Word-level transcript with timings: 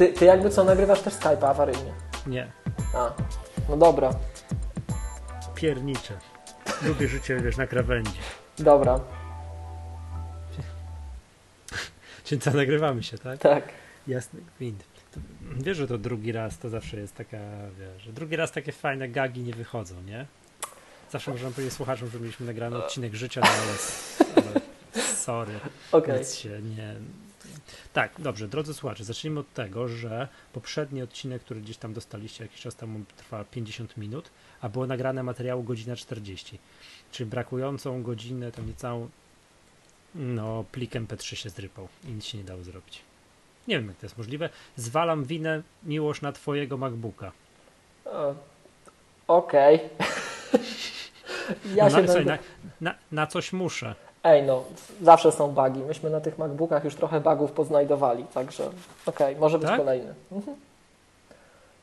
ty, 0.00 0.12
ty 0.12 0.24
jakby 0.24 0.50
co, 0.50 0.64
nagrywasz 0.64 1.00
też 1.00 1.14
Skype'a 1.14 1.46
awaryjnie? 1.46 1.92
Nie. 2.26 2.52
A, 2.94 3.12
no 3.68 3.76
dobra, 3.76 4.10
Piernicze. 5.54 6.18
Lubię 6.82 7.08
życie, 7.08 7.36
wiesz, 7.36 7.56
na 7.56 7.66
krawędzi. 7.66 8.18
dobra, 8.58 8.94
Czyli 12.24 12.40
co, 12.40 12.50
nagrywamy 12.50 13.02
się, 13.02 13.18
tak? 13.18 13.38
tak. 13.38 13.68
Jasny 14.06 14.40
gwint. 14.58 14.84
Wiesz, 15.42 15.76
że 15.76 15.86
to 15.86 15.98
drugi 15.98 16.32
raz 16.32 16.58
to 16.58 16.68
zawsze 16.68 16.96
jest 16.96 17.14
taka, 17.14 17.38
wiesz, 17.78 18.02
że 18.02 18.12
drugi 18.12 18.36
raz 18.36 18.52
takie 18.52 18.72
fajne 18.72 19.08
gagi 19.08 19.42
nie 19.42 19.54
wychodzą, 19.54 20.02
nie? 20.02 20.26
Zawsze 21.10 21.30
możemy 21.30 21.52
powiedzieć 21.52 21.74
słuchaczom, 21.74 22.10
że 22.10 22.20
mieliśmy 22.20 22.46
nagrany 22.46 22.76
odcinek 22.76 23.14
życia, 23.14 23.40
no 23.40 23.48
ale, 23.48 23.72
ale 24.46 24.60
sorry, 25.26 25.52
Okej. 25.92 26.18
nic 26.18 26.34
się 26.34 26.62
nie... 26.62 26.94
Tak, 27.92 28.12
dobrze, 28.18 28.48
drodzy 28.48 28.74
słuchacze, 28.74 29.04
zacznijmy 29.04 29.40
od 29.40 29.52
tego, 29.52 29.88
że 29.88 30.28
poprzedni 30.52 31.02
odcinek, 31.02 31.42
który 31.42 31.60
gdzieś 31.60 31.76
tam 31.76 31.92
dostaliście 31.92 32.44
jakiś 32.44 32.60
czas 32.60 32.76
temu, 32.76 33.00
trwa 33.16 33.44
50 33.44 33.96
minut, 33.96 34.30
a 34.60 34.68
było 34.68 34.86
nagrane 34.86 35.22
materiału 35.22 35.62
godzina 35.62 35.96
40. 35.96 36.58
Czyli 37.12 37.30
brakującą 37.30 38.02
godzinę, 38.02 38.52
to 38.52 38.62
niecałą, 38.62 39.08
no, 40.14 40.64
plik 40.72 40.92
MP3 40.92 41.34
się 41.34 41.50
zrypał 41.50 41.88
i 42.04 42.08
nic 42.08 42.24
się 42.24 42.38
nie 42.38 42.44
dało 42.44 42.62
zrobić. 42.62 43.02
Nie 43.68 43.78
wiem, 43.78 43.88
jak 43.88 43.96
to 43.96 44.06
jest 44.06 44.18
możliwe. 44.18 44.48
Zwalam 44.76 45.24
winę 45.24 45.62
miłość 45.82 46.22
na 46.22 46.32
twojego 46.32 46.76
MacBooka. 46.76 47.32
Okej. 49.26 49.80
ja 51.76 51.84
no, 51.84 51.90
się 51.90 52.02
będę... 52.02 52.24
na, 52.24 52.38
na, 52.80 52.94
na 53.12 53.26
coś 53.26 53.52
muszę. 53.52 53.94
Ej 54.24 54.42
no, 54.42 54.64
zawsze 55.02 55.32
są 55.32 55.48
bugi. 55.52 55.80
Myśmy 55.80 56.10
na 56.10 56.20
tych 56.20 56.38
MacBookach 56.38 56.84
już 56.84 56.94
trochę 56.94 57.20
bugów 57.20 57.52
poznajdowali, 57.52 58.24
także 58.34 58.70
okej, 59.06 59.36
może 59.36 59.58
być 59.58 59.68
Tak? 59.68 59.76
kolejny. 59.78 60.14
Mhm. 60.32 60.56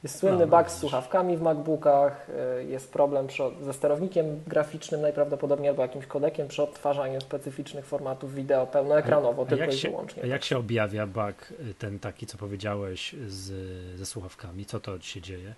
Jest 0.03 0.19
słynny 0.19 0.45
No, 0.45 0.57
bug 0.57 0.61
z 0.61 0.63
widzisz. 0.69 0.79
słuchawkami 0.79 1.37
w 1.37 1.41
MacBookach, 1.41 2.27
y, 2.59 2.63
jest 2.63 2.91
problem 2.93 3.27
przy, 3.27 3.43
ze 3.61 3.73
sterownikiem 3.73 4.43
graficznym 4.47 5.01
najprawdopodobniej 5.01 5.69
albo 5.69 5.81
jakimś 5.81 6.05
kodekiem 6.05 6.47
przy 6.47 6.63
odtwarzaniu 6.63 7.21
specyficznych 7.21 7.85
formatów 7.85 8.33
wideo 8.35 8.67
pełnoekranowo, 8.67 9.41
A 9.41 9.45
tylko 9.45 9.63
jak 9.63 9.73
i 9.73 9.77
się, 9.77 9.89
wyłącznie. 9.89 10.23
a 10.23 10.25
jak 10.25 10.43
się 10.43 10.57
objawia 10.57 11.07
bug, 11.07 11.51
y, 11.69 11.73
ten 11.79 11.99
taki, 11.99 12.27
co 12.27 12.37
powiedziałeś 12.37 13.15
z, 13.27 13.53
ze 13.99 14.05
słuchawkami? 14.05 14.65
Co 14.65 14.79
to 14.79 14.99
się 15.01 15.21
dzieje? 15.21 15.53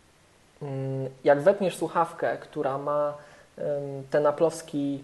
Mm, 0.61 1.09
Jak 1.23 1.41
wepniesz 1.41 1.77
słuchawkę, 1.77 2.37
która 2.37 2.77
ma 2.77 3.13
ten 4.11 4.25
aplowski 4.25 5.03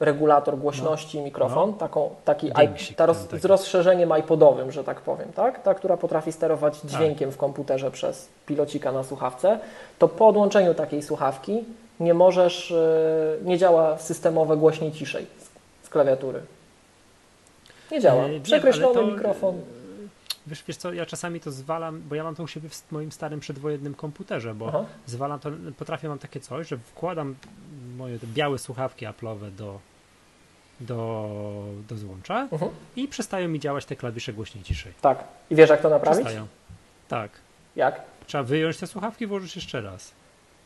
regulator 0.00 0.58
głośności 0.58 1.20
mikrofon, 1.20 1.74
taką, 1.74 2.10
taki, 2.24 2.50
ta 2.96 3.06
roz, 3.06 3.16
z 3.32 3.44
rozszerzeniem 3.44 4.12
iPodowym, 4.20 4.72
że 4.72 4.84
tak 4.84 5.00
powiem, 5.00 5.32
tak? 5.32 5.62
Ta, 5.62 5.74
która 5.74 5.96
potrafi 5.96 6.32
sterować 6.32 6.80
dźwiękiem 6.80 7.32
w 7.32 7.36
komputerze 7.36 7.90
przez 7.90 8.28
pilocika 8.46 8.92
na 8.92 9.04
słuchawce, 9.04 9.58
to 9.98 10.08
po 10.08 10.28
odłączeniu 10.28 10.74
takiej 10.74 11.02
słuchawki 11.02 11.64
nie 12.00 12.14
możesz, 12.14 12.70
y, 12.70 13.38
nie 13.44 13.58
działa 13.58 13.98
systemowe 13.98 14.56
głośniej 14.56 14.92
ciszej 14.92 15.26
z, 15.82 15.88
klawiatury. 15.88 16.40
Nie 17.92 18.00
działa. 18.00 18.24
E, 18.24 18.40
Przekreślony 18.40 18.94
to, 18.94 19.06
mikrofon. 19.06 19.54
e, 19.54 19.78
Wiesz, 20.46 20.64
wiesz 20.68 20.76
co, 20.76 20.92
ja 20.92 21.06
czasami 21.06 21.40
to 21.40 21.50
zwalam, 21.50 22.02
bo 22.08 22.14
ja 22.14 22.24
mam 22.24 22.34
to 22.34 22.42
u 22.42 22.46
siebie 22.46 22.68
w 22.68 22.92
moim 22.92 23.12
starym 23.12 23.40
przedwojennym 23.40 23.94
komputerze, 23.94 24.54
bo 24.54 24.68
Aha. 24.68 24.84
zwalam 25.06 25.40
to, 25.40 25.50
potrafię, 25.78 26.08
mam 26.08 26.18
takie 26.18 26.40
coś, 26.40 26.68
że 26.68 26.78
wkładam 26.78 27.34
moje 27.98 28.18
te 28.18 28.26
białe 28.26 28.58
słuchawki 28.58 29.06
Apple'owe 29.06 29.50
do, 29.50 29.78
do, 30.80 31.28
do 31.88 31.96
złącza 31.96 32.48
Mhm. 32.52 32.70
i 32.96 33.08
przestają 33.08 33.48
mi 33.48 33.60
działać 33.60 33.84
te 33.84 33.96
klawisze 33.96 34.32
głośniej 34.32 34.64
ciszej. 34.64 34.92
Tak. 35.00 35.24
I 35.50 35.54
wiesz, 35.56 35.70
jak 35.70 35.80
to 35.82 35.88
naprawić? 35.90 36.20
Przestają. 36.20 36.46
Tak. 37.08 37.30
Jak? 37.76 38.00
Trzeba 38.26 38.44
wyjąć 38.44 38.76
te 38.76 38.86
słuchawki 38.86 39.24
i 39.24 39.26
włożyć 39.26 39.56
jeszcze 39.56 39.80
raz. 39.80 40.12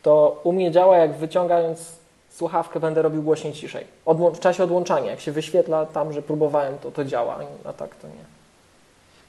to 0.03 0.41
u 0.45 0.53
mnie 0.53 0.71
działa, 0.71 0.97
jak 0.97 1.17
wyciągając 1.17 1.93
słuchawkę 2.31 2.81
będę 2.81 3.03
robił 3.03 3.23
głośniej 3.23 3.53
ciszej. 3.53 3.87
Odłą- 4.07 4.35
w 4.35 4.41
czasie 4.41 4.65
odłączania, 4.65 5.11
jak 5.11 5.21
się 5.21 5.33
wyświetla 5.33 5.87
tam, 5.87 6.13
że 6.13 6.23
próbowałem, 6.23 6.79
to 6.79 6.91
to 6.91 7.05
działa, 7.05 7.39
a 7.65 7.73
tak 7.73 7.95
to 7.95 8.09
nie. 8.09 8.25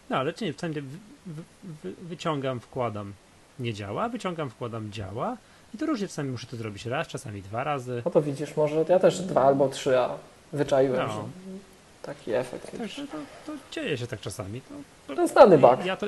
No 0.09 0.17
ale 0.17 0.33
nie, 0.41 0.53
wtedy 0.53 0.81
wy, 0.81 0.97
wy, 1.25 1.41
wy, 1.83 1.93
wyciągam, 2.01 2.59
wkładam, 2.59 3.13
nie 3.59 3.73
działa, 3.73 4.09
wyciągam, 4.09 4.49
wkładam, 4.49 4.91
działa. 4.91 5.37
I 5.75 5.77
to 5.77 5.85
różnie 5.85 6.07
czasami 6.07 6.29
muszę 6.29 6.47
to 6.47 6.57
zrobić 6.57 6.85
raz, 6.85 7.07
czasami 7.07 7.41
dwa 7.41 7.63
razy. 7.63 8.01
No 8.05 8.11
to 8.11 8.21
widzisz, 8.21 8.57
może 8.57 8.85
ja 8.89 8.99
też 8.99 9.21
dwa 9.21 9.41
albo 9.43 9.69
trzy, 9.69 9.99
a 9.99 10.09
wyczaiłem, 10.53 11.07
No. 11.07 11.13
że 11.13 11.19
taki 12.03 12.33
efekt. 12.33 12.77
Także 12.77 13.07
to, 13.07 13.17
to 13.45 13.51
dzieje 13.71 13.97
się 13.97 14.07
tak 14.07 14.19
czasami. 14.19 14.61
To, 15.07 15.15
To 15.15 15.21
jest 15.21 15.33
znany 15.33 15.57
bug. 15.57 15.85
Ja 15.85 15.97
to, 15.97 16.07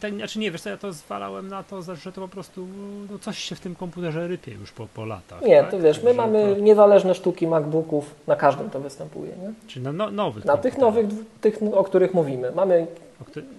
tak, 0.00 0.14
znaczy 0.14 0.38
nie, 0.38 0.50
wiesz 0.50 0.60
co, 0.62 0.70
ja 0.70 0.76
to 0.76 0.92
zwalałem 0.92 1.48
na 1.48 1.62
to, 1.62 1.82
że 1.82 2.12
to 2.12 2.20
po 2.20 2.28
prostu 2.28 2.66
no, 3.10 3.18
coś 3.18 3.38
się 3.38 3.54
w 3.56 3.60
tym 3.60 3.74
komputerze 3.74 4.28
rypie 4.28 4.52
już 4.52 4.72
po, 4.72 4.86
po 4.86 5.04
latach. 5.04 5.42
Nie, 5.42 5.60
tak? 5.62 5.70
to 5.70 5.78
wiesz, 5.80 6.02
my 6.02 6.14
mamy 6.14 6.54
To, 6.54 6.60
niezależne 6.60 7.14
sztuki 7.14 7.46
MacBooków, 7.46 8.14
na 8.26 8.36
każdym 8.36 8.70
to 8.70 8.80
występuje, 8.80 9.30
nie? 9.36 9.52
czyli 9.66 9.84
na 9.84 9.92
no, 9.92 10.10
nowych 10.10 10.44
Na 10.44 10.56
tych 10.56 10.78
nowych, 10.78 11.06
tych, 11.40 11.58
o 11.72 11.84
których 11.84 12.14
mówimy. 12.14 12.52
Mamy 12.52 12.86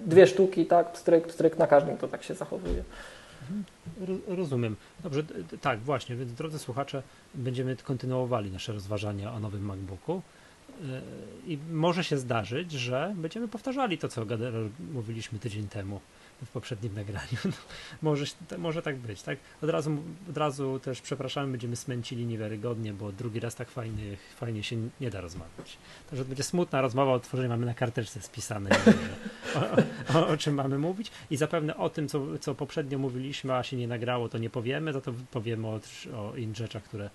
dwie 0.06 0.28
sztuki, 0.28 0.66
tak, 0.66 0.88
stryk, 0.94 1.32
stryk, 1.32 1.58
na 1.58 1.68
każdym 1.68 1.98
to 1.98 2.08
tak 2.08 2.24
się 2.24 2.34
zachowuje. 2.34 2.84
Ro- 4.00 4.36
Rozumiem. 4.36 4.76
Dobrze, 5.04 5.24
tak, 5.62 5.80
właśnie, 5.80 6.16
więc 6.16 6.34
drodzy 6.34 6.60
słuchacze, 6.60 7.04
będziemy 7.36 7.76
kontynuowali 7.76 8.52
nasze 8.52 8.74
rozważania 8.74 9.34
o 9.34 9.40
nowym 9.40 9.66
MacBooku. 9.66 10.22
Yy, 10.82 11.02
I 11.48 11.58
może 11.72 12.04
się 12.04 12.18
zdarzyć, 12.18 12.72
że 12.72 13.14
będziemy 13.18 13.48
powtarzali 13.48 13.98
to, 13.98 14.08
co 14.08 14.26
mówiliśmy 14.94 15.40
tydzień 15.40 15.68
temu 15.68 16.00
w 16.46 16.50
poprzednim 16.50 16.94
nagraniu. 16.94 17.38
No, 17.46 17.52
może, 18.02 18.26
może 18.58 18.82
tak 18.82 18.98
być, 18.98 19.22
tak? 19.22 19.38
Od 19.62 19.70
razu, 19.70 19.98
od 20.30 20.38
razu 20.38 20.80
też 20.80 21.02
przepraszamy, 21.02 21.52
będziemy 21.52 21.76
smęcili 21.76 22.26
niewiarygodnie, 22.26 22.94
bo 22.94 23.12
drugi 23.12 23.40
raz 23.40 23.56
tak 23.56 23.70
fajnie, 23.70 24.18
fajnie 24.36 24.64
się 24.64 24.76
nie 25.02 25.10
da 25.10 25.22
rozmawiać. 25.22 25.78
Także 26.10 26.26
będzie 26.26 26.44
smutna 26.44 26.82
rozmowa 26.82 27.14
o 27.14 27.20
tworzeniu, 27.20 27.50
mamy 27.50 27.66
na 27.66 27.74
karteczce 27.74 28.22
spisane, 28.22 28.70
o, 30.14 30.20
o, 30.20 30.28
o 30.28 30.38
czym 30.38 30.56
mamy 30.56 30.78
mówić 30.78 31.12
i 31.30 31.38
zapewne 31.38 31.78
o 31.78 31.90
tym, 31.90 32.08
co, 32.08 32.40
co 32.40 32.56
poprzednio 32.56 32.98
mówiliśmy, 32.98 33.54
a 33.56 33.64
się 33.64 33.78
nie 33.78 33.88
nagrało, 33.88 34.30
to 34.30 34.38
nie 34.38 34.50
powiemy, 34.50 34.94
za 34.94 35.02
to 35.02 35.14
powiemy 35.32 35.68
o, 35.68 35.80
o 36.16 36.36
innych 36.36 36.58
rzeczach, 36.58 36.84
które 36.84 37.10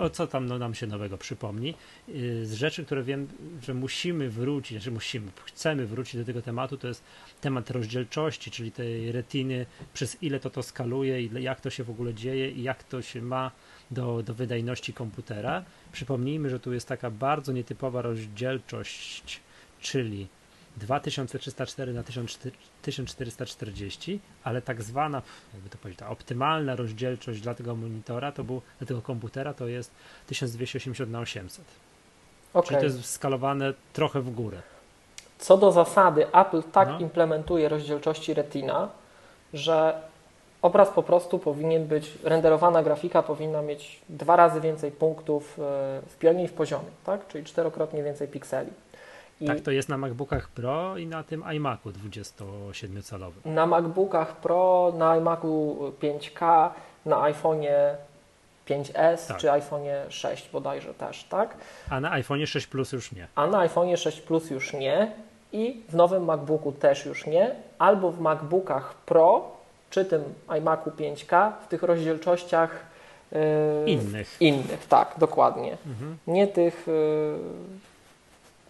o 0.00 0.10
co 0.10 0.26
tam 0.26 0.46
no, 0.46 0.58
nam 0.58 0.74
się 0.74 0.86
nowego 0.86 1.18
przypomni. 1.18 1.74
Yy, 2.08 2.46
Z 2.46 2.52
rzeczy, 2.52 2.84
które 2.84 3.02
wiem, 3.02 3.28
że 3.62 3.74
musimy 3.74 4.30
wrócić, 4.30 4.82
że 4.82 4.90
musimy, 4.90 5.30
chcemy 5.44 5.86
wrócić 5.86 6.16
do 6.16 6.24
tego 6.24 6.42
tematu, 6.42 6.76
to 6.76 6.88
jest 6.88 7.04
temat 7.40 7.70
rozdzielczości, 7.70 8.50
czyli 8.50 8.72
tej 8.72 9.12
retiny, 9.12 9.66
przez 9.94 10.22
ile 10.22 10.40
to 10.40 10.50
to 10.50 10.62
skaluje, 10.62 11.22
ile, 11.22 11.42
jak 11.42 11.60
to 11.60 11.70
się 11.70 11.84
w 11.84 11.90
ogóle 11.90 12.14
dzieje 12.14 12.50
i 12.50 12.62
jak 12.62 12.84
to 12.84 13.02
się 13.02 13.22
ma 13.22 13.50
do, 13.90 14.22
do 14.22 14.34
wydajności 14.34 14.92
komputera. 14.92 15.64
Przypomnijmy, 15.92 16.50
że 16.50 16.60
tu 16.60 16.72
jest 16.72 16.88
taka 16.88 17.10
bardzo 17.10 17.52
nietypowa 17.52 18.02
rozdzielczość, 18.02 19.40
czyli 19.80 20.26
2304 20.76 21.92
na 21.92 22.02
1440, 22.82 24.20
ale 24.44 24.62
tak 24.62 24.82
zwana, 24.82 25.22
jakby 25.54 25.70
to 25.70 25.78
powiedzieć, 25.78 25.98
ta 25.98 26.08
optymalna 26.08 26.76
rozdzielczość 26.76 27.40
dla 27.40 27.54
tego 27.54 27.76
monitora, 27.76 28.32
to 28.32 28.44
był, 28.44 28.62
dla 28.78 28.86
tego 28.86 29.02
komputera 29.02 29.54
to 29.54 29.66
jest 29.66 29.90
1280 30.26 31.10
na 31.10 31.20
800. 31.20 31.64
Okej. 32.54 32.68
Czyli 32.68 32.80
to 32.80 32.84
jest 32.84 33.10
skalowane 33.10 33.74
trochę 33.92 34.20
w 34.20 34.30
górę. 34.30 34.62
Co 35.38 35.56
do 35.56 35.72
zasady, 35.72 36.32
Apple 36.32 36.62
tak 36.62 36.88
No. 36.88 36.98
implementuje 36.98 37.68
rozdzielczości 37.68 38.34
Retina, 38.34 38.88
że 39.54 40.02
obraz 40.62 40.88
po 40.88 41.02
prostu 41.02 41.38
powinien 41.38 41.86
być, 41.86 42.12
renderowana 42.24 42.82
grafika 42.82 43.22
powinna 43.22 43.62
mieć 43.62 44.00
dwa 44.08 44.36
razy 44.36 44.60
więcej 44.60 44.90
punktów 44.90 45.58
e, 45.58 45.62
w 46.08 46.16
pionie 46.18 46.44
i 46.44 46.48
w 46.48 46.52
poziomie, 46.52 46.90
tak? 47.04 47.28
czyli 47.28 47.44
czterokrotnie 47.44 48.02
więcej 48.02 48.28
pikseli. 48.28 48.70
I 49.42 49.46
Tak 49.46 49.60
to 49.60 49.70
jest 49.70 49.88
na 49.88 49.98
MacBookach 49.98 50.48
Pro 50.48 50.96
i 50.98 51.06
na 51.06 51.22
tym 51.22 51.44
iMacu 51.56 51.90
27-calowym. 51.90 53.40
na 53.44 53.66
MacBookach 53.66 54.36
Pro, 54.36 54.92
na 54.98 55.16
iMacu 55.16 55.76
5K, 56.02 56.70
na 57.06 57.16
iPhone'ie 57.16 57.74
5S 58.68 59.26
Tak. 59.28 59.36
czy 59.36 59.46
iPhone'ie 59.46 59.94
6 60.08 60.48
bodajże 60.52 60.94
też, 60.94 61.24
tak? 61.24 61.56
A 61.90 62.00
na 62.00 62.10
iPhone 62.12 62.46
6 62.46 62.66
Plus 62.66 62.92
już 62.92 63.12
nie. 63.12 63.26
a 63.34 63.46
na 63.46 63.58
iPhone'ie 63.68 63.96
6 63.96 64.20
Plus 64.20 64.50
już 64.50 64.72
nie 64.72 65.12
i 65.52 65.82
w 65.88 65.94
nowym 65.96 66.24
MacBooku 66.24 66.72
też 66.72 67.06
już 67.06 67.26
nie, 67.26 67.50
albo 67.78 68.10
w 68.10 68.20
MacBookach 68.20 68.94
Pro 68.94 69.50
czy 69.90 70.04
tym 70.04 70.22
iMacu 70.58 70.90
5K 70.90 71.52
w 71.64 71.68
tych 71.68 71.82
rozdzielczościach 71.82 72.70
yy, 73.32 73.38
Innych. 73.86 74.36
innych, 74.40 74.86
tak, 74.86 75.14
dokładnie. 75.18 75.76
Mhm. 75.86 76.16
Nie 76.26 76.46
tych 76.46 76.84
yy, 76.86 77.38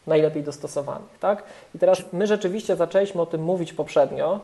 najlepiej 0.07 0.43
dostosowanych, 0.43 1.19
tak? 1.21 1.43
I 1.75 1.79
teraz 1.79 2.03
my 2.13 2.27
rzeczywiście 2.27 2.77
zaczęliśmy 2.77 3.23
o 3.23 3.27
tym 3.27 3.43
mówić 3.43 3.73
poprzednio. 3.73 4.41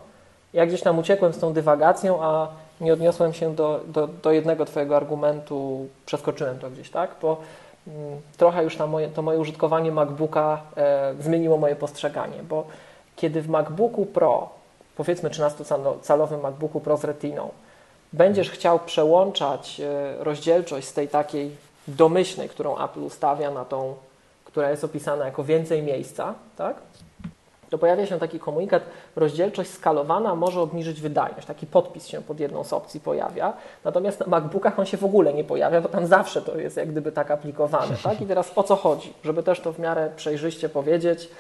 Ja 0.52 0.66
gdzieś 0.66 0.82
tam 0.82 0.99
uciekłem 0.99 1.32
z 1.32 1.38
tą 1.38 1.52
dywagacją, 1.52 2.22
a 2.22 2.49
nie 2.81 2.93
odniosłem 2.93 3.32
się 3.32 3.55
do, 3.55 3.81
do, 3.87 4.06
do 4.06 4.32
jednego 4.32 4.64
Twojego 4.64 4.96
argumentu, 4.96 5.87
przeskoczyłem 6.06 6.58
to 6.58 6.70
gdzieś, 6.70 6.90
tak? 6.90 7.10
Bo 7.22 7.37
mm, 7.87 8.20
trochę 8.37 8.64
już 8.64 8.78
na 8.78 8.87
moje, 8.87 9.08
to 9.08 9.22
moje 9.22 9.38
użytkowanie 9.38 9.93
MacBooka 9.93 10.62
e, 10.76 11.14
zmieniło 11.20 11.56
moje 11.56 11.76
postrzeganie, 11.76 12.43
bo 12.43 12.64
kiedy 13.16 13.43
w 13.43 13.49
MacBooku 13.49 14.06
Pro 14.06 14.49
powiedzmy 14.96 15.31
13-calowym 15.31 16.43
MacBooku 16.43 16.81
Pro 16.81 16.96
z 16.96 17.05
Retiną 17.05 17.50
będziesz 18.12 18.50
chciał 18.50 18.78
przełączać 18.78 19.81
e, 19.81 20.25
rozdzielczość 20.25 20.88
z 20.88 20.93
tej 20.93 21.08
takiej 21.08 21.56
domyślnej, 21.88 22.49
którą 22.49 22.84
Apple 22.84 23.00
ustawia 23.00 23.50
na 23.50 23.64
tą, 23.64 23.94
która 24.58 24.70
jest 24.70 24.84
opisana 24.84 25.25
jako 25.25 25.44
więcej 25.44 25.82
miejsca, 25.82 26.34
tak? 26.56 26.76
to 27.70 27.78
pojawia 27.78 28.06
się 28.06 28.19
taki 28.19 28.40
komunikat, 28.40 28.82
rozdzielczość 29.16 29.70
skalowana 29.70 30.34
może 30.34 30.60
obniżyć 30.60 31.00
wydajność. 31.00 31.46
Taki 31.46 31.66
podpis 31.66 32.06
się 32.06 32.22
pod 32.22 32.40
jedną 32.40 32.64
z 32.64 32.72
opcji 32.72 33.00
pojawia. 33.00 33.52
Natomiast 33.84 34.20
na 34.20 34.26
MacBookach 34.26 34.78
on 34.78 34.87
się 34.87 34.96
w 34.96 35.05
ogóle 35.05 35.34
nie 35.34 35.44
pojawia, 35.44 35.81
bo 35.81 35.88
tam 35.88 36.06
zawsze 36.06 36.43
to 36.43 36.58
jest 36.58 36.76
jak 36.76 36.90
gdyby 36.90 37.12
tak 37.12 37.31
aplikowane. 37.31 37.96
Tak? 38.02 38.20
I 38.20 38.26
teraz 38.26 38.52
o 38.56 38.62
co 38.62 38.76
chodzi? 38.76 39.12
Żeby 39.25 39.43
też 39.43 39.60
to 39.60 39.72
w 39.72 39.78
miarę 39.78 40.10
przejrzyście 40.16 40.69
powiedzieć 40.69 41.31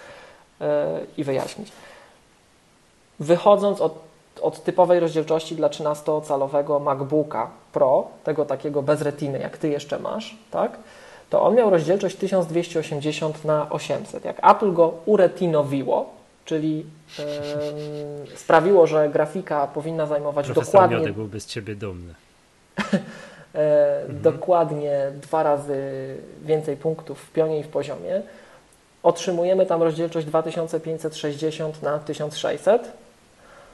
yy, 0.60 0.66
i 1.16 1.24
wyjaśnić. 1.24 1.72
Wychodząc 3.20 3.80
od, 3.80 3.98
od 4.42 4.64
typowej 4.64 5.00
rozdzielczości 5.00 5.56
dla 5.56 5.68
13-calowego 5.68 6.80
MacBooka 6.80 7.50
Pro, 7.72 8.06
tego 8.24 8.44
takiego 8.44 8.82
bez 8.82 9.02
retiny, 9.02 9.38
jak 9.38 9.58
Ty 9.58 9.68
jeszcze 9.68 9.98
masz, 9.98 10.36
tak? 10.50 10.78
To 11.30 11.42
on 11.42 11.54
miał 11.54 11.70
rozdzielczość 11.70 12.16
1280 12.16 13.44
na 13.44 13.70
800. 13.70 14.24
Jak 14.24 14.50
Apple 14.50 14.72
go 14.72 14.94
uretinowiło, 15.06 16.10
czyli 16.44 16.86
yy, 18.28 18.36
sprawiło, 18.36 18.86
że 18.86 19.08
grafika 19.08 19.66
powinna 19.66 20.06
zajmować 20.06 20.46
Profesor 20.46 20.72
dokładnie. 20.72 20.96
Miodek 20.96 21.14
byłby 21.14 21.40
z 21.40 21.46
ciebie 21.46 21.74
dumny. 21.74 22.14
e, 23.54 24.00
mhm. 24.00 24.22
Dokładnie 24.22 25.12
dwa 25.22 25.42
razy 25.42 25.76
więcej 26.42 26.76
punktów 26.76 27.20
w 27.20 27.32
pionie 27.32 27.60
i 27.60 27.62
w 27.62 27.68
poziomie. 27.68 28.22
Otrzymujemy 29.02 29.66
tam 29.66 29.82
rozdzielczość 29.82 30.26
2560 30.26 31.82
na 31.82 31.98
1600, 31.98 32.82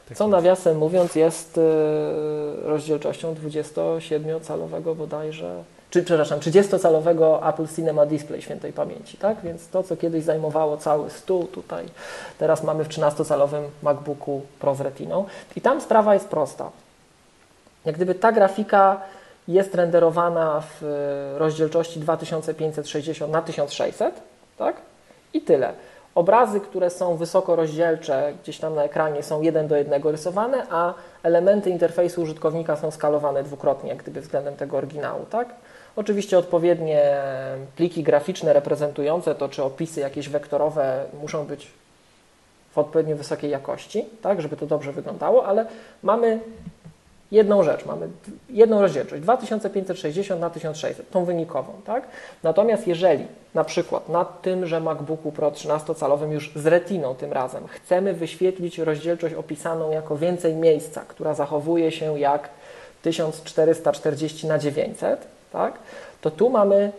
tak 0.09 0.19
co 0.19 0.25
jest. 0.25 0.33
nawiasem 0.33 0.79
mówiąc 0.79 1.15
jest 1.15 1.59
e, 1.59 1.62
rozdzielczością 2.69 3.35
27-calowego 3.35 4.95
bodajże 4.97 5.65
czy 5.94 6.02
przepraszam, 6.02 6.41
30-calowego 6.41 7.49
Apple 7.49 7.69
Cinema 7.76 8.06
Display 8.06 8.43
świętej 8.43 8.73
pamięci, 8.73 9.17
tak? 9.17 9.41
Więc 9.41 9.69
to, 9.69 9.82
co 9.82 9.96
kiedyś 9.96 10.25
zajmowało 10.25 10.76
cały 10.76 11.11
stół 11.11 11.46
tutaj, 11.46 11.87
teraz 12.38 12.62
mamy 12.62 12.85
w 12.85 12.88
13-calowym 12.88 13.62
MacBooku 13.82 14.41
Pro 14.61 14.75
z 14.75 14.81
Retiną. 14.81 15.25
I 15.56 15.61
tam 15.61 15.81
sprawa 15.81 16.14
jest 16.14 16.29
prosta. 16.29 16.70
Jak 17.85 17.94
gdyby 17.94 18.14
ta 18.14 18.32
grafika 18.32 19.00
jest 19.49 19.75
renderowana 19.75 20.61
w 20.61 20.82
e, 20.82 21.38
rozdzielczości 21.38 22.00
2560 22.00 23.32
na 23.32 23.43
1600, 23.43 24.14
tak? 24.58 24.76
I 25.35 25.41
tyle. 25.41 25.73
Obrazy, 26.14 26.61
które 26.61 26.91
są 26.91 27.17
wysoko 27.17 27.56
rozdzielcze, 27.56 28.32
gdzieś 28.43 28.58
tam 28.58 28.75
na 28.75 28.85
ekranie 28.85 29.23
są 29.23 29.41
jeden 29.41 29.69
do 29.69 29.76
jednego 29.76 30.11
rysowane, 30.11 30.67
a 30.70 30.94
elementy 31.23 31.70
interfejsu 31.70 32.23
użytkownika 32.23 32.76
są 32.76 32.91
skalowane 32.91 33.43
dwukrotnie, 33.43 33.91
jak 33.91 33.99
gdyby 33.99 34.20
względem 34.20 34.56
tego 34.56 34.76
oryginału, 34.76 35.26
tak? 35.31 35.49
Oczywiście 35.96 36.38
odpowiednie 36.38 37.17
pliki 37.76 38.02
graficzne 38.02 38.52
reprezentujące 38.52 39.35
to, 39.35 39.49
czy 39.49 39.62
opisy 39.62 40.00
jakieś 40.00 40.29
wektorowe 40.29 41.05
muszą 41.20 41.44
być 41.44 41.70
w 42.73 42.79
odpowiednio 42.79 43.17
wysokiej 43.17 43.50
jakości, 43.50 44.05
tak, 44.23 44.43
żeby 44.43 44.56
to 44.56 44.67
dobrze 44.67 44.93
wyglądało, 44.93 45.46
ale 45.46 45.67
mamy 46.02 46.41
jedną 47.32 47.62
rzecz, 47.62 47.87
mamy 47.87 48.08
jedną 48.50 48.81
rozdzielczość 48.81 49.23
2560 49.23 50.41
na 50.41 50.50
1600, 50.50 51.11
tą 51.11 51.25
wynikową, 51.25 51.73
tak? 51.87 52.08
Natomiast 52.43 52.87
jeżeli 52.87 53.26
na 53.55 53.64
przykład 53.64 54.08
na 54.08 54.25
tymże 54.25 54.81
MacBooku 54.81 55.32
Pro 55.32 55.50
13-calowym 55.50 56.31
już 56.31 56.52
z 56.56 56.67
retiną 56.67 57.14
tym 57.14 57.32
razem 57.32 57.67
chcemy 57.69 58.14
wyświetlić 58.14 58.79
rozdzielczość 58.79 59.35
opisaną 59.35 59.91
jako 59.91 60.17
więcej 60.17 60.55
miejsca, 60.55 61.00
która 61.08 61.35
zachowuje 61.35 61.93
się 61.93 62.19
jak 62.19 62.49
1440 63.02 64.46
na 64.46 64.58
900, 64.58 65.34
tak? 65.55 65.79
to 66.21 66.31
tu 66.31 66.51
mamy 66.51 66.93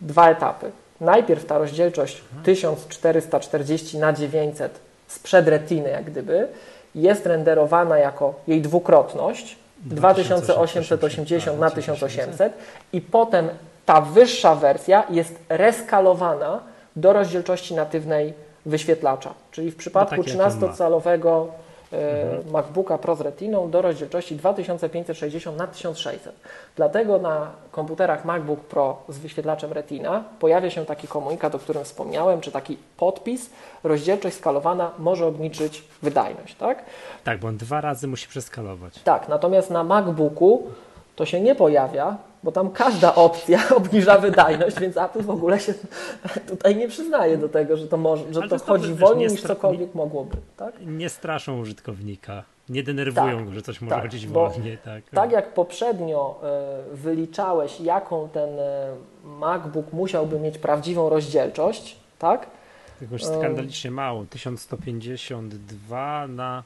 dwa 0.00 0.30
etapy. 0.30 0.70
Najpierw 1.00 1.44
ta 1.44 1.58
rozdzielczość 1.58 2.22
1440 2.44 3.98
na 3.98 4.12
900 4.12 4.80
sprzed 5.08 5.48
retiny, 5.48 5.88
jak 5.88 6.04
gdyby, 6.04 6.48
jest 6.94 7.26
renderowana 7.26 7.98
jako 7.98 8.34
jej 8.46 8.62
dwukrotność 8.62 9.56
2880 9.78 11.60
na 11.60 11.70
1800 11.70 12.52
i 12.92 13.00
potem 13.00 13.48
ta 13.86 14.00
wyższa 14.00 14.54
wersja 14.54 15.04
jest 15.10 15.34
reskalowana 15.48 16.60
do 16.96 17.12
rozdzielczości 17.12 17.74
natywnej 17.74 18.34
wyświetlacza. 18.66 19.34
Czyli 19.50 19.70
w 19.70 19.76
przypadku 19.76 20.22
13-calowego 20.22 21.46
mhm. 21.92 22.50
MacBooka 22.50 22.98
Pro 22.98 23.16
z 23.16 23.20
Retiną 23.20 23.70
do 23.70 23.82
rozdzielczości 23.82 24.36
2560 24.36 25.58
na 25.58 25.66
1600. 25.66 26.34
Dlatego 26.76 27.18
na 27.18 27.50
komputerach 27.70 28.24
MacBook 28.24 28.60
Pro 28.60 28.96
z 29.08 29.18
wyświetlaczem 29.18 29.72
Retina 29.72 30.24
pojawia 30.38 30.70
się 30.70 30.86
taki 30.86 31.08
komunikat, 31.08 31.54
o 31.54 31.58
którym 31.58 31.84
wspomniałem, 31.84 32.40
czy 32.40 32.52
taki 32.52 32.78
podpis, 32.96 33.50
rozdzielczość 33.84 34.36
skalowana 34.36 34.90
może 34.98 35.26
obniżyć 35.26 35.84
wydajność, 36.02 36.54
tak? 36.54 36.84
Tak, 37.24 37.40
bo 37.40 37.48
on 37.48 37.56
dwa 37.56 37.80
razy 37.80 38.08
musi 38.08 38.28
przeskalować. 38.28 39.02
Tak, 39.04 39.28
natomiast 39.28 39.70
na 39.70 39.84
MacBooku 39.84 40.62
to 41.16 41.26
się 41.26 41.40
nie 41.40 41.54
pojawia, 41.54 42.16
bo 42.42 42.52
tam 42.52 42.70
każda 42.70 43.14
opcja 43.14 43.68
obniża 43.76 44.18
wydajność, 44.18 44.80
więc 44.80 44.96
Apple 44.96 45.22
w 45.22 45.30
ogóle 45.30 45.60
się 45.60 45.74
tutaj 46.48 46.76
nie 46.76 46.88
przyznaje 46.88 47.38
do 47.38 47.48
tego, 47.48 47.76
że 47.76 47.86
to, 47.88 47.96
może, 47.96 48.34
że 48.34 48.48
to 48.48 48.58
chodzi 48.58 48.94
wolniej 48.94 49.28
niż 49.28 49.42
cokolwiek 49.42 49.94
mogłoby. 49.94 50.36
Tak? 50.56 50.74
Nie 50.86 51.08
straszą 51.08 51.60
użytkownika. 51.60 52.44
Nie 52.68 52.82
denerwują 52.82 53.36
tak, 53.36 53.46
go, 53.46 53.52
że 53.52 53.62
coś 53.62 53.80
może 53.80 53.94
tak, 53.94 54.02
chodzić 54.02 54.26
wolniej. 54.26 54.78
Tak. 54.78 55.04
tak 55.14 55.32
jak 55.32 55.54
poprzednio 55.54 56.40
e, 56.42 56.94
wyliczałeś, 56.96 57.80
jaką 57.80 58.28
ten 58.28 58.58
e, 58.58 58.94
MacBook 59.24 59.92
musiałby 59.92 60.40
mieć 60.40 60.58
prawdziwą 60.58 61.08
rozdzielczość, 61.08 61.96
tak? 62.18 62.46
Tylko 62.98 63.14
już 63.14 63.24
skandalicznie 63.24 63.90
mało. 63.90 64.24
1152 64.30 66.26
na 66.26 66.62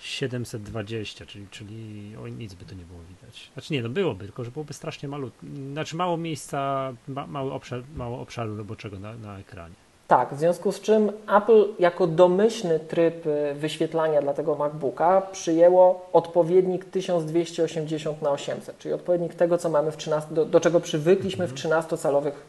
720, 0.00 1.26
czyli, 1.26 1.46
czyli 1.50 2.12
o 2.24 2.28
nic 2.28 2.54
by 2.54 2.64
to 2.64 2.74
nie 2.74 2.84
było 2.84 3.00
widać. 3.08 3.50
Znaczy 3.52 3.72
nie, 3.72 3.82
no 3.82 3.88
byłoby, 3.88 4.24
tylko 4.24 4.44
że 4.44 4.50
byłoby 4.50 4.74
strasznie 4.74 5.08
malutko. 5.08 5.46
Znaczy 5.72 5.96
mało 5.96 6.16
miejsca, 6.16 6.92
ma, 7.08 7.26
mały 7.26 7.52
obszar, 7.52 7.82
mało 7.96 8.20
obszaru 8.20 8.56
roboczego 8.56 8.98
na, 8.98 9.14
na 9.14 9.38
ekranie. 9.38 9.74
Tak, 10.08 10.34
w 10.34 10.38
związku 10.38 10.72
z 10.72 10.80
czym 10.80 11.12
Apple 11.36 11.64
jako 11.78 12.06
domyślny 12.06 12.80
tryb 12.80 13.26
y, 13.26 13.54
wyświetlania 13.54 14.22
dla 14.22 14.34
tego 14.34 14.54
MacBooka 14.54 15.22
przyjęło 15.32 16.08
odpowiednik 16.12 16.84
1280 16.84 18.22
na 18.22 18.30
800, 18.30 18.78
czyli 18.78 18.94
odpowiednik 18.94 19.34
tego, 19.34 19.58
co 19.58 19.68
mamy 19.68 19.92
w 19.92 19.96
13, 19.96 20.34
do, 20.34 20.44
do 20.44 20.60
czego 20.60 20.80
przywykliśmy 20.80 21.46
w 21.46 21.54
13-calowych 21.54 22.26
mhm. 22.26 22.44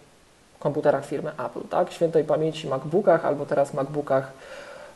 komputerach 0.59 1.05
firmy 1.05 1.31
Apple, 1.31 1.67
tak? 1.69 1.91
Świętej 1.91 2.23
pamięci 2.23 2.67
MacBookach 2.67 3.25
albo 3.25 3.45
teraz 3.45 3.73
MacBookach 3.73 4.31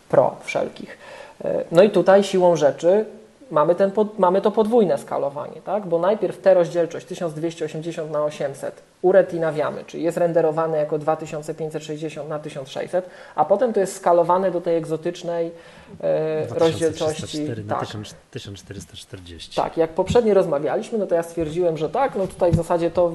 Pro 0.10 0.36
wszelkich. 0.44 0.98
E, 1.44 1.64
no 1.72 1.84
i 1.84 1.90
tutaj 1.90 2.24
siłą 2.24 2.56
rzeczy 2.56 3.06
mamy, 3.52 3.76
ten, 3.76 3.92
mamy 4.18 4.42
to 4.42 4.52
podwójne 4.52 4.98
skalowanie, 4.98 5.62
tak? 5.66 5.86
bo 5.86 6.00
najpierw 6.00 6.38
tę 6.38 6.54
rozdzielczość 6.54 7.06
1280 7.06 8.12
na 8.12 8.24
800 8.24 8.82
uretinawiamy, 9.02 9.84
czyli 9.86 10.04
jest 10.04 10.18
renderowane 10.18 10.78
jako 10.78 10.98
2560 10.98 12.30
na 12.30 12.40
1600, 12.40 13.10
a 13.36 13.46
potem 13.46 13.74
to 13.74 13.80
jest 13.80 13.96
skalowane 13.96 14.52
do 14.52 14.62
tej 14.62 14.78
egzotycznej 14.78 15.52
e, 16.02 16.48
rozdzielczości. 16.48 17.48
Tak. 17.70 17.88
1440. 18.32 19.56
Tak, 19.56 19.78
jak 19.78 19.90
poprzednio 19.90 20.34
rozmawialiśmy, 20.34 20.98
no 20.98 21.08
to 21.08 21.16
ja 21.16 21.24
stwierdziłem, 21.24 21.78
że 21.78 21.90
tak, 21.90 22.16
no 22.16 22.28
tutaj 22.28 22.52
w 22.52 22.56
zasadzie 22.56 22.92
to, 22.92 23.12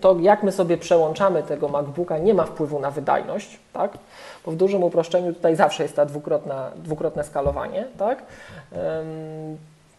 to 0.00 0.16
jak 0.20 0.42
my 0.42 0.52
sobie 0.52 0.78
przełączamy 0.78 1.42
tego 1.42 1.68
MacBooka 1.68 2.18
nie 2.18 2.34
ma 2.34 2.44
wpływu 2.44 2.80
na 2.80 2.90
wydajność, 2.90 3.58
tak? 3.72 3.98
Bo 4.44 4.52
w 4.52 4.56
dużym 4.56 4.84
uproszczeniu 4.84 5.34
tutaj 5.34 5.56
zawsze 5.56 5.82
jest 5.82 5.96
ta 5.96 6.04
dwukrotna, 6.04 6.70
dwukrotne 6.76 7.24
skalowanie, 7.24 7.84
tak? 7.98 8.22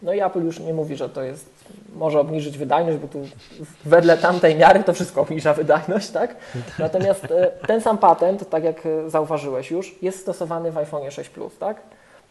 No 0.02 0.12
i 0.12 0.20
Apple 0.20 0.44
już 0.44 0.60
nie 0.60 0.74
mówi, 0.74 0.96
że 0.96 1.08
to 1.08 1.22
jest, 1.22 1.50
może 1.96 2.20
obniżyć 2.20 2.58
wydajność, 2.58 2.98
bo 2.98 3.08
tu 3.08 3.20
wedle 3.84 4.18
tamtej 4.18 4.56
miary 4.56 4.84
to 4.84 4.92
wszystko 4.92 5.20
obniża 5.20 5.54
wydajność, 5.54 6.10
tak? 6.10 6.36
Natomiast 6.78 7.24
e, 7.24 7.50
ten 7.66 7.80
sam 7.80 7.98
patent, 7.98 8.50
tak 8.50 8.64
jak 8.64 8.76
zauważyłeś 9.06 9.70
już, 9.70 10.02
jest 10.02 10.20
stosowany 10.20 10.72
w 10.72 10.78
iPhone 10.78 11.10
6 11.10 11.30
Plus, 11.30 11.58
tak? 11.58 11.80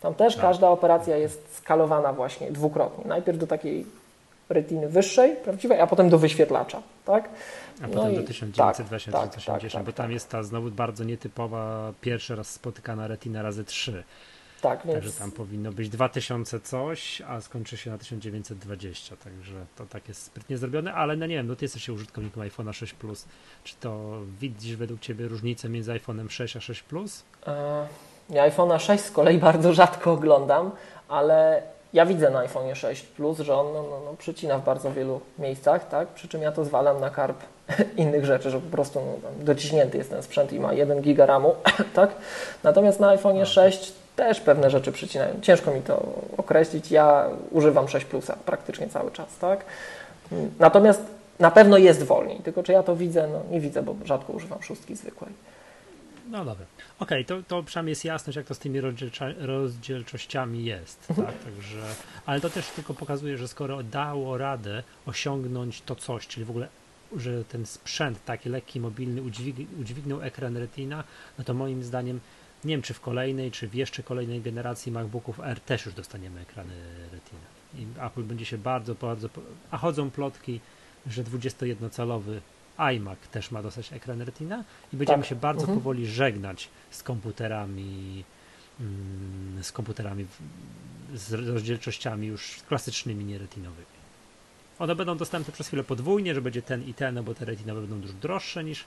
Tam 0.01 0.13
też 0.13 0.35
tak. 0.35 0.41
każda 0.41 0.69
operacja 0.69 1.17
jest 1.17 1.57
skalowana 1.57 2.13
właśnie 2.13 2.51
dwukrotnie. 2.51 3.03
Najpierw 3.07 3.37
do 3.37 3.47
takiej 3.47 3.85
retiny 4.49 4.89
wyższej, 4.89 5.35
prawdziwej, 5.35 5.79
a 5.79 5.87
potem 5.87 6.09
do 6.09 6.17
wyświetlacza, 6.17 6.81
tak? 7.05 7.29
A 7.81 7.87
no 7.87 7.93
potem 7.93 8.15
do 8.15 8.23
1920 8.23 9.11
tak, 9.11 9.21
tak, 9.35 9.43
tak, 9.45 9.71
tak, 9.71 9.83
bo 9.83 9.91
tam 9.91 10.11
jest 10.11 10.29
ta 10.29 10.43
znowu 10.43 10.71
bardzo 10.71 11.03
nietypowa, 11.03 11.93
pierwszy 12.01 12.35
raz 12.35 12.49
spotykana 12.49 13.07
retina 13.07 13.41
razy 13.41 13.63
3. 13.63 14.03
Tak, 14.61 14.79
więc... 14.85 14.95
Także 14.95 15.11
tam 15.19 15.31
powinno 15.31 15.71
być 15.71 15.89
2000 15.89 16.59
coś, 16.59 17.21
a 17.21 17.41
skończy 17.41 17.77
się 17.77 17.91
na 17.91 17.97
1920, 17.97 19.15
także 19.15 19.65
to 19.75 19.85
tak 19.85 20.07
jest 20.07 20.23
sprytnie 20.23 20.57
zrobione, 20.57 20.93
ale 20.93 21.15
no 21.15 21.25
nie 21.25 21.35
wiem, 21.35 21.47
no 21.47 21.55
ty 21.55 21.65
jesteś 21.65 21.89
użytkownikiem 21.89 22.43
iPhone'a 22.43 22.73
6 22.73 22.93
Plus, 22.93 23.25
czy 23.63 23.75
to 23.75 24.19
widzisz 24.39 24.75
według 24.75 24.99
ciebie 24.99 25.27
różnicę 25.27 25.69
między 25.69 25.91
iPhone'em 25.91 26.29
6 26.29 26.57
a 26.57 26.59
6 26.59 26.83
Plus? 26.83 27.23
E, 27.47 27.87
Ja 28.29 28.49
iPhone'a 28.49 28.79
6 28.79 29.03
z 29.03 29.11
kolei 29.11 29.37
bardzo 29.37 29.73
rzadko 29.73 30.11
oglądam, 30.11 30.71
ale 31.07 31.63
ja 31.93 32.05
widzę 32.05 32.29
na 32.29 32.39
iPhone 32.39 32.75
6 32.75 33.03
Plus, 33.03 33.39
że 33.39 33.55
on 33.55 33.73
no, 33.73 33.83
no, 33.83 34.01
no, 34.05 34.13
przycina 34.17 34.57
w 34.57 34.63
bardzo 34.63 34.91
wielu 34.91 35.21
miejscach, 35.39 35.87
tak? 35.87 36.07
przy 36.07 36.27
czym 36.27 36.41
ja 36.41 36.51
to 36.51 36.65
zwalam 36.65 36.99
na 36.99 37.09
karp 37.09 37.37
innych 37.97 38.25
rzeczy, 38.25 38.49
że 38.49 38.59
po 38.59 38.71
prostu 38.71 38.99
no, 38.99 39.29
dociśnięty 39.45 39.97
jest 39.97 40.09
ten 40.09 40.23
sprzęt 40.23 40.53
i 40.53 40.59
ma 40.59 40.73
1 40.73 41.01
giga 41.01 41.25
RAMu, 41.25 41.55
tak? 41.95 42.11
Natomiast 42.63 42.99
na 42.99 43.09
iPhone 43.09 43.45
6 43.45 43.93
też 44.15 44.41
pewne 44.41 44.69
rzeczy 44.69 44.91
przycinają. 44.91 45.41
Ciężko 45.41 45.71
mi 45.71 45.81
to 45.81 46.05
określić. 46.37 46.91
Ja 46.91 47.29
używam 47.51 47.87
6 47.87 48.05
Plusa 48.05 48.37
praktycznie 48.45 48.87
cały 48.87 49.11
czas, 49.11 49.37
tak? 49.37 49.65
Natomiast 50.59 51.01
na 51.39 51.51
pewno 51.51 51.77
jest 51.77 52.03
wolniej, 52.03 52.39
tylko 52.39 52.63
czy 52.63 52.71
ja 52.71 52.83
to 52.83 52.95
widzę? 52.95 53.27
No 53.27 53.41
nie 53.51 53.61
widzę, 53.61 53.83
bo 53.83 53.95
rzadko 54.05 54.33
używam 54.33 54.63
szóstki 54.63 54.95
zwykłej. 54.95 55.31
No 56.31 56.45
dobra. 56.45 56.65
Okej, 57.03 57.25
okay, 57.25 57.43
to, 57.43 57.43
to 57.47 57.63
przynajmniej 57.63 57.91
jest 57.91 58.05
jasność, 58.05 58.37
jak 58.37 58.45
to 58.45 58.55
z 58.55 58.59
tymi 58.59 58.81
rozdzielczościami 59.37 60.65
jest. 60.65 61.09
Mhm. 61.09 61.27
Tak? 61.27 61.43
Także, 61.43 61.81
ale 62.25 62.41
to 62.41 62.49
też 62.49 62.69
tylko 62.69 62.93
pokazuje, 62.93 63.37
że 63.37 63.47
skoro 63.47 63.83
dało 63.83 64.37
radę 64.37 64.83
osiągnąć 65.05 65.81
to 65.81 65.95
coś, 65.95 66.27
czyli 66.27 66.45
w 66.45 66.49
ogóle 66.49 66.67
że 67.17 67.43
ten 67.45 67.65
sprzęt 67.65 68.25
taki 68.25 68.49
lekki, 68.49 68.79
mobilny 68.79 69.21
udźwig, 69.21 69.55
udźwignął 69.79 70.21
ekran 70.21 70.57
Retina, 70.57 71.03
no 71.37 71.43
to 71.43 71.53
moim 71.53 71.83
zdaniem 71.83 72.19
nie 72.63 72.73
wiem, 72.73 72.81
czy 72.81 72.93
w 72.93 72.99
kolejnej, 72.99 73.51
czy 73.51 73.67
w 73.67 73.75
jeszcze 73.75 74.03
kolejnej 74.03 74.41
generacji 74.41 74.91
MacBooków 74.91 75.39
R 75.39 75.59
też 75.59 75.85
już 75.85 75.95
dostaniemy 75.95 76.41
ekrany 76.41 76.73
Retina. 77.11 77.41
I 77.75 78.05
Apple 78.05 78.23
będzie 78.23 78.45
się 78.45 78.57
bardzo, 78.57 78.95
bardzo. 78.95 79.29
A 79.71 79.77
chodzą 79.77 80.11
plotki, 80.11 80.59
że 81.07 81.23
21-calowy 81.23 82.39
iMac 82.77 83.19
też 83.31 83.51
ma 83.51 83.63
dostać 83.63 83.93
ekran 83.93 84.21
Retina 84.21 84.63
i 84.93 84.97
będziemy 84.97 85.23
tak. 85.23 85.29
się 85.29 85.35
bardzo 85.35 85.61
mhm. 85.61 85.79
powoli 85.79 86.07
żegnać 86.07 86.69
z 86.91 87.03
komputerami, 87.03 88.23
mm, 88.79 89.63
z 89.63 89.71
komputerami 89.71 90.25
z 91.15 91.33
rozdzielczościami 91.33 92.27
już 92.27 92.57
klasycznymi, 92.67 93.25
nie 93.25 93.37
retinowymi. 93.37 93.93
One 94.79 94.95
będą 94.95 95.17
dostępne 95.17 95.53
przez 95.53 95.67
chwilę 95.67 95.83
podwójnie, 95.83 96.35
że 96.35 96.41
będzie 96.41 96.61
ten 96.61 96.87
i 96.87 96.93
ten, 96.93 97.15
no 97.15 97.23
bo 97.23 97.33
te 97.33 97.45
retinowe 97.45 97.81
będą 97.81 98.01
dużo 98.01 98.13
droższe 98.13 98.63
niż, 98.63 98.85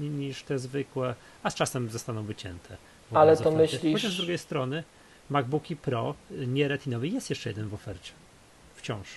niż 0.00 0.42
te 0.42 0.58
zwykłe, 0.58 1.14
a 1.42 1.50
z 1.50 1.54
czasem 1.54 1.90
zostaną 1.90 2.24
wycięte. 2.24 2.76
Ale 3.12 3.36
to 3.36 3.50
myślisz... 3.50 3.92
Chociaż 3.92 4.12
z 4.12 4.16
drugiej 4.16 4.38
strony 4.38 4.84
MacBooki 5.30 5.76
Pro 5.76 6.14
nie 6.30 6.68
retinowy 6.68 7.08
jest 7.08 7.30
jeszcze 7.30 7.50
jeden 7.50 7.68
w 7.68 7.74
ofercie. 7.74 8.12
Wciąż. 8.74 9.08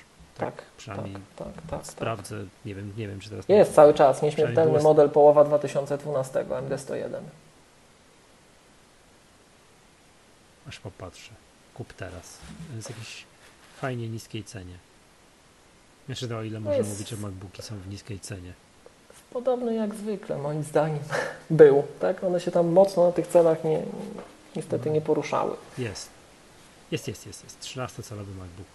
Tak, 0.42 0.56
tak 0.56 0.66
przynajmniej 0.78 1.16
tak, 1.36 1.48
tak, 1.54 1.64
tak, 1.70 1.88
sprawdzę, 1.88 2.36
nie 2.66 2.76
wiem, 2.76 2.94
nie 2.98 3.08
wiem 3.08 3.20
czy 3.20 3.30
teraz... 3.30 3.50
Jest 3.50 3.74
cały 3.74 3.94
czas, 3.94 4.22
nieśmiertelny 4.22 4.72
było... 4.72 4.84
model 4.84 5.10
połowa 5.10 5.44
2012, 5.44 6.46
MD101. 6.46 7.22
Aż 10.68 10.80
popatrzę. 10.80 11.32
Kup 11.74 11.94
teraz. 11.94 12.38
Jest 12.76 12.90
jakiejś 12.90 13.26
fajnie 13.78 14.08
niskiej 14.08 14.44
cenie. 14.44 14.76
Jeszcze 16.10 16.28
to 16.28 16.38
o 16.38 16.44
ile 16.44 16.60
można 16.60 16.78
jest... 16.78 16.90
mówić, 16.90 17.10
że 17.10 17.18
MacBooki 17.18 17.62
są 17.62 17.76
w 17.76 17.88
niskiej 17.88 18.20
cenie. 18.20 18.54
Podobny 19.34 19.76
jak 19.76 19.96
zwykle, 19.96 20.38
moim 20.38 20.64
zdaniem, 20.64 21.04
był. 21.50 21.84
Tak? 22.00 22.24
One 22.24 22.40
się 22.40 22.52
tam 22.52 22.68
mocno 22.68 23.06
na 23.06 23.12
tych 23.12 23.28
cenach 23.28 23.64
nie, 23.64 23.82
niestety 24.56 24.90
nie 24.90 25.02
poruszały. 25.02 25.56
Jest. 25.78 26.10
Jest, 26.92 27.08
jest, 27.08 27.26
jest. 27.26 27.44
jest. 27.44 27.60
13-calowy 27.60 28.36
MacBook 28.40 28.68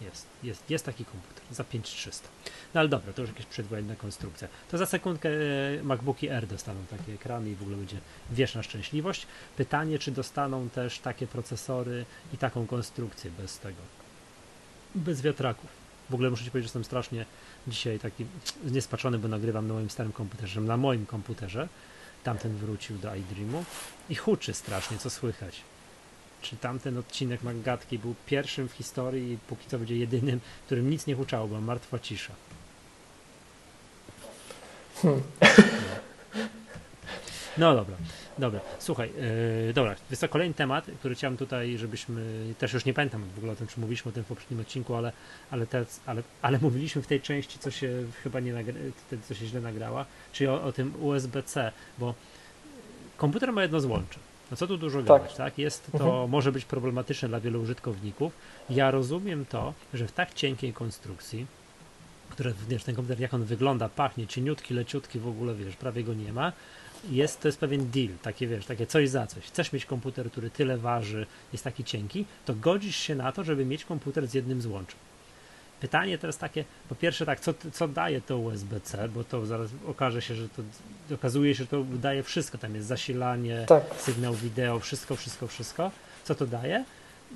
jest, 0.00 0.26
jest, 0.42 0.70
jest 0.70 0.84
taki 0.84 1.04
komputer 1.04 1.44
za 1.50 1.64
5300. 1.64 2.28
No 2.74 2.80
ale 2.80 2.88
dobra, 2.88 3.12
to 3.12 3.22
już 3.22 3.30
jakieś 3.30 3.46
przedwojenna 3.46 3.96
konstrukcja. 3.96 4.48
To 4.70 4.78
za 4.78 4.86
sekundkę 4.86 5.28
e, 5.28 5.82
MacBooki 5.82 6.28
R 6.28 6.46
dostaną 6.46 6.80
takie 6.90 7.12
ekrany 7.12 7.50
i 7.50 7.54
w 7.54 7.62
ogóle 7.62 7.76
będzie 7.76 7.96
wieczna 8.30 8.62
szczęśliwość. 8.62 9.26
Pytanie, 9.56 9.98
czy 9.98 10.10
dostaną 10.10 10.68
też 10.68 10.98
takie 10.98 11.26
procesory 11.26 12.04
i 12.34 12.38
taką 12.38 12.66
konstrukcję 12.66 13.30
bez 13.30 13.58
tego, 13.58 13.82
bez 14.94 15.22
wiatraków. 15.22 15.70
W 16.10 16.14
ogóle 16.14 16.30
muszę 16.30 16.44
Ci 16.44 16.50
powiedzieć, 16.50 16.64
że 16.64 16.68
jestem 16.68 16.84
strasznie 16.84 17.24
dzisiaj 17.66 17.98
taki 17.98 18.26
zniespaczony, 18.66 19.18
bo 19.18 19.28
nagrywam 19.28 19.68
na 19.68 19.74
moim 19.74 19.90
starym 19.90 20.12
komputerze, 20.12 20.60
na 20.60 20.76
moim 20.76 21.06
komputerze. 21.06 21.68
Tamten 22.24 22.56
wrócił 22.56 22.98
do 22.98 23.14
iDreamu 23.14 23.64
i 24.08 24.14
huczy 24.14 24.54
strasznie, 24.54 24.98
co 24.98 25.10
słychać 25.10 25.62
czy 26.42 26.56
tamten 26.56 26.98
odcinek 26.98 27.42
Maggatki 27.42 27.98
był 27.98 28.14
pierwszym 28.26 28.68
w 28.68 28.72
historii 28.72 29.32
i 29.32 29.38
póki 29.38 29.68
co 29.68 29.78
będzie 29.78 29.96
jedynym, 29.96 30.40
którym 30.66 30.90
nic 30.90 31.06
nie 31.06 31.14
huczało, 31.14 31.48
była 31.48 31.60
martwa 31.60 31.98
cisza. 31.98 32.32
Hmm. 35.02 35.22
No. 37.58 37.74
dobra, 37.74 37.96
dobra. 38.38 38.60
Słuchaj, 38.78 39.12
yy, 39.66 39.72
dobra, 39.72 39.96
jest 40.10 40.20
to 40.20 40.28
kolejny 40.28 40.54
temat, 40.54 40.86
który 40.98 41.14
chciałem 41.14 41.36
tutaj, 41.36 41.78
żebyśmy, 41.78 42.54
też 42.58 42.72
już 42.72 42.84
nie 42.84 42.94
pamiętam 42.94 43.24
w 43.34 43.38
ogóle 43.38 43.52
o 43.52 43.56
tym, 43.56 43.66
czy 43.66 43.80
mówiliśmy 43.80 44.08
o 44.08 44.12
tym 44.12 44.24
w 44.24 44.26
poprzednim 44.26 44.60
odcinku, 44.60 44.94
ale, 44.94 45.12
ale, 45.50 45.66
te, 45.66 45.84
ale, 46.06 46.22
ale 46.42 46.58
mówiliśmy 46.58 47.02
w 47.02 47.06
tej 47.06 47.20
części, 47.20 47.58
co 47.58 47.70
się 47.70 48.04
chyba 48.22 48.40
nie 48.40 48.52
nagra, 48.52 48.74
co 49.28 49.34
się 49.34 49.46
źle 49.46 49.60
nagrała, 49.60 50.06
czyli 50.32 50.48
o, 50.48 50.62
o 50.62 50.72
tym 50.72 50.94
USB-C, 51.00 51.72
bo 51.98 52.14
komputer 53.16 53.52
ma 53.52 53.62
jedno 53.62 53.80
złącze 53.80 54.18
no 54.50 54.56
co 54.56 54.66
tu 54.66 54.78
dużo 54.78 55.02
gadać, 55.02 55.28
tak? 55.28 55.36
tak? 55.36 55.58
Jest 55.58 55.92
to, 55.92 56.04
mhm. 56.04 56.30
może 56.30 56.52
być 56.52 56.64
problematyczne 56.64 57.28
dla 57.28 57.40
wielu 57.40 57.62
użytkowników. 57.62 58.32
Ja 58.70 58.90
rozumiem 58.90 59.46
to, 59.46 59.74
że 59.94 60.06
w 60.06 60.12
tak 60.12 60.34
cienkiej 60.34 60.72
konstrukcji, 60.72 61.46
które, 62.30 62.52
wiesz, 62.68 62.84
ten 62.84 62.94
komputer, 62.94 63.20
jak 63.20 63.34
on 63.34 63.44
wygląda, 63.44 63.88
pachnie, 63.88 64.26
cieniutki, 64.26 64.74
leciutki, 64.74 65.18
w 65.18 65.28
ogóle, 65.28 65.54
wiesz, 65.54 65.76
prawie 65.76 66.04
go 66.04 66.14
nie 66.14 66.32
ma, 66.32 66.52
jest, 67.10 67.40
to 67.40 67.48
jest 67.48 67.60
pewien 67.60 67.90
deal, 67.90 68.08
takie, 68.22 68.46
wiesz, 68.46 68.66
takie 68.66 68.86
coś 68.86 69.08
za 69.08 69.26
coś. 69.26 69.44
Chcesz 69.44 69.72
mieć 69.72 69.86
komputer, 69.86 70.30
który 70.30 70.50
tyle 70.50 70.78
waży, 70.78 71.26
jest 71.52 71.64
taki 71.64 71.84
cienki, 71.84 72.24
to 72.44 72.54
godzisz 72.54 72.96
się 72.96 73.14
na 73.14 73.32
to, 73.32 73.44
żeby 73.44 73.64
mieć 73.64 73.84
komputer 73.84 74.26
z 74.26 74.34
jednym 74.34 74.62
złączem. 74.62 74.98
Pytanie 75.80 76.18
teraz 76.18 76.38
takie, 76.38 76.64
po 76.88 76.94
pierwsze 76.94 77.26
tak, 77.26 77.40
co, 77.40 77.54
co 77.72 77.88
daje 77.88 78.20
to 78.20 78.38
USB-C, 78.38 79.08
bo 79.08 79.24
to 79.24 79.46
zaraz 79.46 79.70
okaże 79.88 80.22
się, 80.22 80.34
że 80.34 80.48
to 80.48 80.62
okazuje 81.14 81.54
się, 81.54 81.64
że 81.64 81.68
to 81.68 81.84
daje 82.02 82.22
wszystko, 82.22 82.58
tam 82.58 82.74
jest 82.74 82.86
zasilanie, 82.86 83.64
tak. 83.68 83.82
sygnał 83.96 84.34
wideo, 84.34 84.78
wszystko, 84.78 85.16
wszystko, 85.16 85.46
wszystko. 85.46 85.90
Co 86.24 86.34
to 86.34 86.46
daje? 86.46 86.84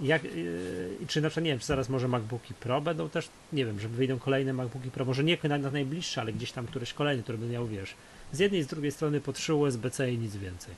Jak, 0.01 0.25
yy, 0.25 0.91
czy 1.09 1.21
na 1.21 1.29
przykład, 1.29 1.45
nie 1.45 1.51
wiem, 1.51 1.59
czy 1.59 1.67
zaraz 1.67 1.89
może 1.89 2.09
MacBooki 2.09 2.55
Pro 2.55 2.81
będą 2.81 3.09
też, 3.09 3.29
nie 3.53 3.67
wiem, 3.67 3.81
że 3.81 3.89
wyjdą 3.89 4.19
kolejne 4.19 4.53
MacBooki 4.53 4.91
Pro, 4.91 5.05
może 5.05 5.25
nie 5.25 5.39
na, 5.45 5.59
na 5.59 5.71
najbliższe, 5.71 6.21
ale 6.21 6.33
gdzieś 6.33 6.53
tam 6.53 6.67
któreś 6.67 6.93
kolejny, 6.93 7.23
który 7.23 7.39
by 7.39 7.47
miał, 7.47 7.67
wiesz, 7.67 7.95
z 8.33 8.39
jednej 8.39 8.61
i 8.61 8.65
z 8.65 8.67
drugiej 8.67 8.93
strony 8.93 9.21
po 9.21 9.33
3 9.33 9.55
USB-C 9.55 10.13
i 10.13 10.19
nic 10.19 10.37
więcej. 10.37 10.75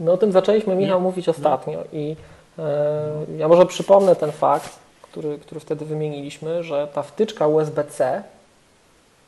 No 0.00 0.12
o 0.12 0.16
tym 0.16 0.32
zaczęliśmy, 0.32 0.76
Michał, 0.76 0.98
nie? 0.98 1.02
mówić 1.02 1.28
ostatnio 1.28 1.78
no. 1.78 1.98
i 1.98 2.08
yy, 2.08 3.36
ja 3.38 3.48
może 3.48 3.66
przypomnę 3.66 4.16
ten 4.16 4.32
fakt, 4.32 4.78
który, 5.14 5.38
który 5.38 5.60
wtedy 5.60 5.84
wymieniliśmy, 5.84 6.62
że 6.62 6.88
ta 6.94 7.02
wtyczka 7.02 7.46
USB-C 7.46 8.22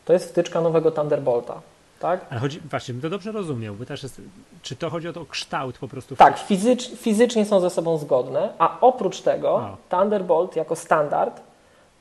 to 0.05 0.12
jest 0.12 0.31
wtyczka 0.31 0.61
nowego 0.61 0.90
Thunderbolta. 0.90 1.61
Tak? 2.00 2.26
Ale 2.31 2.40
chodzi, 2.40 2.61
właśnie, 2.71 2.95
to 2.95 3.11
dobrze 3.11 3.33
rozumiem, 3.33 3.76
bo 3.76 3.85
też 3.85 4.02
jest, 4.02 4.21
czy 4.62 4.76
to 4.76 4.90
chodzi 4.90 5.09
o 5.09 5.12
to 5.12 5.26
kształt 5.26 5.78
po 5.78 5.88
prostu? 5.88 6.16
Tak, 6.16 6.38
fizycz, 6.38 6.90
fizycznie 6.97 7.45
są 7.45 7.61
ze 7.61 7.71
sobą 7.71 7.99
zgodne, 7.99 8.52
a 8.59 8.81
oprócz 8.81 9.21
tego 9.21 9.61
a. 9.61 9.97
Thunderbolt 9.97 10.57
jako 10.57 10.76
standard 10.76 11.40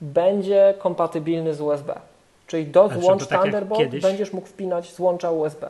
będzie 0.01 0.74
kompatybilny 0.80 1.54
z 1.54 1.62
USB. 1.62 2.00
Czyli 2.48 2.65
do 2.65 2.89
złącz 3.00 3.27
tak 3.27 3.42
Thunderbolt 3.42 3.82
kiedyś... 3.82 4.01
będziesz 4.01 4.34
mógł 4.34 4.48
wpinać 4.48 4.94
złącza 4.94 5.32
USB. 5.32 5.70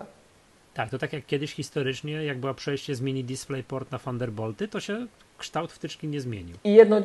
Tak, 0.73 0.89
to 0.89 0.97
tak 0.97 1.13
jak 1.13 1.25
kiedyś 1.25 1.53
historycznie, 1.53 2.11
jak 2.11 2.37
była 2.37 2.53
przejście 2.53 2.95
z 2.95 3.01
mini 3.01 3.23
DisplayPort 3.23 3.91
na 3.91 3.99
Thunderbolty, 3.99 4.67
to 4.67 4.79
się 4.79 5.07
kształt 5.37 5.71
wtyczki 5.71 6.07
nie 6.07 6.21
zmienił. 6.21 6.57
I 6.63 6.73
jedno, 6.73 7.01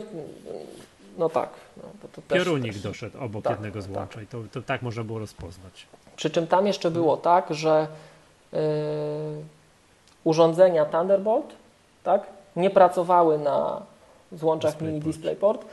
no 1.18 1.28
tak. 1.28 1.48
No, 1.76 1.82
to, 2.02 2.22
też, 2.22 2.38
Piorunik 2.38 2.72
też, 2.72 2.82
doszedł 2.82 3.18
obok 3.20 3.44
tak, 3.44 3.52
jednego 3.52 3.82
złącza 3.82 4.14
tak. 4.14 4.24
i 4.24 4.26
to, 4.26 4.38
to 4.52 4.62
tak 4.62 4.82
można 4.82 5.04
było 5.04 5.18
rozpoznać. 5.18 5.86
Przy 6.16 6.30
czym 6.30 6.46
tam 6.46 6.66
jeszcze 6.66 6.90
było 6.90 7.16
tak, 7.16 7.54
że 7.54 7.86
yy, 8.52 8.58
urządzenia 10.24 10.84
Thunderbolt 10.84 11.46
tak, 12.04 12.26
nie 12.56 12.70
pracowały 12.70 13.38
na 13.38 13.82
złączach 14.32 14.70
DisplayPort. 14.70 14.94
mini 14.94 15.12
DisplayPort 15.12 15.64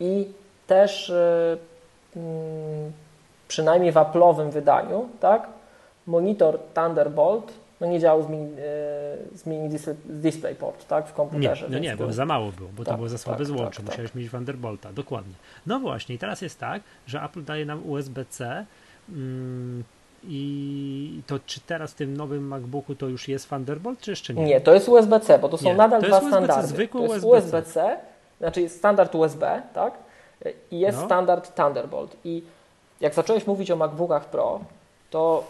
i 0.00 0.28
też 0.66 1.12
yy, 2.14 2.22
przynajmniej 3.48 3.92
w 3.92 3.94
Apple'owym 3.94 4.50
wydaniu 4.50 5.08
tak, 5.20 5.48
monitor 6.06 6.58
Thunderbolt 6.74 7.52
no 7.82 7.88
nie 7.88 8.00
działał 8.00 8.22
z 8.22 8.28
mini, 8.28 8.52
e, 8.52 8.56
z 9.36 9.46
mini 9.46 9.68
display, 9.68 9.96
DisplayPort 10.04 10.86
tak, 10.86 11.08
w 11.08 11.12
komputerze. 11.12 11.66
Nie, 11.66 11.72
no 11.72 11.78
nie, 11.78 11.96
bo 11.96 12.12
za 12.12 12.26
mało 12.26 12.52
było, 12.52 12.68
bo 12.76 12.84
tak, 12.84 12.92
to 12.92 12.96
było 12.96 13.08
za 13.08 13.18
słabe 13.18 13.38
tak, 13.38 13.46
złącze, 13.46 13.76
tak, 13.76 13.86
musiałeś 13.86 14.10
tak. 14.10 14.20
mieć 14.20 14.30
Thunderbolta, 14.30 14.92
dokładnie. 14.92 15.34
No 15.66 15.80
właśnie, 15.80 16.14
i 16.14 16.18
teraz 16.18 16.42
jest 16.42 16.60
tak, 16.60 16.82
że 17.06 17.22
Apple 17.22 17.44
daje 17.44 17.66
nam 17.66 17.90
USB-C 17.90 18.66
mm, 19.08 19.84
i 20.24 21.22
to 21.26 21.38
czy 21.46 21.60
teraz 21.60 21.92
w 21.92 21.94
tym 21.94 22.16
nowym 22.16 22.46
MacBooku 22.46 22.94
to 22.94 23.08
już 23.08 23.28
jest 23.28 23.48
Thunderbolt, 23.48 24.00
czy 24.00 24.10
jeszcze 24.10 24.34
nie? 24.34 24.44
Nie, 24.44 24.60
to 24.60 24.74
jest 24.74 24.88
USB-C, 24.88 25.38
bo 25.38 25.48
to 25.48 25.58
są 25.58 25.64
nie, 25.64 25.74
nadal 25.74 26.00
to 26.00 26.06
dwa 26.06 26.16
USB 26.16 26.30
standardy. 26.30 26.68
Zwykły 26.68 27.08
to 27.08 27.14
jest 27.14 27.26
USB-C. 27.26 27.56
USB-C, 27.56 27.96
znaczy 28.38 28.60
jest 28.60 28.78
standard 28.78 29.14
USB, 29.14 29.62
tak? 29.74 29.94
I 30.70 30.80
jest 30.80 30.98
no. 30.98 31.04
standard 31.04 31.54
Thunderbolt. 31.54 32.16
I 32.24 32.42
jak 33.00 33.14
zacząłeś 33.14 33.46
mówić 33.46 33.70
o 33.70 33.76
MacBookach 33.76 34.24
Pro, 34.24 34.60
to 35.10 35.44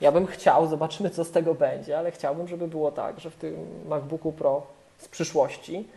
Ja 0.00 0.12
bym 0.12 0.26
chciał, 0.26 0.66
zobaczymy 0.66 1.10
co 1.10 1.24
z 1.24 1.30
tego 1.30 1.54
będzie, 1.54 1.98
ale 1.98 2.10
chciałbym, 2.10 2.48
żeby 2.48 2.68
było 2.68 2.92
tak, 2.92 3.20
że 3.20 3.30
w 3.30 3.36
tym 3.36 3.56
MacBooku 3.88 4.32
Pro 4.32 4.62
z 4.98 5.08
przyszłości 5.08 5.88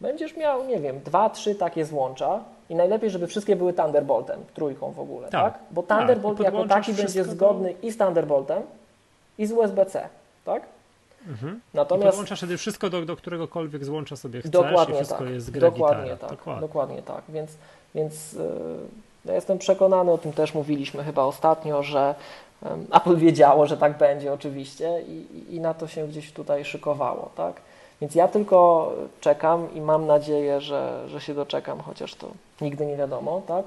będziesz 0.00 0.36
miał, 0.36 0.64
nie 0.66 0.80
wiem, 0.80 1.00
dwa, 1.04 1.30
trzy 1.30 1.54
takie 1.54 1.84
złącza 1.84 2.40
i 2.70 2.74
najlepiej, 2.74 3.10
żeby 3.10 3.26
wszystkie 3.26 3.56
były 3.56 3.72
Thunderboltem, 3.72 4.40
trójką 4.54 4.92
w 4.92 5.00
ogóle, 5.00 5.28
tak? 5.28 5.52
Tak. 5.54 5.62
Bo 5.70 5.82
Tak, 5.82 5.98
Thunderbolt 5.98 6.40
i 6.40 6.42
jako 6.42 6.66
taki 6.68 6.92
będzie 6.92 7.02
wszystko 7.08 7.24
do- 7.24 7.32
zgodny 7.34 7.74
i 7.82 7.90
z 7.90 7.96
Thunderboltem, 7.98 8.62
i 9.38 9.46
z 9.46 9.52
USB-C, 9.52 10.08
tak? 10.44 10.62
Mhm. 11.28 11.54
I 11.74 11.76
Natomiast 11.76 12.08
podłączasz 12.08 12.38
wtedy 12.38 12.56
wszystko 12.56 12.90
do, 12.90 13.04
do 13.04 13.16
któregokolwiek 13.16 13.84
złącza 13.84 14.16
sobie 14.16 14.40
chcesz 14.40 14.50
dokładnie 14.50 14.94
i 14.94 14.96
wszystko 14.96 15.18
tak, 15.24 15.28
jest 15.30 15.50
gra 15.50 15.70
dokładnie 15.70 16.02
gitara. 16.02 16.16
tak, 16.16 16.30
Dokładnie. 16.30 16.60
dokładnie 16.60 17.02
tak, 17.02 17.22
więc, 17.28 17.50
więc 17.94 18.32
yy, 18.32 18.42
ja 19.24 19.34
jestem 19.34 19.58
przekonany, 19.58 20.10
o 20.10 20.18
tym 20.18 20.32
też 20.32 20.54
mówiliśmy 20.54 21.04
chyba 21.04 21.22
ostatnio, 21.24 21.82
że 21.82 22.14
Apple 22.92 23.16
wiedziało, 23.16 23.66
że 23.66 23.76
tak 23.76 23.98
będzie 23.98 24.32
oczywiście 24.32 25.02
i, 25.08 25.26
i- 25.54 25.60
na 25.60 25.74
to 25.74 25.86
się 25.88 26.08
gdzieś 26.08 26.32
tutaj 26.32 26.64
szykowało, 26.64 27.30
tak? 27.36 27.54
Więc 28.00 28.14
ja 28.14 28.28
tylko 28.28 28.92
czekam 29.20 29.74
i 29.74 29.80
mam 29.80 30.06
nadzieję, 30.06 30.60
że, 30.60 31.04
że 31.08 31.20
się 31.20 31.34
doczekam, 31.34 31.80
chociaż 31.80 32.14
to 32.14 32.28
nigdy 32.60 32.86
nie 32.86 32.96
wiadomo, 32.96 33.42
tak? 33.48 33.64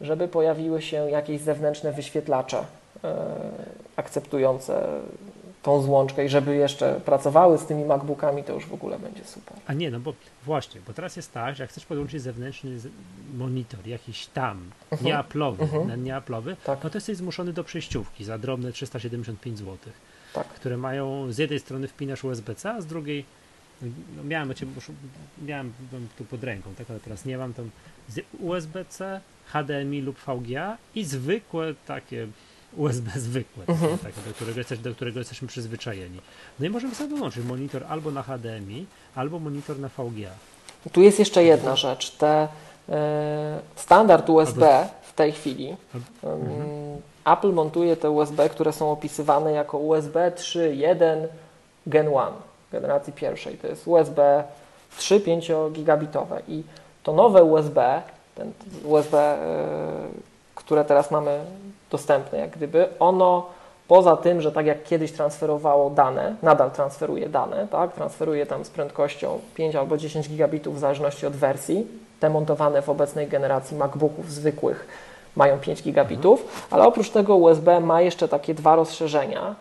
Żeby 0.00 0.28
pojawiły 0.28 0.82
się 0.82 1.10
jakieś 1.10 1.40
zewnętrzne 1.40 1.92
wyświetlacze 1.92 2.64
e, 3.04 3.14
akceptujące 3.96 4.86
tą 5.66 5.82
złączkę 5.82 6.24
i 6.24 6.28
żeby 6.28 6.56
jeszcze 6.56 7.00
pracowały 7.04 7.58
z 7.58 7.66
tymi 7.66 7.84
MacBookami, 7.84 8.44
to 8.44 8.52
już 8.54 8.66
w 8.66 8.74
ogóle 8.74 8.98
będzie 8.98 9.24
super. 9.24 9.56
A 9.66 9.72
nie, 9.72 9.90
no 9.90 10.00
bo 10.00 10.14
właśnie, 10.44 10.80
bo 10.86 10.92
teraz 10.92 11.16
jest 11.16 11.32
tak, 11.32 11.56
że 11.56 11.62
jak 11.62 11.70
chcesz 11.70 11.86
podłączyć 11.86 12.22
zewnętrzny 12.22 12.70
monitor, 13.34 13.86
jakiś 13.86 14.26
tam, 14.26 14.70
nie 15.02 15.14
Apple'owy, 15.14 15.60
Mhm. 15.62 16.04
nie 16.04 16.12
Apple'owy, 16.14 16.56
Tak. 16.64 16.84
no 16.84 16.90
to 16.90 16.96
jesteś 16.96 17.16
zmuszony 17.16 17.52
do 17.52 17.64
przejściówki 17.64 18.24
za 18.24 18.38
drobne 18.38 18.72
375 18.72 19.58
zł, 19.58 19.76
Tak. 20.34 20.46
które 20.48 20.76
mają, 20.76 21.32
z 21.32 21.38
jednej 21.38 21.60
strony 21.60 21.88
wpinasz 21.88 22.24
USB-C, 22.24 22.70
a 22.70 22.80
z 22.80 22.86
drugiej, 22.86 23.24
no 24.16 24.24
miałem, 24.24 24.52
miałem 25.46 25.72
tu 26.18 26.24
pod 26.24 26.44
ręką, 26.44 26.74
tak, 26.78 26.90
ale 26.90 27.00
teraz 27.00 27.24
nie 27.24 27.38
mam, 27.38 27.54
tam 27.54 27.70
USB-C, 28.40 29.20
HDMI 29.46 30.00
lub 30.00 30.16
VGA 30.26 30.76
i 30.94 31.04
zwykłe 31.04 31.74
takie 31.86 32.26
USB 32.76 33.10
zwykłe, 33.20 33.64
Mhm. 33.68 33.98
takie, 33.98 34.20
do, 34.28 34.34
którego 34.34 34.58
jesteś, 34.60 34.78
do 34.78 34.94
którego 34.94 35.18
jesteśmy 35.18 35.48
przyzwyczajeni. 35.48 36.20
No 36.60 36.66
i 36.66 36.70
możemy 36.70 36.94
sobie 36.94 37.16
dołączyć 37.16 37.44
monitor 37.44 37.84
albo 37.88 38.10
na 38.10 38.22
HDMI, 38.22 38.86
albo 39.14 39.38
monitor 39.38 39.78
na 39.78 39.88
VGA. 39.88 40.30
Tu 40.92 41.02
jest 41.02 41.18
jeszcze 41.18 41.44
jedna 41.44 41.76
rzecz. 41.76 42.10
Te, 42.10 42.48
e, 42.88 43.58
standard 43.76 44.30
USB 44.30 44.88
w 45.02 45.12
tej 45.14 45.32
chwili, 45.32 45.76
Albo- 46.22 46.36
Mhm. 46.44 46.66
Apple 47.24 47.52
montuje 47.52 47.96
te 47.96 48.10
USB, 48.10 48.48
które 48.48 48.72
są 48.72 48.90
opisywane 48.90 49.52
jako 49.52 49.78
USB 49.78 50.32
3.1 50.36 51.26
Gen 51.86 52.06
1, 52.06 52.32
generacji 52.72 53.12
pierwszej. 53.12 53.58
To 53.58 53.66
jest 53.66 53.86
USB 53.88 54.44
3 54.98 55.20
5 55.20 55.70
gigabitowe 55.72 56.42
i 56.48 56.62
to 57.02 57.12
nowe 57.12 57.44
USB, 57.44 58.02
ten 58.34 58.52
USB, 58.84 59.18
e, 59.18 59.38
które 60.54 60.84
teraz 60.84 61.10
mamy 61.10 61.40
dostępne, 61.90 62.38
jak 62.38 62.50
gdyby, 62.50 62.88
ono 62.98 63.46
poza 63.88 64.16
tym, 64.16 64.40
że 64.40 64.52
tak 64.52 64.66
jak 64.66 64.82
kiedyś 64.82 65.12
transferowało 65.12 65.90
dane, 65.90 66.36
nadal 66.42 66.70
transferuje 66.70 67.28
dane, 67.28 67.68
tak? 67.70 67.92
transferuje 67.92 68.46
tam 68.46 68.64
z 68.64 68.70
prędkością 68.70 69.40
5 69.54 69.76
albo 69.76 69.96
10 69.96 70.28
gigabitów 70.28 70.76
w 70.76 70.78
zależności 70.78 71.26
od 71.26 71.32
wersji, 71.32 71.86
te 72.20 72.30
montowane 72.30 72.82
w 72.82 72.88
obecnej 72.88 73.26
generacji 73.26 73.76
MacBooków 73.76 74.32
zwykłych 74.32 74.86
mają 75.36 75.58
5 75.58 75.82
gigabitów, 75.82 76.66
ale 76.70 76.84
oprócz 76.84 77.10
tego 77.10 77.36
USB 77.36 77.80
ma 77.80 78.00
jeszcze 78.00 78.28
takie 78.28 78.54
dwa 78.54 78.76
rozszerzenia 78.76 79.54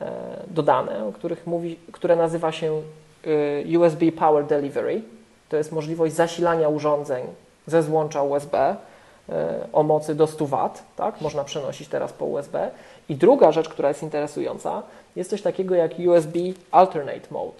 e, 0.00 0.10
dodane, 0.46 1.06
o 1.06 1.12
których 1.12 1.46
mówi, 1.46 1.78
które 1.92 2.16
nazywa 2.16 2.52
się 2.52 2.82
y, 3.26 3.78
USB 3.78 4.12
Power 4.12 4.46
Delivery. 4.46 5.02
To 5.48 5.56
jest 5.56 5.72
możliwość 5.72 6.14
zasilania 6.14 6.68
urządzeń 6.68 7.24
ze 7.66 7.82
złącza 7.82 8.22
USB 8.22 8.58
e, 8.58 8.76
o 9.72 9.82
mocy 9.82 10.14
do 10.14 10.26
100 10.26 10.46
W, 10.46 10.56
tak? 10.96 11.20
Można 11.20 11.44
przenosić 11.44 11.88
teraz 11.88 12.12
po 12.12 12.24
USB. 12.24 12.70
I 13.08 13.16
druga 13.16 13.52
rzecz, 13.52 13.68
która 13.68 13.88
jest 13.88 14.02
interesująca, 14.02 14.82
jest 15.16 15.30
coś 15.30 15.42
takiego 15.42 15.74
jak 15.74 15.92
USB 16.06 16.38
Alternate 16.70 17.28
Mode. 17.30 17.58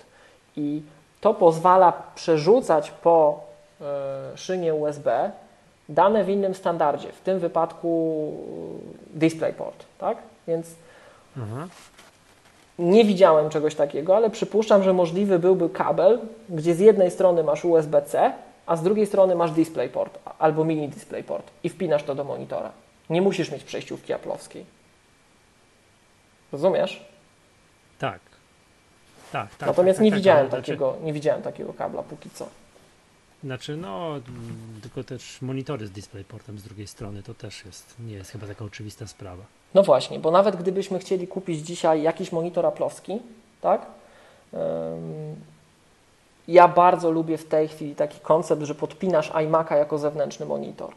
I 0.57 0.83
to 1.21 1.35
pozwala 1.35 1.93
przerzucać 2.15 2.91
po 2.91 3.41
e, 3.81 4.37
szynie 4.37 4.75
USB 4.75 5.31
dane 5.89 6.25
w 6.25 6.29
innym 6.29 6.55
standardzie, 6.55 7.13
w 7.13 7.21
tym 7.21 7.39
wypadku 7.39 8.33
e, 9.15 9.19
DisplayPort, 9.19 9.85
tak? 9.99 10.19
Więc 10.49 10.67
Aha. 11.37 11.67
nie 12.79 13.05
widziałem 13.05 13.51
czegoś 13.51 13.75
takiego, 13.75 14.17
ale 14.17 14.31
przypuszczam, 14.31 14.83
że 14.83 14.93
możliwy 14.93 15.39
byłby 15.39 15.71
kabel, 15.71 16.19
gdzie 16.49 16.75
z 16.75 16.81
jednej 16.81 17.11
strony 17.11 17.43
masz 17.45 17.65
USB-C, 17.65 18.33
a 18.71 18.77
z 18.77 18.83
drugiej 18.83 19.07
strony 19.07 19.35
masz 19.35 19.51
DisplayPort 19.51 20.19
albo 20.39 20.65
mini 20.65 20.89
DisplayPort 20.89 21.51
i 21.65 21.69
wpinasz 21.69 22.03
to 22.03 22.15
do 22.15 22.25
monitora. 22.25 22.73
Nie 23.11 23.23
musisz 23.23 23.51
mieć 23.51 23.65
przejściówki 23.65 24.13
aplowskiej. 24.13 24.65
Rozumiesz? 26.53 27.05
Tak. 27.99 28.21
Tak, 29.33 29.55
tak. 29.55 29.69
Natomiast 29.69 29.99
tak, 29.99 30.05
nie, 30.05 30.11
tak, 30.11 30.19
widziałem 30.19 30.41
ale 30.41 30.51
takiego, 30.51 30.97
nie 31.03 31.13
widziałem 31.13 31.43
takiego 31.43 31.75
kabla 31.75 32.03
póki 32.03 32.31
co. 32.31 32.45
Znaczy, 32.45 32.57
znaczy, 33.45 33.77
no, 33.77 34.21
tylko 34.83 35.05
też 35.05 35.43
monitory 35.43 35.87
z 35.87 35.91
DisplayPortem 35.91 36.59
z 36.59 36.63
drugiej 36.63 36.87
strony 36.87 37.23
to 37.23 37.35
też 37.35 37.65
jest, 37.65 37.95
nie 38.01 38.15
jest 38.15 38.31
chyba 38.31 38.47
taka 38.47 38.65
oczywista 38.65 39.07
sprawa. 39.07 39.43
No 39.75 39.83
właśnie, 39.83 40.19
bo 40.19 40.31
nawet 40.31 40.57
gdybyśmy 40.57 40.99
chcieli 40.99 41.29
kupić 41.29 41.61
dzisiaj 41.61 42.03
jakiś 42.03 42.33
monitor 42.33 42.67
aplowski, 42.67 43.19
tak? 43.61 43.87
Ja 46.51 46.69
bardzo 46.69 47.11
lubię 47.11 47.39
w 47.39 47.45
tej 47.45 47.69
chwili 47.69 47.95
taki 47.95 48.21
koncept, 48.21 48.63
że 48.63 48.75
podpinasz 48.75 49.31
iMac'a 49.31 49.77
jako 49.77 49.99
zewnętrzny 49.99 50.47
monitor. 50.47 50.93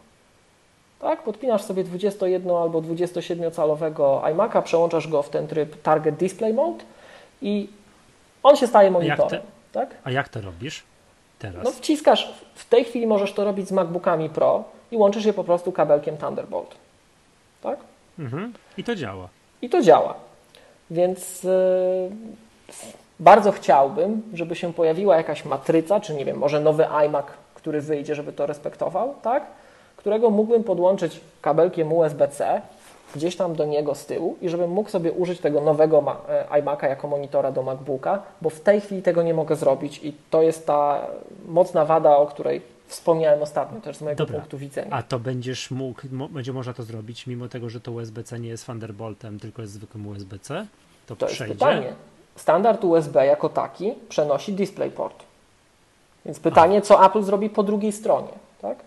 Tak? 1.00 1.24
Podpinasz 1.24 1.62
sobie 1.62 1.84
21 1.84 2.52
albo 2.52 2.82
27-calowego 2.82 4.22
iMac'a, 4.22 4.62
przełączasz 4.62 5.08
go 5.08 5.24
w 5.24 5.30
ten 5.30 5.48
tryb 5.48 5.82
Target 5.82 6.16
Display 6.16 6.54
Mode 6.54 6.84
i 7.42 7.70
on 8.44 8.56
się 8.56 8.68
staje 8.68 8.92
monitorem. 8.92 9.42
Tak? 9.72 9.96
A 10.04 10.12
jak 10.12 10.30
to 10.30 10.42
robisz 10.42 10.84
teraz? 11.40 11.64
No 11.64 11.72
wciskasz, 11.72 12.34
w 12.56 12.70
tej 12.70 12.86
chwili 12.86 13.08
możesz 13.08 13.34
to 13.34 13.44
robić 13.44 13.68
z 13.68 13.72
MacBookami 13.72 14.30
Pro 14.30 14.64
i 14.92 14.98
łączysz 14.98 15.26
je 15.26 15.34
po 15.34 15.44
prostu 15.44 15.72
kabelkiem 15.72 16.18
Thunderbolt. 16.18 16.76
Tak? 17.62 17.80
Mhm. 18.20 18.54
I 18.78 18.84
to 18.84 18.96
działa. 18.96 19.30
I 19.62 19.70
to 19.70 19.82
działa. 19.82 20.14
Więc 20.92 21.44
yy, 21.44 22.12
bardzo 23.20 23.52
chciałbym, 23.52 24.22
żeby 24.34 24.56
się 24.56 24.74
pojawiła 24.74 25.16
jakaś 25.18 25.46
matryca, 25.46 26.00
czy 26.00 26.14
nie 26.14 26.26
wiem, 26.26 26.38
może 26.38 26.60
nowy 26.60 26.88
iMac, 26.90 27.26
który 27.56 27.82
wyjdzie, 27.82 28.16
żeby 28.16 28.34
to 28.34 28.46
respektował, 28.46 29.16
tak? 29.22 29.44
Którego 29.98 30.30
mógłbym 30.30 30.64
podłączyć 30.64 31.20
kabelkiem 31.42 31.94
USB-C 31.94 32.62
gdzieś 33.16 33.36
tam 33.36 33.56
do 33.56 33.66
niego 33.66 33.96
z 33.96 34.06
tyłu 34.06 34.38
i 34.42 34.50
żebym 34.50 34.70
mógł 34.72 34.90
sobie 34.90 35.12
użyć 35.12 35.40
tego 35.40 35.62
nowego 35.62 36.04
e, 36.30 36.62
iMac'a 36.62 36.90
jako 36.90 37.08
monitora 37.08 37.52
do 37.52 37.64
MacBooka, 37.64 38.22
bo 38.42 38.50
w 38.50 38.60
tej 38.60 38.82
chwili 38.82 39.02
tego 39.02 39.24
nie 39.24 39.34
mogę 39.34 39.56
zrobić 39.56 40.00
i 40.04 40.14
to 40.30 40.42
jest 40.42 40.68
ta 40.68 41.08
mocna 41.48 41.86
wada, 41.86 42.18
o 42.18 42.26
której 42.26 42.62
wspomniałem 42.88 43.42
ostatnio 43.42 43.82
też 43.82 43.98
z 43.98 44.02
mojego 44.02 44.26
Dobra. 44.26 44.40
punktu 44.40 44.58
widzenia. 44.58 44.92
A 44.92 45.04
to 45.04 45.20
będziesz 45.20 45.72
mógł, 45.72 46.02
będzie 46.30 46.54
można 46.54 46.74
to 46.74 46.84
zrobić, 46.84 47.28
mimo 47.28 47.48
tego, 47.48 47.70
że 47.70 47.82
to 47.82 47.92
USB-C 47.92 48.40
nie 48.40 48.50
jest 48.50 48.66
Thunderboltem, 48.66 49.40
tylko 49.40 49.62
jest 49.62 49.74
zwykłym 49.74 50.08
USB-C? 50.08 50.68
To, 51.06 51.16
To 51.16 51.26
jest 51.26 51.36
przejdzie. 51.36 51.54
pytanie. 51.54 51.94
Standard 52.36 52.84
USB 52.84 53.26
jako 53.26 53.50
taki 53.50 53.94
przenosi 54.10 54.54
DisplayPort. 54.54 55.24
Więc 56.26 56.40
pytanie, 56.40 56.82
co 56.82 57.06
Apple 57.06 57.24
zrobi 57.24 57.50
po 57.50 57.64
drugiej 57.64 57.92
stronie, 57.92 58.28
tak? 58.62 58.78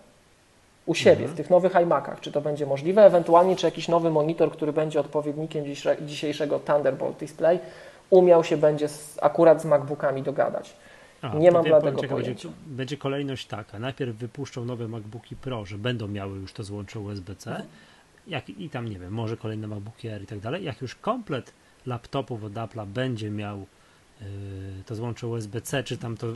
U 0.85 0.95
siebie, 0.95 1.11
Mhm. 1.11 1.31
w 1.33 1.37
tych 1.37 1.49
nowych 1.49 1.75
iMacach, 1.75 2.19
czy 2.19 2.31
to 2.31 2.41
będzie 2.41 2.65
możliwe, 2.65 3.05
ewentualnie 3.05 3.55
czy 3.55 3.65
jakiś 3.65 3.87
nowy 3.87 4.09
monitor, 4.11 4.51
który 4.51 4.73
będzie 4.73 4.99
odpowiednikiem 4.99 5.65
dzisiejsze- 5.65 6.05
dzisiejszego 6.05 6.59
Thunderbolt 6.59 7.17
Display, 7.17 7.59
umiał 8.09 8.43
się 8.43 8.57
będzie 8.57 8.87
z, 8.87 9.17
akurat 9.21 9.61
z 9.61 9.65
MacBookami 9.65 10.23
dogadać. 10.23 10.73
A, 11.21 11.35
Nie 11.35 11.51
mam 11.51 11.63
bladego 11.63 11.91
będzie, 12.01 12.07
pojęcia. 12.07 12.49
będzie 12.65 12.97
kolejność 12.97 13.47
taka. 13.47 13.79
Najpierw 13.79 14.15
wypuszczą 14.15 14.65
nowe 14.65 14.87
MacBooki 14.87 15.35
Pro, 15.35 15.65
że 15.65 15.77
będą 15.77 16.07
miały 16.07 16.37
już 16.37 16.53
to 16.53 16.63
złącze 16.63 16.99
USB-C. 16.99 17.49
Mhm. 17.49 17.67
Jak, 18.27 18.49
I 18.49 18.69
tam, 18.69 18.87
nie 18.89 18.99
wiem, 18.99 19.13
może 19.13 19.37
kolejne 19.37 19.67
MacBooki 19.67 20.09
Air 20.09 20.21
i 20.23 20.27
tak 20.27 20.39
dalej. 20.39 20.63
Jak 20.63 20.81
już 20.81 20.95
komplet 20.95 21.53
laptopów 21.87 22.43
od 22.43 22.53
Apple'a 22.53 22.85
będzie 22.85 23.29
miał 23.29 23.57
yy, 24.21 24.27
to 24.85 24.95
złącze 24.95 25.27
USB-C, 25.27 25.83
czy 25.83 25.97
tam 25.97 26.17
to 26.17 26.27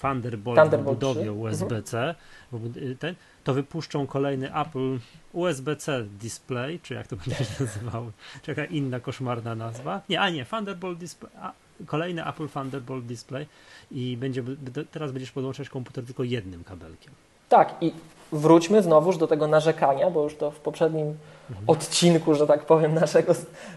Thunderbolt, 0.00 0.60
Thunderbolt 0.60 0.98
w 0.98 1.00
budowie 1.00 1.22
3. 1.22 1.32
USB-C, 1.32 2.14
bud- 2.52 2.76
y, 2.76 3.14
to 3.44 3.54
wypuszczą 3.54 4.06
kolejny 4.06 4.54
Apple 4.54 4.98
USB-C 5.32 6.04
Display, 6.20 6.80
czy 6.80 6.94
jak 6.94 7.06
to 7.06 7.16
będzie 7.26 7.44
się 7.44 7.64
nazywało, 7.64 8.10
czy 8.42 8.50
jaka 8.50 8.64
inna 8.64 9.00
koszmarna 9.00 9.54
nazwa. 9.54 10.00
Nie, 10.08 10.20
a 10.20 10.30
nie, 10.30 10.44
Thunderbolt 10.44 10.98
Display, 10.98 11.32
a, 11.40 11.52
kolejny 11.86 12.26
Apple 12.26 12.48
Thunderbolt 12.48 13.06
Display 13.06 13.46
i 13.90 14.16
będzie, 14.16 14.42
teraz 14.90 15.12
będziesz 15.12 15.32
podłączać 15.32 15.68
komputer 15.68 16.04
tylko 16.04 16.24
jednym 16.24 16.64
kabelkiem. 16.64 17.12
Tak, 17.48 17.74
i 17.80 17.92
wróćmy 18.32 18.82
znowuż 18.82 19.16
do 19.16 19.26
tego 19.26 19.48
narzekania, 19.48 20.10
bo 20.10 20.24
już 20.24 20.36
to 20.36 20.50
w 20.50 20.60
poprzednim 20.60 21.06
mhm. 21.06 21.33
Odcinku, 21.66 22.34
że 22.34 22.46
tak 22.46 22.64
powiem, 22.64 22.94
naszego, 22.94 23.32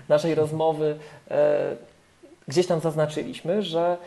naszej 0.09 0.35
rozmowy 0.35 0.97
e, 1.31 1.75
gdzieś 2.47 2.67
tam 2.67 2.79
zaznaczyliśmy, 2.79 3.61
że 3.61 3.97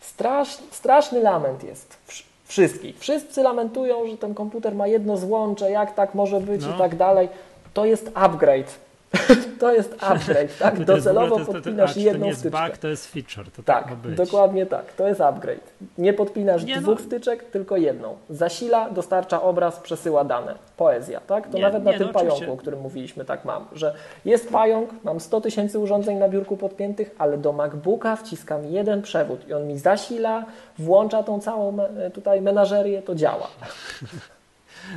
strasz, 0.00 0.58
straszny 0.70 1.20
lament 1.20 1.64
jest 1.64 1.96
wszystkich. 2.44 2.98
Wszyscy 2.98 3.42
lamentują, 3.42 4.08
że 4.08 4.16
ten 4.16 4.34
komputer 4.34 4.74
ma 4.74 4.86
jedno 4.86 5.16
złącze, 5.16 5.70
jak 5.70 5.94
tak 5.94 6.14
może 6.14 6.40
być 6.40 6.62
no. 6.62 6.74
i 6.74 6.78
tak 6.78 6.96
dalej. 6.96 7.28
To 7.74 7.84
jest 7.84 8.10
upgrade 8.14 8.87
to 9.60 9.72
jest 9.72 9.96
upgrade, 10.00 10.58
tak? 10.58 10.84
Docelowo 10.84 11.34
to 11.34 11.38
jest, 11.38 11.52
podpinasz 11.52 11.90
to, 11.90 11.94
to, 11.94 12.00
jedną 12.00 12.18
to 12.18 12.24
nie 12.24 12.28
jest 12.28 12.40
styczkę. 12.40 12.68
Bug, 12.68 12.78
to 12.78 12.88
jest 12.88 13.06
feature, 13.06 13.50
to 13.50 13.62
tak, 13.62 13.84
tak 13.84 14.14
dokładnie 14.14 14.66
tak. 14.66 14.92
To 14.92 15.08
jest 15.08 15.20
upgrade. 15.20 15.72
Nie 15.98 16.12
podpinasz 16.12 16.64
nie 16.64 16.76
dwóch 16.76 16.98
no. 16.98 17.04
styczek, 17.04 17.44
tylko 17.44 17.76
jedną. 17.76 18.16
Zasila, 18.30 18.90
dostarcza 18.90 19.42
obraz, 19.42 19.80
przesyła 19.80 20.24
dane. 20.24 20.54
Poezja, 20.76 21.20
tak? 21.20 21.48
To 21.48 21.56
nie, 21.56 21.62
nawet 21.62 21.84
nie, 21.84 21.92
na 21.92 21.98
tym 21.98 22.06
no, 22.06 22.12
pająku, 22.12 22.34
oczywiście. 22.34 22.52
o 22.52 22.56
którym 22.56 22.80
mówiliśmy, 22.80 23.24
tak 23.24 23.44
mam, 23.44 23.66
że 23.72 23.94
jest 24.24 24.52
pająk, 24.52 24.90
mam 25.04 25.20
100 25.20 25.40
tysięcy 25.40 25.78
urządzeń 25.78 26.18
na 26.18 26.28
biurku 26.28 26.56
podpiętych, 26.56 27.14
ale 27.18 27.38
do 27.38 27.52
MacBooka 27.52 28.16
wciskam 28.16 28.66
jeden 28.66 29.02
przewód 29.02 29.48
i 29.48 29.54
on 29.54 29.66
mi 29.66 29.78
zasila, 29.78 30.44
włącza 30.78 31.22
tą 31.22 31.40
całą 31.40 31.76
tutaj 32.14 32.40
menażerię, 32.40 33.02
to 33.02 33.14
działa. 33.14 33.48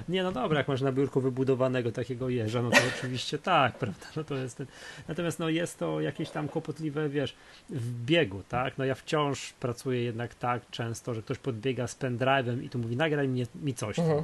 Nie, 0.09 0.23
no 0.23 0.31
dobra, 0.31 0.57
jak 0.57 0.67
masz 0.67 0.81
na 0.81 0.91
biurku 0.91 1.21
wybudowanego 1.21 1.91
takiego 1.91 2.29
jeża, 2.29 2.61
no 2.61 2.69
to 2.69 2.77
oczywiście 2.97 3.37
tak, 3.37 3.77
prawda, 3.77 4.07
no 4.15 4.23
to 4.23 4.35
jest 4.35 4.57
ten... 4.57 4.67
Natomiast 5.07 5.39
no 5.39 5.49
jest 5.49 5.79
to 5.79 6.01
jakieś 6.01 6.29
tam 6.29 6.47
kłopotliwe, 6.47 7.09
wiesz, 7.09 7.35
w 7.69 8.05
biegu, 8.05 8.43
tak, 8.49 8.77
no 8.77 8.85
ja 8.85 8.95
wciąż 8.95 9.53
pracuję 9.53 10.03
jednak 10.03 10.35
tak 10.35 10.69
często, 10.69 11.13
że 11.13 11.21
ktoś 11.21 11.37
podbiega 11.37 11.87
z 11.87 11.95
pendrive'em 11.95 12.63
i 12.63 12.69
tu 12.69 12.79
mówi, 12.79 12.97
nagraj 12.97 13.27
mi, 13.27 13.43
mi 13.55 13.73
coś 13.73 13.99
mhm. 13.99 14.23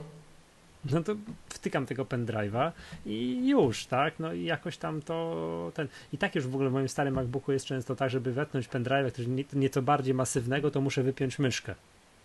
No 0.91 1.03
to 1.03 1.15
wtykam 1.49 1.85
tego 1.85 2.05
pendrive'a 2.05 2.71
i 3.05 3.47
już, 3.47 3.85
tak? 3.85 4.19
No 4.19 4.33
i 4.33 4.43
jakoś 4.43 4.77
tam 4.77 5.01
to 5.01 5.71
ten. 5.73 5.87
I 6.13 6.17
tak 6.17 6.35
już 6.35 6.47
w 6.47 6.55
ogóle 6.55 6.69
w 6.69 6.73
moim 6.73 6.89
starym 6.89 7.13
MacBooku 7.13 7.51
jest 7.51 7.65
często 7.65 7.95
tak, 7.95 8.09
żeby 8.09 8.31
wetnąć 8.31 8.69
pendrive'a, 8.69 9.11
który 9.11 9.27
nieco 9.53 9.81
bardziej 9.81 10.13
masywnego, 10.13 10.71
to 10.71 10.81
muszę 10.81 11.03
wypiąć 11.03 11.39
myszkę. 11.39 11.75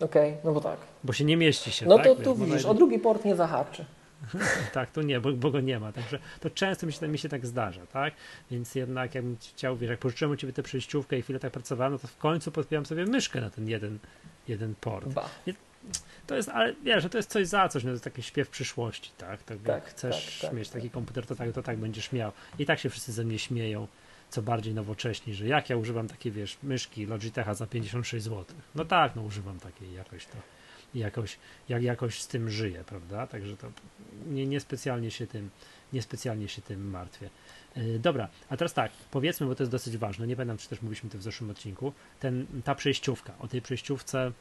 Okej, 0.03 0.31
okay, 0.31 0.43
no 0.43 0.51
bo 0.51 0.61
tak. 0.61 0.77
Bo 1.03 1.13
się 1.13 1.25
nie 1.25 1.37
mieści 1.37 1.71
się. 1.71 1.85
No 1.85 1.97
tak? 1.97 2.05
to 2.05 2.15
tu 2.15 2.35
widzisz, 2.35 2.65
o 2.65 2.73
drugi 2.73 2.99
port 2.99 3.25
nie 3.25 3.35
zahaczy. 3.35 3.85
tak, 4.73 4.91
to 4.91 5.01
nie, 5.01 5.19
bo, 5.19 5.33
bo, 5.33 5.51
go 5.51 5.59
nie 5.59 5.79
ma. 5.79 5.91
Także 5.91 6.19
to 6.39 6.49
często 6.49 6.85
mi 6.85 6.93
się, 6.93 7.07
mi 7.07 7.17
się 7.17 7.29
tak 7.29 7.45
zdarza, 7.45 7.85
tak? 7.85 8.13
Więc 8.51 8.75
jednak 8.75 9.15
jakbym 9.15 9.37
chciał, 9.37 9.77
wiesz, 9.77 9.89
jak 9.89 9.99
pożyczyłem 9.99 10.31
u 10.31 10.35
ciebie 10.35 10.53
tę 10.53 10.63
przejściówkę 10.63 11.17
i 11.17 11.21
chwilę 11.21 11.39
tak 11.39 11.51
pracowałem, 11.51 11.93
no 11.93 11.99
to 11.99 12.07
w 12.07 12.17
końcu 12.17 12.51
podpiąłem 12.51 12.85
sobie 12.85 13.05
myszkę 13.05 13.41
na 13.41 13.49
ten 13.49 13.69
jeden, 13.69 13.99
jeden 14.47 14.75
port. 14.75 15.07
To 16.27 16.35
jest, 16.35 16.49
ale 16.49 16.73
wiesz, 16.83 17.03
że 17.03 17.09
to 17.09 17.17
jest 17.17 17.29
coś 17.29 17.47
za 17.47 17.69
coś, 17.69 17.83
no 17.83 17.87
to 17.87 17.91
jest 17.91 18.03
taki 18.03 18.23
śpiew 18.23 18.49
przyszłości, 18.49 19.11
tak? 19.17 19.43
tak, 19.43 19.57
tak 19.65 19.85
chcesz 19.85 20.39
tak, 20.41 20.49
tak, 20.49 20.59
mieć 20.59 20.69
taki 20.69 20.89
komputer, 20.89 21.25
to 21.25 21.35
tak, 21.35 21.51
to 21.51 21.63
tak 21.63 21.77
będziesz 21.77 22.11
miał. 22.11 22.31
I 22.59 22.65
tak 22.65 22.79
się 22.79 22.89
wszyscy 22.89 23.11
ze 23.11 23.23
mnie 23.23 23.39
śmieją 23.39 23.87
co 24.33 24.41
bardziej 24.41 24.73
nowocześni, 24.73 25.33
że 25.33 25.47
jak 25.47 25.69
ja 25.69 25.77
używam 25.77 26.07
takiej, 26.07 26.31
wiesz, 26.31 26.57
myszki 26.63 27.05
Logitecha 27.05 27.53
za 27.53 27.67
56 27.67 28.25
zł. 28.25 28.45
No 28.75 28.85
tak, 28.85 29.15
no 29.15 29.21
używam 29.21 29.59
takiej 29.59 29.93
jakoś 29.93 30.25
to 30.25 30.37
jakoś, 30.95 31.37
jak 31.69 31.83
jakoś 31.83 32.21
z 32.21 32.27
tym 32.27 32.49
żyję, 32.49 32.83
prawda? 32.85 33.27
Także 33.27 33.57
to 33.57 33.71
nie, 34.27 34.45
niespecjalnie 34.45 35.11
się 35.11 35.27
tym, 35.27 35.49
niespecjalnie 35.93 36.47
się 36.47 36.61
tym 36.61 36.89
martwię. 36.89 37.29
Yy, 37.75 37.99
dobra, 37.99 38.27
a 38.49 38.57
teraz 38.57 38.73
tak, 38.73 38.91
powiedzmy, 39.11 39.47
bo 39.47 39.55
to 39.55 39.63
jest 39.63 39.71
dosyć 39.71 39.97
ważne, 39.97 40.27
nie 40.27 40.35
pamiętam, 40.35 40.57
czy 40.57 40.69
też 40.69 40.81
mówiliśmy 40.81 41.09
to 41.09 41.17
w 41.17 41.21
zeszłym 41.21 41.49
odcinku, 41.49 41.93
ten, 42.19 42.45
ta 42.63 42.75
przejściówka, 42.75 43.33
o 43.39 43.47
tej 43.47 43.61
przejściówce 43.61 44.31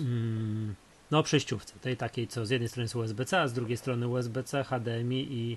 mm, 0.00 0.74
no 1.10 1.22
przejściówce, 1.22 1.74
tej 1.80 1.96
takiej, 1.96 2.28
co 2.28 2.46
z 2.46 2.50
jednej 2.50 2.68
strony 2.68 2.84
jest 2.84 2.96
USB-C, 2.96 3.40
a 3.40 3.48
z 3.48 3.52
drugiej 3.52 3.76
strony 3.76 4.08
USB-C, 4.08 4.64
HDMI 4.64 5.26
i 5.30 5.56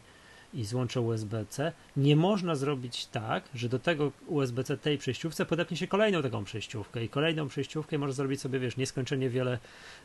i 0.53 0.65
złącze 0.65 1.01
USB-C, 1.01 1.71
nie 1.97 2.15
można 2.15 2.55
zrobić 2.55 3.05
tak, 3.05 3.43
że 3.55 3.69
do 3.69 3.79
tego 3.79 4.11
USB-C 4.27 4.77
tej 4.77 4.97
przejściówce 4.97 5.45
podepnie 5.45 5.77
się 5.77 5.87
kolejną 5.87 6.21
taką 6.21 6.43
przejściówkę 6.43 7.03
i 7.03 7.09
kolejną 7.09 7.47
przejściówkę 7.47 7.97
można 7.97 8.13
zrobić 8.13 8.41
sobie, 8.41 8.59
wiesz, 8.59 8.77
nieskończenie 8.77 9.29
wiele 9.29 9.57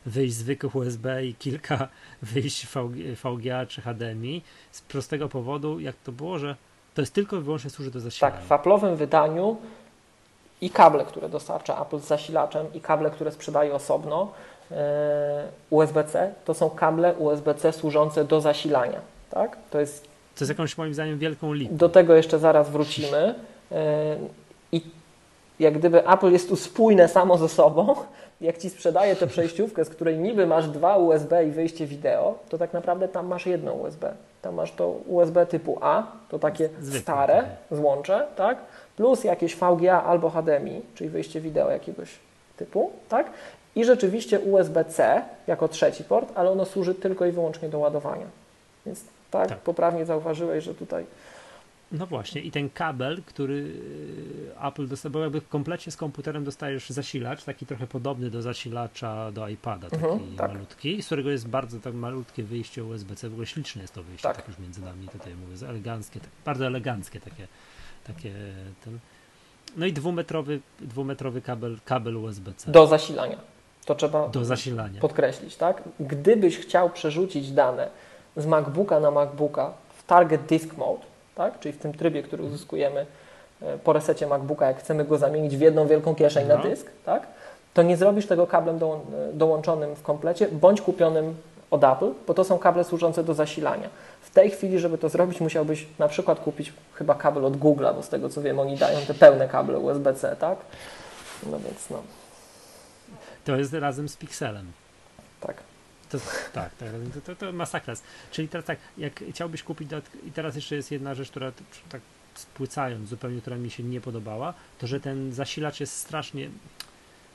wyjść 0.05 0.35
zwykłych 0.35 0.75
USB 0.75 1.25
i 1.25 1.35
kilka 1.35 1.87
wyjść 2.33 2.67
VGA 3.23 3.65
czy 3.65 3.81
HDMI 3.81 4.41
z 4.71 4.81
prostego 4.81 5.29
powodu, 5.29 5.79
jak 5.79 5.95
to 5.95 6.11
było, 6.11 6.39
że 6.39 6.55
to 6.93 7.01
jest 7.01 7.13
tylko 7.13 7.37
i 7.37 7.41
wyłącznie 7.41 7.69
służy 7.69 7.91
do 7.91 7.99
zasilania. 7.99 8.37
Tak, 8.37 8.45
w 8.45 8.49
Apple'owym 8.49 8.95
wydaniu 8.95 9.57
i 10.61 10.69
kable, 10.69 11.05
które 11.05 11.29
dostarcza 11.29 11.81
Apple 11.81 11.99
z 11.99 12.07
zasilaczem 12.07 12.73
i 12.73 12.81
kable, 12.81 13.09
które 13.09 13.31
sprzedaje 13.31 13.73
osobno 13.73 14.31
e, 14.71 15.47
USB-C, 15.69 16.33
to 16.45 16.53
są 16.53 16.69
kable 16.69 17.13
USB-C 17.13 17.73
służące 17.73 18.25
do 18.25 18.41
zasilania. 18.41 18.99
Tak? 19.29 19.57
To 19.69 19.79
jest 19.79 20.16
to 20.37 20.43
jest 20.43 20.49
jakąś 20.49 20.77
moim 20.77 20.93
zdaniem 20.93 21.19
wielką 21.19 21.53
lipą. 21.53 21.77
Do 21.77 21.89
tego 21.89 22.15
jeszcze 22.15 22.39
zaraz 22.39 22.69
wrócimy. 22.69 23.35
E, 23.71 24.17
I 24.71 24.81
jak 25.59 25.77
gdyby 25.77 26.07
Apple 26.07 26.31
jest 26.31 26.49
tu 26.49 26.55
spójne 26.55 27.07
samo 27.07 27.37
ze 27.37 27.49
sobą, 27.49 27.95
jak 28.41 28.57
ci 28.57 28.69
sprzedaje 28.69 29.15
tę 29.15 29.27
przejściówkę, 29.27 29.85
z 29.85 29.89
której 29.89 30.17
niby 30.17 30.47
masz 30.47 30.69
dwa 30.69 30.97
USB 30.97 31.45
i 31.45 31.51
wyjście 31.51 31.87
wideo, 31.87 32.39
to 32.49 32.57
tak 32.57 32.73
naprawdę 32.73 33.07
tam 33.07 33.27
masz 33.27 33.45
jedno 33.45 33.73
USB. 33.73 34.13
Tam 34.41 34.55
masz 34.55 34.71
to 34.71 34.89
USB 34.89 35.45
typu 35.45 35.77
A, 35.81 36.03
to 36.29 36.39
takie 36.39 36.69
Zwykle, 36.81 37.01
stare 37.01 37.43
złącze, 37.71 38.27
tak? 38.35 38.57
Plus 38.95 39.23
jakieś 39.23 39.55
VGA 39.55 40.03
albo 40.03 40.29
HDMI, 40.29 40.81
czyli 40.95 41.09
wyjście 41.09 41.41
wideo 41.41 41.71
jakiegoś 41.71 42.09
typu, 42.57 42.91
tak? 43.09 43.31
I 43.75 43.85
rzeczywiście 43.85 44.39
USB-C 44.39 45.21
jako 45.47 45.67
trzeci 45.67 46.03
port, 46.03 46.31
ale 46.35 46.51
ono 46.51 46.65
służy 46.65 46.95
tylko 46.95 47.25
i 47.25 47.31
wyłącznie 47.31 47.69
do 47.69 47.79
ładowania. 47.79 48.25
Więc 48.85 49.03
tak? 49.31 49.49
tak? 49.49 49.59
Poprawnie 49.59 50.05
zauważyłeś, 50.05 50.63
że 50.63 50.75
tutaj. 50.75 51.05
No 51.91 52.05
właśnie, 52.05 52.41
i 52.41 52.51
ten 52.51 52.69
kabel, 52.69 53.21
który 53.25 53.73
e, 54.57 54.67
Apple 54.67 54.87
dostał, 54.87 55.11
bo 55.11 55.19
jakby 55.19 55.41
kompletnie 55.41 55.91
z 55.91 55.97
komputerem 55.97 56.43
dostajesz 56.43 56.89
zasilacz, 56.89 57.43
taki 57.43 57.65
trochę 57.65 57.87
podobny 57.87 58.29
do 58.29 58.41
zasilacza 58.41 59.31
do 59.31 59.47
iPada, 59.47 59.89
taki 59.89 60.03
mhm, 60.03 60.35
tak. 60.35 60.53
malutki, 60.53 61.01
z 61.01 61.05
którego 61.05 61.29
jest 61.29 61.47
bardzo 61.47 61.79
tak 61.79 61.93
malutkie 61.93 62.43
wyjście 62.43 62.83
USB-C, 62.83 63.29
w 63.29 63.31
ogóle 63.31 63.47
śliczne 63.47 63.81
jest 63.81 63.93
to 63.93 64.03
wyjście, 64.03 64.27
tak, 64.27 64.37
tak 64.37 64.47
już 64.47 64.59
między 64.59 64.81
nami 64.81 65.07
tutaj 65.07 65.35
mówię, 65.35 65.69
eleganckie, 65.69 66.19
tak, 66.19 66.29
bardzo 66.45 66.67
eleganckie 66.67 67.19
takie, 67.19 67.47
takie 68.07 68.33
ten, 68.85 68.99
no 69.77 69.85
i 69.85 69.93
dwumetrowy, 69.93 70.59
dwumetrowy 70.79 71.41
kabel, 71.41 71.77
kabel 71.85 72.17
USB-C. 72.17 72.71
Do 72.71 72.87
zasilania. 72.87 73.37
To 73.85 73.95
trzeba 73.95 74.27
do 74.27 74.45
zasilania. 74.45 75.01
podkreślić, 75.01 75.55
tak? 75.55 75.83
Gdybyś 75.99 76.57
chciał 76.57 76.89
przerzucić 76.89 77.51
dane 77.51 77.89
z 78.37 78.45
MacBooka 78.45 78.99
na 78.99 79.11
MacBooka 79.11 79.71
w 79.97 80.03
Target 80.03 80.41
Disk 80.41 80.77
Mode, 80.77 81.03
tak? 81.35 81.59
czyli 81.59 81.73
w 81.73 81.77
tym 81.77 81.93
trybie, 81.93 82.23
który 82.23 82.43
uzyskujemy 82.43 83.05
e, 83.61 83.77
po 83.77 83.93
resecie 83.93 84.27
MacBooka, 84.27 84.67
jak 84.67 84.79
chcemy 84.79 85.05
go 85.05 85.17
zamienić 85.17 85.57
w 85.57 85.61
jedną 85.61 85.87
wielką 85.87 86.15
kieszeń 86.15 86.47
no. 86.47 86.55
na 86.55 86.63
dysk, 86.63 86.87
tak? 87.05 87.27
to 87.73 87.83
nie 87.83 87.97
zrobisz 87.97 88.27
tego 88.27 88.47
kablem 88.47 88.77
do, 88.77 89.01
dołączonym 89.33 89.95
w 89.95 90.01
komplecie, 90.01 90.47
bądź 90.47 90.81
kupionym 90.81 91.35
od 91.71 91.83
Apple, 91.83 92.11
bo 92.27 92.33
to 92.33 92.43
są 92.43 92.59
kable 92.59 92.83
służące 92.83 93.23
do 93.23 93.33
zasilania. 93.33 93.89
W 94.21 94.29
tej 94.29 94.51
chwili, 94.51 94.79
żeby 94.79 94.97
to 94.97 95.09
zrobić, 95.09 95.41
musiałbyś 95.41 95.87
na 95.99 96.07
przykład 96.07 96.39
kupić 96.39 96.73
chyba 96.93 97.15
kabel 97.15 97.45
od 97.45 97.57
Google'a, 97.57 97.95
bo 97.95 98.03
z 98.03 98.09
tego 98.09 98.29
co 98.29 98.41
wiem, 98.41 98.59
oni 98.59 98.77
dają 98.77 98.99
te 98.99 99.13
pełne 99.13 99.47
kable 99.47 99.79
USB-C, 99.79 100.35
tak? 100.39 100.57
No 101.51 101.59
więc 101.59 101.89
no. 101.89 102.01
To 103.45 103.55
jest 103.55 103.73
razem 103.73 104.09
z 104.09 104.17
Pixelem. 104.17 104.71
Tak. 105.41 105.55
To, 106.11 106.17
tak, 106.53 106.71
tak 106.79 106.89
to, 107.13 107.21
to, 107.21 107.45
to 107.45 107.53
masakra. 107.53 107.93
Czyli 108.31 108.47
teraz 108.47 108.65
tak, 108.65 108.77
jak 108.97 109.23
chciałbyś 109.29 109.63
kupić, 109.63 109.89
i 110.27 110.31
teraz 110.31 110.55
jeszcze 110.55 110.75
jest 110.75 110.91
jedna 110.91 111.15
rzecz, 111.15 111.29
która 111.29 111.51
tak 111.89 112.01
spłycając 112.33 113.09
zupełnie, 113.09 113.41
która 113.41 113.57
mi 113.57 113.69
się 113.69 113.83
nie 113.83 114.01
podobała, 114.01 114.53
to 114.79 114.87
że 114.87 114.99
ten 114.99 115.33
zasilacz 115.33 115.79
jest 115.79 115.97
strasznie, 115.97 116.49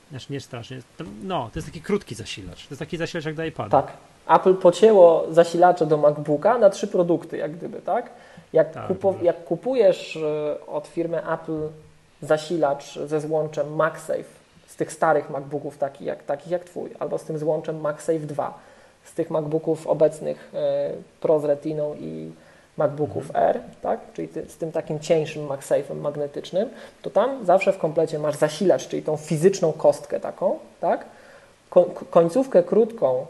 znaczy 0.09 0.33
nie 0.33 0.41
strasznie, 0.41 0.81
no, 1.23 1.49
to 1.53 1.59
jest 1.59 1.67
taki 1.67 1.81
krótki 1.81 2.15
zasilacz. 2.15 2.63
To 2.63 2.67
jest 2.69 2.79
taki 2.79 2.97
zasilacz 2.97 3.25
jak 3.25 3.35
do 3.35 3.45
iPada. 3.45 3.81
Tak. 3.81 3.97
Apple 4.29 4.55
pocięło 4.55 5.27
zasilacze 5.31 5.85
do 5.85 5.97
MacBooka 5.97 6.57
na 6.57 6.69
trzy 6.69 6.87
produkty, 6.87 7.37
jak 7.37 7.57
gdyby, 7.57 7.81
tak? 7.81 8.09
Jak, 8.53 8.73
tak, 8.73 8.87
kupo, 8.87 9.15
jak 9.21 9.43
kupujesz 9.43 10.15
e, 10.15 10.65
od 10.67 10.87
firmy 10.87 11.27
Apple 11.27 11.69
zasilacz 12.21 12.99
ze 12.99 13.21
złączem 13.21 13.75
MagSafe 13.75 14.42
z 14.73 14.75
tych 14.75 14.91
starych 14.91 15.29
MacBooków, 15.29 15.77
takich 15.77 16.07
jak, 16.07 16.23
takich 16.23 16.51
jak 16.51 16.63
Twój, 16.63 16.89
albo 16.99 17.17
z 17.17 17.23
tym 17.23 17.37
złączem 17.37 17.81
MagSafe 17.81 18.19
2, 18.19 18.59
z 19.03 19.13
tych 19.13 19.29
MacBooków 19.29 19.87
obecnych 19.87 20.51
e, 20.53 20.91
Pro 21.21 21.39
z 21.39 21.43
Retiną 21.43 21.95
i 21.99 22.31
MacBooków 22.77 23.27
mhm. 23.27 23.49
R, 23.49 23.61
tak? 23.81 23.99
czyli 24.13 24.27
ty, 24.27 24.49
z 24.49 24.57
tym 24.57 24.71
takim 24.71 24.99
cieńszym 24.99 25.47
MagSafe'em 25.47 25.95
magnetycznym, 25.95 26.69
to 27.01 27.09
tam 27.09 27.45
zawsze 27.45 27.73
w 27.73 27.77
komplecie 27.77 28.19
masz 28.19 28.35
zasilacz, 28.35 28.87
czyli 28.87 29.03
tą 29.03 29.17
fizyczną 29.17 29.71
kostkę 29.71 30.19
taką, 30.19 30.59
tak? 30.81 31.05
Ko 31.69 31.85
końcówkę 32.09 32.63
krótką 32.63 33.25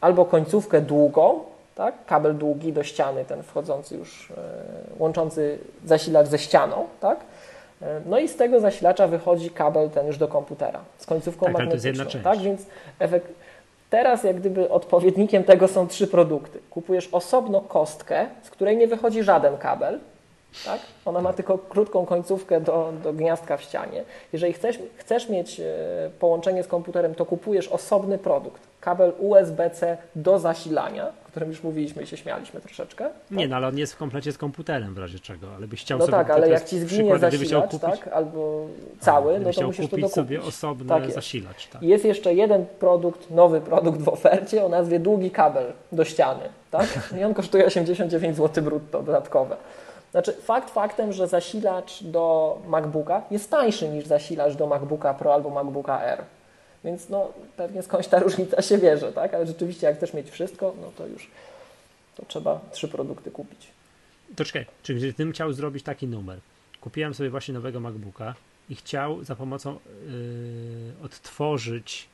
albo 0.00 0.24
końcówkę 0.24 0.80
długą, 0.80 1.40
tak? 1.74 1.94
kabel 2.06 2.36
długi 2.36 2.72
do 2.72 2.82
ściany, 2.82 3.24
ten 3.24 3.42
wchodzący 3.42 3.96
już, 3.96 4.30
e, 4.30 4.34
łączący 4.98 5.58
zasilacz 5.84 6.28
ze 6.28 6.38
ścianą, 6.38 6.86
tak? 7.00 7.18
E, 7.84 8.00
no 8.06 8.18
i 8.18 8.28
z 8.28 8.36
tego 8.36 8.60
zasilacza 8.60 9.06
wychodzi 9.06 9.50
kabel 9.50 9.90
ten 9.90 10.06
już 10.06 10.18
do 10.18 10.28
komputera 10.28 10.80
z 10.98 11.06
końcówką 11.06 11.46
tak, 11.46 11.54
magnetyczną. 11.54 12.20
Tak, 12.24 12.38
więc 12.38 12.66
efekt, 12.98 13.32
teraz 13.90 14.24
jak 14.24 14.36
gdyby 14.36 14.70
odpowiednikiem 14.70 15.44
tego 15.44 15.68
są 15.68 15.88
trzy 15.88 16.06
produkty. 16.06 16.58
Kupujesz 16.70 17.08
osobno 17.12 17.60
kostkę, 17.60 18.26
z 18.42 18.50
której 18.50 18.76
nie 18.76 18.86
wychodzi 18.86 19.22
żaden 19.22 19.58
kabel, 19.58 20.00
tak? 20.64 20.80
Ona 21.04 21.20
ma 21.20 21.32
tylko 21.32 21.58
krótką 21.58 22.06
końcówkę 22.06 22.60
do, 22.60 22.92
do 23.02 23.12
gniazdka 23.12 23.56
w 23.56 23.62
ścianie. 23.62 24.04
Jeżeli 24.32 24.52
chcesz, 24.52 24.78
chcesz 24.96 25.28
mieć 25.28 25.60
e, 25.60 25.64
połączenie 26.18 26.62
z 26.62 26.66
komputerem, 26.66 27.14
to 27.14 27.26
kupujesz 27.26 27.68
osobny 27.68 28.18
produkt. 28.18 28.62
Kabel 28.80 29.12
USB-C 29.18 29.96
do 30.16 30.38
zasilania, 30.38 31.08
o 31.08 31.28
którym 31.28 31.48
już 31.48 31.62
mówiliśmy 31.62 32.02
i 32.02 32.06
się 32.06 32.16
śmialiśmy 32.16 32.60
troszeczkę. 32.60 33.04
Tak? 33.04 33.12
Nie, 33.30 33.48
no 33.48 33.56
ale 33.56 33.66
on 33.66 33.78
jest 33.78 33.92
w 33.92 33.96
komplecie 33.96 34.32
z 34.32 34.38
komputerem 34.38 34.94
w 34.94 34.98
razie 34.98 35.18
czego, 35.18 35.46
ale 35.56 35.66
byś 35.66 35.80
chciał 35.80 35.98
no 35.98 36.04
sobie... 36.04 36.18
tak, 36.18 36.30
ale 36.30 36.48
jak 36.48 36.64
ci 36.64 36.78
zginie 36.78 37.18
zasilacz, 37.18 37.70
kupić, 37.70 37.80
tak, 37.80 38.08
albo 38.08 38.66
cały, 39.00 39.36
a, 39.36 39.38
no 39.38 39.52
to 39.52 39.66
musisz 39.66 39.90
to 39.90 39.96
dokupić. 39.96 40.14
sobie 40.14 40.42
osobny 40.42 40.88
tak 40.88 41.12
zasilacz. 41.12 41.66
Tak. 41.66 41.82
Jest 41.82 42.04
jeszcze 42.04 42.34
jeden 42.34 42.66
produkt, 42.66 43.30
nowy 43.30 43.60
produkt 43.60 44.02
w 44.02 44.08
ofercie 44.08 44.64
o 44.64 44.68
nazwie 44.68 45.00
długi 45.00 45.30
kabel 45.30 45.72
do 45.92 46.04
ściany, 46.04 46.42
tak? 46.70 47.14
I 47.20 47.24
on 47.24 47.34
kosztuje 47.34 47.66
89 47.66 48.36
zł 48.36 48.64
brutto 48.64 49.02
dodatkowe. 49.02 49.56
Znaczy, 50.14 50.32
fakt 50.32 50.70
faktem, 50.70 51.12
że 51.12 51.28
zasilacz 51.28 52.02
do 52.02 52.58
MacBooka 52.66 53.22
jest 53.30 53.50
tańszy 53.50 53.88
niż 53.88 54.06
zasilacz 54.06 54.54
do 54.54 54.66
MacBooka 54.66 55.14
Pro 55.14 55.34
albo 55.34 55.50
MacBooka 55.50 56.00
Air. 56.00 56.24
Więc 56.84 57.08
no, 57.08 57.32
pewnie 57.56 57.82
skądś 57.82 58.08
ta 58.08 58.18
różnica 58.26 58.62
się 58.62 58.78
bierze, 58.78 59.12
tak? 59.12 59.34
Ale 59.34 59.46
rzeczywiście, 59.46 59.86
jak 59.86 59.96
chcesz 59.96 60.14
mieć 60.14 60.30
wszystko, 60.30 60.74
no 60.80 60.90
to 60.96 61.06
już 61.06 61.30
to 62.16 62.24
trzeba 62.28 62.60
trzy 62.72 62.88
produkty 62.88 63.30
kupić. 63.30 63.66
To 64.36 64.44
czekaj, 64.44 64.66
czy 64.82 64.94
gdybym 64.94 65.32
chciał 65.32 65.52
zrobić 65.52 65.84
taki 65.84 66.06
numer, 66.06 66.38
kupiłem 66.80 67.14
sobie 67.14 67.30
właśnie 67.30 67.54
nowego 67.54 67.80
MacBooka 67.80 68.34
i 68.70 68.74
chciał 68.74 69.24
za 69.24 69.36
pomocą 69.36 69.72
yy, 69.72 71.04
odtworzyć 71.04 72.08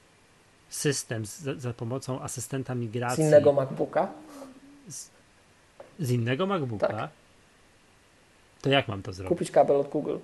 system 0.70 1.26
za, 1.26 1.54
za, 1.54 1.72
pomocą 1.72 2.20
asystenta 2.20 2.74
migracji. 2.74 3.24
Z 3.24 3.26
innego 3.26 3.52
MacBooka? 3.52 4.08
Z, 4.88 5.10
z 5.98 6.10
innego 6.10 6.46
MacBooka? 6.46 6.88
Tak. 6.88 7.19
To 8.62 8.70
jak 8.70 8.88
mam 8.88 9.02
to 9.02 9.12
zrobić? 9.12 9.28
Kupić 9.28 9.50
kabel 9.50 9.76
od 9.76 9.88
Google. 9.88 10.16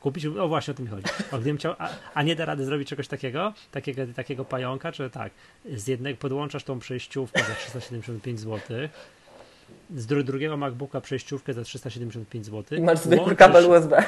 Kupić, 0.00 0.26
o 0.26 0.48
właśnie 0.48 0.70
o 0.72 0.74
tym 0.74 0.88
chodzi. 0.88 1.08
O, 1.32 1.38
gdybym 1.38 1.58
chciał, 1.58 1.74
a, 1.78 1.88
a, 2.14 2.22
nie 2.22 2.36
da 2.36 2.44
rady 2.44 2.64
zrobić 2.64 2.88
czegoś 2.88 3.08
takiego, 3.08 3.52
takiego, 3.70 4.02
takiego 4.16 4.44
pająka, 4.44 4.92
czy 4.92 5.10
tak, 5.10 5.32
z 5.74 5.86
jednego 5.86 6.18
podłączasz 6.18 6.64
tą 6.64 6.78
przejściówkę 6.78 7.42
za 7.42 7.54
375 7.54 8.40
zł, 8.40 8.60
z 9.94 10.06
drugiego 10.06 10.56
MacBooka 10.56 11.00
przejściówkę 11.00 11.52
za 11.52 11.62
375 11.62 12.46
zł. 12.46 12.78
I 12.78 12.82
masz 12.82 12.98
zwykły 12.98 13.36
kabel 13.36 13.70
USB. 13.70 14.02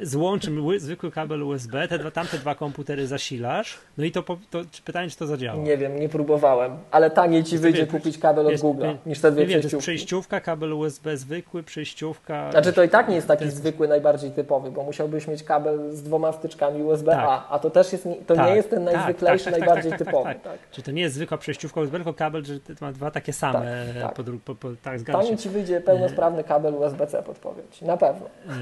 Złączymy 0.00 0.80
zwykły 0.80 1.10
kabel 1.10 1.42
USB, 1.42 1.88
te 1.88 1.98
dwa, 1.98 2.10
tamte 2.10 2.38
dwa 2.38 2.54
komputery 2.54 3.06
zasilasz, 3.06 3.78
no 3.98 4.04
i 4.04 4.12
to, 4.12 4.22
to 4.22 4.62
pytanie, 4.84 5.10
czy 5.10 5.16
to 5.16 5.26
zadziała. 5.26 5.62
Nie 5.62 5.76
wiem, 5.76 6.00
nie 6.00 6.08
próbowałem, 6.08 6.72
ale 6.90 7.10
taniej 7.10 7.44
ci 7.44 7.58
wyjdzie 7.58 7.86
kupić 7.86 8.18
kabel 8.18 8.46
od 8.46 8.60
Google 8.60 8.86
niż 9.06 9.20
te 9.20 9.32
dwie 9.32 9.42
nie 9.42 9.48
przejściówki. 9.48 9.76
Wiem, 9.76 9.80
przejściówka, 9.80 10.40
kabel 10.40 10.72
USB 10.72 11.16
zwykły, 11.16 11.62
przejściówka... 11.62 12.50
Znaczy 12.50 12.72
to 12.72 12.82
i 12.82 12.88
tak 12.88 13.08
nie 13.08 13.14
jest 13.14 13.28
taki 13.28 13.50
zwykły, 13.50 13.88
najbardziej 13.88 14.30
typowy, 14.30 14.70
bo 14.70 14.82
musiałbyś 14.82 15.28
mieć 15.28 15.42
kabel 15.42 15.80
z 15.92 16.02
dwoma 16.02 16.32
wtyczkami 16.32 16.82
USB-A, 16.82 17.26
tak. 17.26 17.46
a 17.50 17.58
to 17.58 17.70
też 17.70 17.92
jest, 17.92 18.08
to 18.26 18.34
tak, 18.34 18.46
nie 18.46 18.56
jest 18.56 18.70
ten 18.70 18.84
tak, 18.84 18.94
najzwyklejszy, 18.94 19.44
tak, 19.44 19.54
tak, 19.54 19.60
najbardziej 19.60 19.90
tak, 19.90 19.98
typowy. 19.98 20.34
Czyli 20.70 20.84
to 20.84 20.90
nie 20.90 21.02
jest 21.02 21.14
zwykła 21.14 21.38
przejściówka 21.38 21.80
USB, 21.80 21.96
tylko 21.96 22.14
kabel, 22.14 22.44
że 22.44 22.54
ma 22.80 22.92
dwa 22.92 23.10
takie 23.10 23.32
same. 23.32 23.86
Tak, 24.02 24.14
po, 24.14 24.24
po, 24.44 24.54
po, 24.54 24.68
tak, 24.82 25.00
Taniej 25.22 25.36
ci 25.36 25.48
wyjdzie 25.48 25.80
pełnosprawny 25.80 26.44
kabel 26.44 26.74
USB-C 26.74 27.22
podpowiedź, 27.22 27.82
na 27.82 27.96
pewno. 27.96 28.26
Yy, 28.46 28.52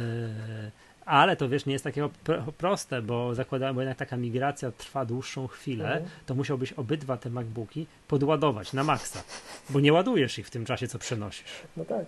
ale 1.07 1.37
to 1.37 1.49
wiesz, 1.49 1.67
nie 1.67 1.73
jest 1.73 1.85
takiego 1.85 2.11
proste, 2.59 3.03
bo 3.03 3.35
zakładałem, 3.35 3.75
bo 3.75 3.81
jednak 3.81 3.99
taka 3.99 4.17
migracja 4.17 4.73
trwa 4.73 5.05
dłuższą 5.05 5.47
chwilę, 5.47 5.85
mhm. 5.85 6.11
to 6.27 6.35
musiałbyś 6.35 6.73
obydwa 6.73 7.17
te 7.17 7.31
MacBooki 7.31 7.87
podładować 8.09 8.73
na 8.73 8.85
maksa, 8.85 9.23
bo 9.71 9.81
nie 9.81 9.93
ładujesz 9.93 10.39
ich 10.39 10.47
w 10.47 10.51
tym 10.51 10.65
czasie, 10.65 10.89
co 10.89 10.99
przenosisz. 10.99 11.63
No 11.77 11.85
tak. 11.85 12.07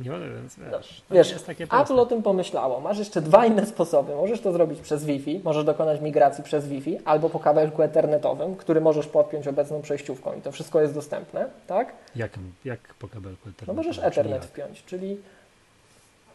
Nie, 0.00 0.10
więc 0.10 0.56
wiesz, 0.56 1.02
no, 1.10 1.16
wiesz 1.16 1.34
Apple 1.80 2.00
o 2.00 2.06
tym 2.06 2.22
pomyślało. 2.22 2.80
Masz 2.80 2.98
jeszcze 2.98 3.20
dwa 3.20 3.46
inne 3.46 3.66
sposoby. 3.66 4.14
Możesz 4.14 4.40
to 4.40 4.52
zrobić 4.52 4.80
przez 4.80 5.04
Wi-Fi, 5.04 5.40
możesz 5.44 5.64
dokonać 5.64 6.00
migracji 6.00 6.44
przez 6.44 6.68
Wi-Fi 6.68 6.98
albo 7.04 7.30
po 7.30 7.38
kabelku 7.38 7.82
ethernetowym, 7.82 8.56
który 8.56 8.80
możesz 8.80 9.06
podpiąć 9.06 9.48
obecną 9.48 9.82
przejściówką 9.82 10.32
i 10.38 10.40
to 10.40 10.52
wszystko 10.52 10.80
jest 10.80 10.94
dostępne, 10.94 11.46
tak? 11.66 11.92
Jak, 12.16 12.32
jak 12.64 12.80
po 12.94 13.08
kabelku 13.08 13.48
ethernetowym? 13.48 13.76
No 13.76 13.82
możesz 13.82 13.98
Ethernet 13.98 14.44
wpiąć, 14.44 14.84
czyli 14.84 15.16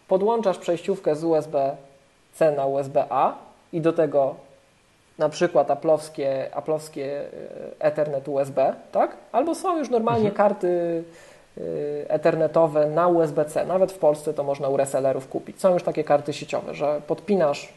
podłączasz 0.08 0.58
przejściówkę 0.58 1.16
z 1.16 1.24
USB-C 1.24 2.52
na 2.52 2.66
USB-A 2.66 3.38
i 3.74 3.82
do 3.82 3.94
tego 3.94 4.36
na 5.18 5.30
przykład 5.30 5.72
aplowskie, 5.72 6.56
aplowskie 6.56 7.22
e, 7.22 7.30
Ethernet 7.80 8.28
USB, 8.28 8.74
tak? 8.92 9.18
Albo 9.32 9.56
są 9.56 9.78
już 9.78 9.90
normalnie 9.90 10.30
mhm. 10.30 10.36
karty 10.36 11.04
ethernetowe 12.08 12.90
na 12.90 13.08
USB-C. 13.08 13.66
Nawet 13.66 13.92
w 13.92 13.98
Polsce 13.98 14.34
to 14.34 14.44
można 14.44 14.70
u 14.70 14.78
resellerów 14.78 15.28
kupić. 15.28 15.62
Są 15.62 15.74
już 15.74 15.84
takie 15.84 16.04
karty 16.04 16.34
sieciowe, 16.34 16.74
że 16.74 17.02
podpinasz 17.08 17.74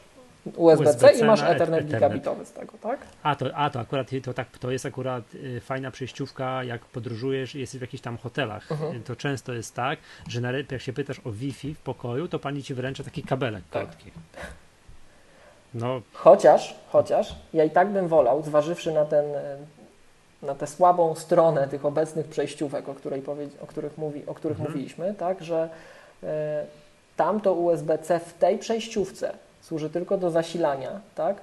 USB-C 0.57 1.07
USB 1.07 1.25
i 1.25 1.25
masz 1.25 1.42
Ethernet, 1.42 1.87
gigabitowy 1.87 2.45
z 2.45 2.53
tego, 2.53 2.73
tak? 2.81 3.01
A 3.23 3.35
to, 3.35 3.55
a 3.55 3.71
to 3.71 3.81
akurat 3.81 4.11
to, 4.25 4.35
tak, 4.35 4.59
to 4.59 4.71
jest 4.71 4.87
akurat 4.87 5.25
y, 5.35 5.61
fajna 5.61 5.90
przejściówka, 5.90 6.64
jak 6.64 6.85
podróżujesz 6.85 7.55
i 7.55 7.61
jesteś 7.61 7.79
w 7.79 7.83
jakichś 7.83 8.03
tam 8.03 8.18
hotelach. 8.18 8.68
Uh-huh. 8.68 9.03
To 9.03 9.16
często 9.16 9.53
jest 9.53 9.75
tak, 9.75 9.99
że 10.29 10.40
na, 10.40 10.53
jak 10.71 10.81
się 10.83 10.92
pytasz 10.92 11.21
o 11.25 11.33
Wi-Fi 11.33 11.75
w 11.75 11.79
pokoju, 11.79 12.29
to 12.29 12.38
pani 12.38 12.62
ci 12.62 12.75
wręcza 12.75 13.05
taki 13.05 13.23
kabelek 13.23 13.64
tak. 13.71 13.88
krótki. 13.88 14.11
No. 15.75 16.03
Chociaż, 16.12 16.75
chociaż 16.88 17.35
ja 17.55 17.64
i 17.64 17.71
tak 17.71 17.88
bym 17.88 18.09
wolał, 18.09 18.42
zważywszy 18.42 18.92
na 18.92 19.05
ten 19.05 19.25
na 20.42 20.55
tę 20.55 20.66
słabą 20.66 21.14
stronę 21.14 21.68
tych 21.68 21.87
obecnych 21.87 22.26
przejściówek, 22.26 22.88
o, 22.88 22.94
której 22.94 23.22
o 23.62 23.66
których, 23.66 23.98
mówi, 23.98 24.22
o 24.26 24.35
których 24.35 24.59
mhm. 24.59 24.70
mówiliśmy, 24.70 25.14
tak, 25.14 25.42
że 25.42 25.68
y, 26.22 26.26
tamto 27.16 27.52
USB-C 27.52 28.18
w 28.18 28.35
tej 28.35 28.59
przejściówce 28.59 29.33
służy 29.62 29.90
tylko 29.90 30.18
do 30.18 30.31
zasilania, 30.31 31.00
tak, 31.14 31.37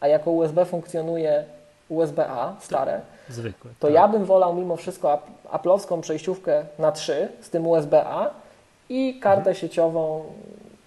a 0.00 0.08
jako 0.08 0.30
USB 0.30 0.64
funkcjonuje 0.64 1.44
USB-A 1.88 2.54
stare, 2.60 3.00
Zwykłe, 3.28 3.70
to 3.80 3.86
tak. 3.86 3.94
ja 3.94 4.08
bym 4.08 4.24
wolał 4.24 4.54
mimo 4.54 4.76
wszystko 4.76 5.22
aplowską 5.50 6.00
przejściówkę 6.00 6.64
na 6.78 6.92
3 6.92 7.28
z 7.40 7.50
tym 7.50 7.66
USB-A 7.66 8.30
i 8.88 9.20
kartę 9.20 9.38
mhm. 9.38 9.56
sieciową 9.56 10.24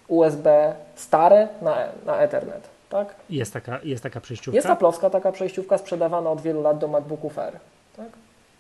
USB 0.08 0.76
stare 0.96 1.48
na, 1.62 1.78
na 2.06 2.18
Ethernet. 2.18 2.77
Tak? 2.98 3.16
Jest 3.30 3.54
taka, 3.54 3.80
jest 3.84 4.04
taka 4.04 4.22
przejściówka? 4.22 4.56
Jest 4.56 4.68
Apple'owska 4.68 5.10
taka 5.10 5.32
przejściówka 5.32 5.78
sprzedawana 5.78 6.30
od 6.30 6.42
wielu 6.42 6.62
lat 6.62 6.78
do 6.78 6.88
MacBooków 6.88 7.40
Air. 7.40 7.54
Tak? 7.98 8.08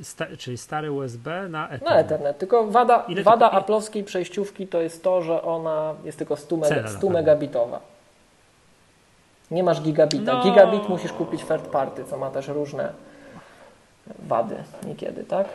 Sta, 0.01 0.25
czyli 0.37 0.57
stary 0.57 0.91
USB 0.91 1.49
na 1.49 1.65
Ethernet. 1.65 1.89
Na 1.89 1.99
Ethernet, 1.99 2.37
tylko 2.37 2.67
wada, 2.67 3.05
wada 3.23 3.49
to... 3.49 3.57
Apple'owskiej 3.57 4.03
przejściówki 4.03 4.67
to 4.67 4.81
jest 4.81 5.03
to, 5.03 5.21
że 5.21 5.41
ona 5.41 5.93
jest 6.03 6.17
tylko 6.17 6.35
100, 6.35 6.57
mega, 6.57 6.87
100 6.87 7.09
megabitowa. 7.09 7.79
Nie 9.51 9.63
masz 9.63 9.81
gigabita. 9.81 10.33
No. 10.33 10.43
Gigabit 10.43 10.89
musisz 10.89 11.13
kupić 11.13 11.43
third 11.45 11.67
party, 11.67 12.03
co 12.03 12.17
ma 12.17 12.29
też 12.29 12.47
różne 12.47 12.93
wady 14.19 14.55
niekiedy, 14.85 15.23
tak? 15.23 15.47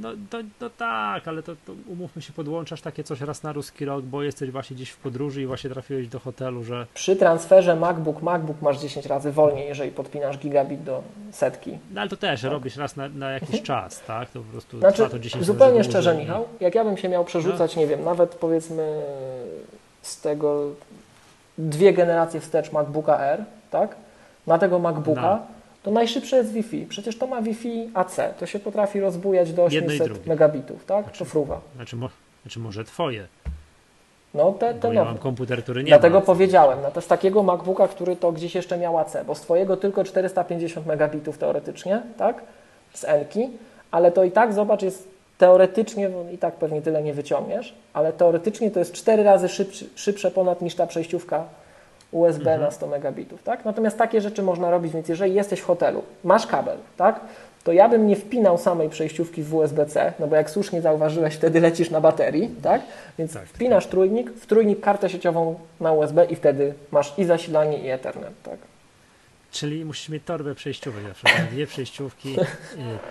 No, 0.00 0.08
to, 0.30 0.38
to 0.58 0.70
tak, 0.70 1.28
ale 1.28 1.42
to, 1.42 1.52
to, 1.66 1.72
umówmy 1.88 2.22
się, 2.22 2.32
podłączasz 2.32 2.80
takie 2.80 3.04
coś 3.04 3.20
raz 3.20 3.42
na 3.42 3.52
ruski 3.52 3.84
rok, 3.84 4.04
bo 4.04 4.22
jesteś 4.22 4.50
właśnie 4.50 4.76
gdzieś 4.76 4.90
w 4.90 4.96
podróży 4.96 5.42
i 5.42 5.46
właśnie 5.46 5.70
trafiłeś 5.70 6.08
do 6.08 6.18
hotelu, 6.18 6.64
że... 6.64 6.86
Przy 6.94 7.16
transferze 7.16 7.76
MacBook, 7.76 8.22
MacBook 8.22 8.62
masz 8.62 8.78
10 8.78 9.06
razy 9.06 9.32
wolniej, 9.32 9.68
jeżeli 9.68 9.90
podpinasz 9.90 10.38
gigabit 10.38 10.82
do 10.82 11.02
setki. 11.32 11.78
No 11.94 12.00
ale 12.00 12.10
to 12.10 12.16
też 12.16 12.42
tak. 12.42 12.52
robisz 12.52 12.76
raz 12.76 12.96
na, 12.96 13.08
na 13.08 13.30
jakiś 13.30 13.62
czas, 13.72 14.02
tak? 14.06 14.30
To 14.30 14.40
po 14.40 14.52
prostu 14.52 14.78
znaczy, 14.78 14.96
trwa 14.96 15.08
to 15.08 15.18
10 15.18 15.44
Zupełnie 15.44 15.84
szczerze, 15.84 16.10
dłużej. 16.10 16.26
Michał, 16.26 16.44
jak 16.60 16.74
ja 16.74 16.84
bym 16.84 16.96
się 16.96 17.08
miał 17.08 17.24
przerzucać, 17.24 17.76
no. 17.76 17.82
nie 17.82 17.88
wiem, 17.88 18.04
nawet 18.04 18.34
powiedzmy 18.34 19.02
z 20.02 20.20
tego 20.20 20.70
dwie 21.58 21.92
generacje 21.92 22.40
wstecz 22.40 22.72
MacBooka 22.72 23.20
R, 23.20 23.44
tak? 23.70 23.96
Na 24.46 24.58
tego 24.58 24.78
MacBooka, 24.78 25.20
no 25.20 25.55
to 25.86 25.90
najszybsze 25.90 26.36
jest 26.36 26.52
Wi-Fi. 26.52 26.86
Przecież 26.86 27.18
to 27.18 27.26
ma 27.26 27.42
Wi-Fi 27.42 27.90
AC. 27.94 28.16
To 28.38 28.46
się 28.46 28.58
potrafi 28.58 29.00
rozbujać 29.00 29.52
do 29.52 29.64
800 29.64 30.26
megabitów, 30.26 30.84
tak? 30.84 31.04
Znaczy, 31.04 31.18
to 31.18 31.24
fruwa. 31.24 31.60
Znaczy, 31.76 31.96
mo, 31.96 32.08
znaczy 32.42 32.60
może 32.60 32.84
twoje. 32.84 33.26
No 34.34 34.52
te, 34.52 34.74
te 34.74 34.94
ja 34.94 35.04
mam 35.04 35.18
komputer, 35.18 35.62
który 35.62 35.82
nie 35.82 35.88
Dlatego 35.88 36.20
ma 36.20 36.26
powiedziałem, 36.26 36.78
no 36.82 36.90
to 36.90 37.00
z 37.00 37.06
takiego 37.06 37.42
MacBooka, 37.42 37.88
który 37.88 38.16
to 38.16 38.32
gdzieś 38.32 38.54
jeszcze 38.54 38.78
miał 38.78 38.98
AC, 38.98 39.16
bo 39.26 39.34
z 39.34 39.40
twojego 39.40 39.76
tylko 39.76 40.04
450 40.04 40.86
megabitów 40.86 41.38
teoretycznie, 41.38 42.02
tak? 42.18 42.42
Z 42.94 43.04
Enki, 43.04 43.48
ale 43.90 44.12
to 44.12 44.24
i 44.24 44.30
tak 44.30 44.54
zobacz, 44.54 44.82
jest 44.82 45.08
teoretycznie, 45.38 46.10
i 46.32 46.38
tak 46.38 46.54
pewnie 46.54 46.82
tyle 46.82 47.02
nie 47.02 47.14
wyciągniesz, 47.14 47.74
ale 47.92 48.12
teoretycznie 48.12 48.70
to 48.70 48.78
jest 48.78 48.92
4 48.92 49.22
razy 49.22 49.48
szybszy, 49.48 49.88
szybsze 49.94 50.30
ponad 50.30 50.62
niż 50.62 50.74
ta 50.74 50.86
przejściówka 50.86 51.44
USB 52.12 52.46
mhm. 52.46 52.60
na 52.60 52.70
100 52.70 52.86
megabitów, 52.86 53.42
tak? 53.42 53.64
Natomiast 53.64 53.98
takie 53.98 54.20
rzeczy 54.20 54.42
można 54.42 54.70
robić, 54.70 54.92
więc 54.92 55.08
jeżeli 55.08 55.34
jesteś 55.34 55.60
w 55.60 55.64
hotelu, 55.64 56.02
masz 56.24 56.46
kabel, 56.46 56.76
tak? 56.96 57.20
To 57.64 57.72
ja 57.72 57.88
bym 57.88 58.06
nie 58.06 58.16
wpinał 58.16 58.58
samej 58.58 58.88
przejściówki 58.88 59.42
w 59.42 59.54
USB-C, 59.54 60.12
no 60.18 60.26
bo 60.26 60.36
jak 60.36 60.50
słusznie 60.50 60.82
zauważyłeś, 60.82 61.34
wtedy 61.34 61.60
lecisz 61.60 61.90
na 61.90 62.00
baterii, 62.00 62.50
tak? 62.62 62.82
Więc 63.18 63.32
tak, 63.34 63.46
wpinasz 63.46 63.84
tak. 63.84 63.90
trójnik, 63.90 64.30
w 64.30 64.46
trójnik 64.46 64.80
kartę 64.80 65.10
sieciową 65.10 65.58
na 65.80 65.92
USB 65.92 66.24
i 66.24 66.36
wtedy 66.36 66.74
masz 66.90 67.18
i 67.18 67.24
zasilanie, 67.24 67.78
i 67.78 67.90
Ethernet, 67.90 68.42
tak? 68.42 68.58
Czyli 69.50 69.84
musisz 69.84 70.08
mieć 70.08 70.24
torbę 70.24 70.54
przejściówek 70.54 71.04
na 71.04 71.14
przykład. 71.14 71.50
Dwie 71.50 71.66
przejściówki, 71.66 72.36
y, 72.40 72.44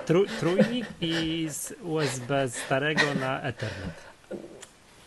trój, 0.06 0.28
trójnik 0.40 0.86
i 1.02 1.48
z 1.50 1.74
USB 1.84 2.50
starego 2.50 3.02
na 3.20 3.42
Ethernet. 3.42 3.96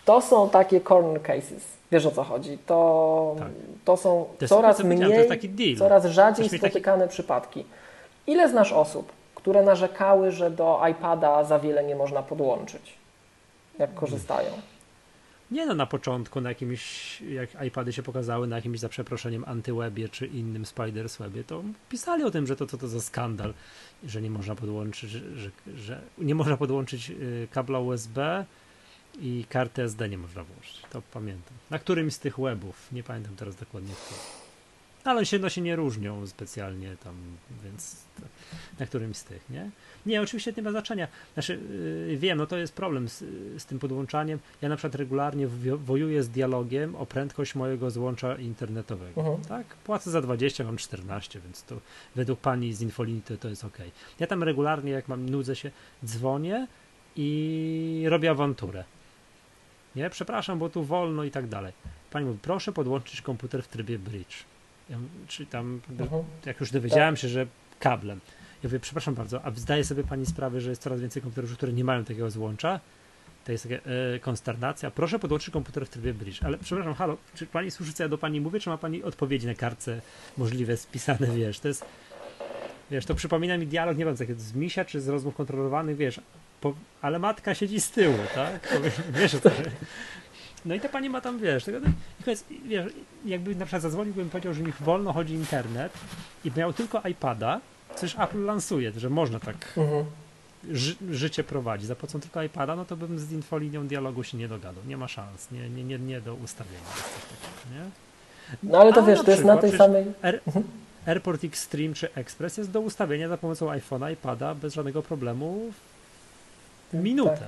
To 0.05 0.21
są 0.21 0.51
takie 0.51 0.81
corner 0.81 1.23
cases. 1.23 1.78
Wiesz 1.93 2.07
o 2.07 2.11
co 2.11 2.25
chodzi? 2.25 2.59
To, 2.67 3.37
Tak. 3.39 3.49
to 3.85 3.97
są 3.97 4.27
To 4.39 4.49
coraz 4.49 4.77
to, 4.77 4.83
to 4.83 4.89
mniej, 4.89 5.77
coraz 5.79 6.05
rzadziej 6.07 6.43
mieć 6.43 6.53
taki- 6.53 6.59
spotykane 6.71 7.09
przypadki. 7.09 7.65
Ile 8.27 8.49
znasz 8.49 8.73
osób, 8.73 9.13
które 9.35 9.63
narzekały, 9.63 10.31
że 10.31 10.51
do 10.51 10.81
iPada 10.91 11.45
za 11.45 11.59
wiele 11.59 11.85
nie 11.85 11.97
można 11.97 12.23
podłączyć, 12.23 12.95
jak 13.79 13.95
korzystają? 13.95 14.51
Nie 15.51 15.67
no, 15.67 15.75
na 15.75 15.87
początku 15.87 16.41
na 16.41 16.49
jakimś, 16.49 17.21
jak 17.21 17.63
iPady 17.67 17.93
się 17.93 18.03
pokazały 18.03 18.47
na 18.47 18.57
jakimś 18.57 18.79
za 18.79 18.89
przeproszeniem 18.89 19.45
antywebie 19.47 20.09
czy 20.09 20.27
innym 20.27 20.67
Spiderswebie, 20.67 21.45
to 21.45 21.63
pisali 21.89 22.25
o 22.25 22.31
tym, 22.31 22.47
że 22.47 22.57
to 22.57 22.67
co 22.67 22.79
to 22.79 22.89
za 22.89 23.01
skandal, 23.01 23.55
że 24.05 24.23
nie 24.23 24.31
można 24.31 24.55
podłączyć, 24.55 25.11
że, 25.11 25.21
że, 25.37 25.51
że 25.77 26.01
nie 26.19 26.35
można 26.35 26.57
podłączyć 26.57 27.11
y, 27.11 27.49
kabla 27.53 27.79
USB 27.79 28.45
i 29.21 29.45
karty 29.49 29.83
SD 29.83 30.09
nie 30.09 30.19
można 30.19 30.45
włożyć. 30.45 30.83
To 30.91 31.03
pamiętam. 31.13 31.55
Na 31.71 31.79
którymś 31.79 32.15
z 32.15 32.19
tych 32.19 32.39
webów, 32.41 32.93
nie 32.93 33.03
pamiętam 33.03 33.37
teraz 33.37 33.57
dokładnie 33.57 33.95
który. 33.95 34.21
Ale 35.05 35.27
się, 35.27 35.39
no, 35.39 35.49
się 35.49 35.61
nie 35.61 35.77
różnią 35.77 36.27
specjalnie 36.27 36.97
tam, 37.05 37.15
więc 37.65 37.97
to, 38.17 38.23
na 38.81 38.87
którymś 38.87 39.17
z 39.17 39.25
tych, 39.25 39.51
nie? 39.51 39.71
Nie, 40.07 40.23
oczywiście 40.23 40.53
nie 40.57 40.63
ma 40.63 40.71
znaczenia. 40.71 41.09
Znaczy, 41.35 41.61
yy, 42.09 42.17
wiem, 42.17 42.39
no 42.39 42.47
to 42.47 42.57
jest 42.57 42.73
problem 42.73 43.09
z, 43.09 43.25
z 43.59 43.65
tym 43.65 43.79
podłączaniem. 43.79 44.39
Ja 44.63 44.69
na 44.69 44.77
przykład 44.77 44.95
regularnie 44.95 45.49
wojuję 45.77 46.23
z 46.23 46.29
dialogiem 46.29 46.97
o 46.97 47.07
prędkość 47.07 47.55
mojego 47.55 47.91
złącza 47.91 48.37
internetowego. 48.37 49.21
Mhm. 49.21 49.45
Tak? 49.45 49.67
Płacę 49.67 50.11
za 50.11 50.21
20, 50.21 50.65
mam 50.65 50.77
14, 50.77 51.41
więc 51.41 51.63
to 51.63 51.81
według 52.17 52.41
pani 52.41 52.75
z 52.75 52.81
Infolinity 52.81 53.39
to 53.39 53.49
jest 53.49 53.65
ok. 53.65 53.79
Ja 54.19 54.27
tam 54.27 54.43
regularnie, 54.43 54.93
jak 54.93 55.09
mam 55.09 55.31
nudzę 55.31 55.57
się, 55.57 55.71
dzwonię 56.05 56.67
i 57.17 58.05
robię 58.09 58.31
awanturę. 58.31 58.85
Nie, 59.99 60.11
przepraszam, 60.11 60.59
bo 60.59 60.69
tu 60.69 60.85
wolno 60.85 61.25
i 61.25 61.31
tak 61.31 61.47
dalej. 61.49 61.73
Pani 62.11 62.27
mówi, 62.27 62.39
proszę 62.43 62.73
podłączyć 62.73 63.23
komputer 63.23 63.63
w 63.63 63.69
trybie 63.69 63.99
bridge. 63.99 64.45
Ja, 64.91 64.99
mówię, 64.99 65.11
czy 65.29 65.47
tam, 65.47 65.81
Mhm. 66.01 66.23
jak 66.47 66.61
już 66.61 66.71
dowiedziałem 66.71 67.17
się, 67.17 67.29
że 67.29 67.47
kablem. 67.81 68.21
Ja 68.63 68.69
mówię, 68.69 68.81
przepraszam 68.81 69.15
bardzo, 69.15 69.45
a 69.45 69.51
zdaje 69.51 69.85
sobie 69.85 70.05
pani 70.05 70.27
sprawę, 70.27 70.61
że 70.61 70.71
jest 70.71 70.83
coraz 70.83 71.01
więcej 71.01 71.23
komputerów, 71.23 71.53
które 71.57 71.73
nie 71.73 71.85
mają 71.85 72.05
takiego 72.05 72.31
złącza? 72.31 72.81
To 73.45 73.53
jest 73.53 73.69
taka 73.69 73.75
e, 74.15 74.19
konsternacja. 74.19 74.91
Proszę 74.91 75.19
podłączyć 75.19 75.51
komputer 75.51 75.87
w 75.87 75.89
trybie 75.89 76.15
bridge. 76.15 76.43
Ale 76.43 76.59
przepraszam, 76.59 76.95
halo, 76.95 77.17
czy 77.35 77.47
pani 77.47 77.71
słyszy, 77.71 77.93
co 77.93 78.03
ja 78.03 78.09
do 78.09 78.19
pani 78.19 78.41
mówię, 78.41 78.61
czy 78.61 78.71
ma 78.71 78.79
pani 78.79 79.03
odpowiedzi 79.03 79.47
na 79.47 79.55
kartce 79.55 80.01
możliwe 80.37 80.77
spisane, 80.77 81.27
wiesz, 81.27 81.61
to 81.61 81.69
jest, 81.69 81.85
wiesz, 82.91 83.07
to 83.07 83.15
przypomina 83.15 83.59
mi 83.59 83.67
dialog, 83.67 83.97
nie 83.99 84.05
wiem, 84.05 84.17
z 84.17 84.55
misia, 84.55 84.85
czy 84.85 85.01
z 85.01 85.09
rozmów 85.09 85.35
kontrolowanych, 85.35 85.97
wiesz, 85.97 86.21
po, 86.61 86.75
ale 87.03 87.19
matka 87.19 87.55
siedzi 87.55 87.81
z 87.81 87.91
tyłu, 87.91 88.19
tak? 88.35 88.79
Wiesz 89.11 89.35
o 89.35 89.41
co. 89.41 89.51
No 90.65 90.75
i 90.75 90.81
ta 90.81 90.89
pani 90.89 91.11
ma 91.11 91.21
tam, 91.21 91.39
wiesz, 91.39 91.65
tego, 91.65 91.79
wiesz, 92.65 92.85
jakby 93.25 93.55
na 93.55 93.65
przykład 93.67 93.83
zadzwonił, 93.83 94.15
bym 94.15 94.31
powiedział, 94.31 94.55
że 94.55 94.63
mi 94.63 94.73
wolno 94.81 95.13
chodzi 95.13 95.35
internet 95.35 95.93
i 96.45 96.51
miał 96.57 96.73
tylko 96.73 97.09
iPada, 97.09 97.61
coś 97.97 98.15
Apple 98.19 98.45
lansuje, 98.45 98.93
że 98.97 99.11
można 99.11 99.41
tak 99.41 99.73
Mhm. 99.77 100.05
ży, 100.71 100.97
życie 101.11 101.45
prowadzi, 101.45 101.87
za 101.87 101.97
pomocą 101.97 102.21
tylko 102.21 102.43
iPada, 102.43 102.77
no 102.77 102.85
to 102.85 102.97
bym 102.97 103.19
z 103.19 103.33
infolinią 103.33 103.87
dialogu 103.87 104.25
się 104.25 104.39
nie 104.39 104.49
dogadał. 104.49 104.85
Nie 104.87 104.97
ma 104.97 105.09
szans, 105.09 105.51
nie, 105.51 105.71
nie, 105.71 105.85
nie, 105.85 105.99
nie 105.99 106.21
do 106.21 106.35
ustawienia. 106.35 106.81
takiego, 106.91 107.75
nie? 107.85 107.91
No 108.63 108.79
ale 108.81 108.93
to 108.93 109.01
A 109.01 109.07
wiesz, 109.07 109.23
to 109.25 109.31
jest 109.31 109.45
na 109.45 109.57
tej 109.57 109.77
samej... 109.77 110.05
Air, 110.23 110.41
AirPort 111.07 111.45
Extreme 111.45 111.95
czy 111.95 112.15
Express 112.15 112.57
jest 112.57 112.71
do 112.71 112.81
ustawienia 112.81 113.29
za 113.29 113.37
pomocą 113.37 113.67
iPhone'a, 113.67 114.13
iPada 114.13 114.55
bez 114.55 114.75
żadnego 114.75 115.03
problemu 115.03 115.73
minutę. 116.93 117.31
Tak, 117.31 117.41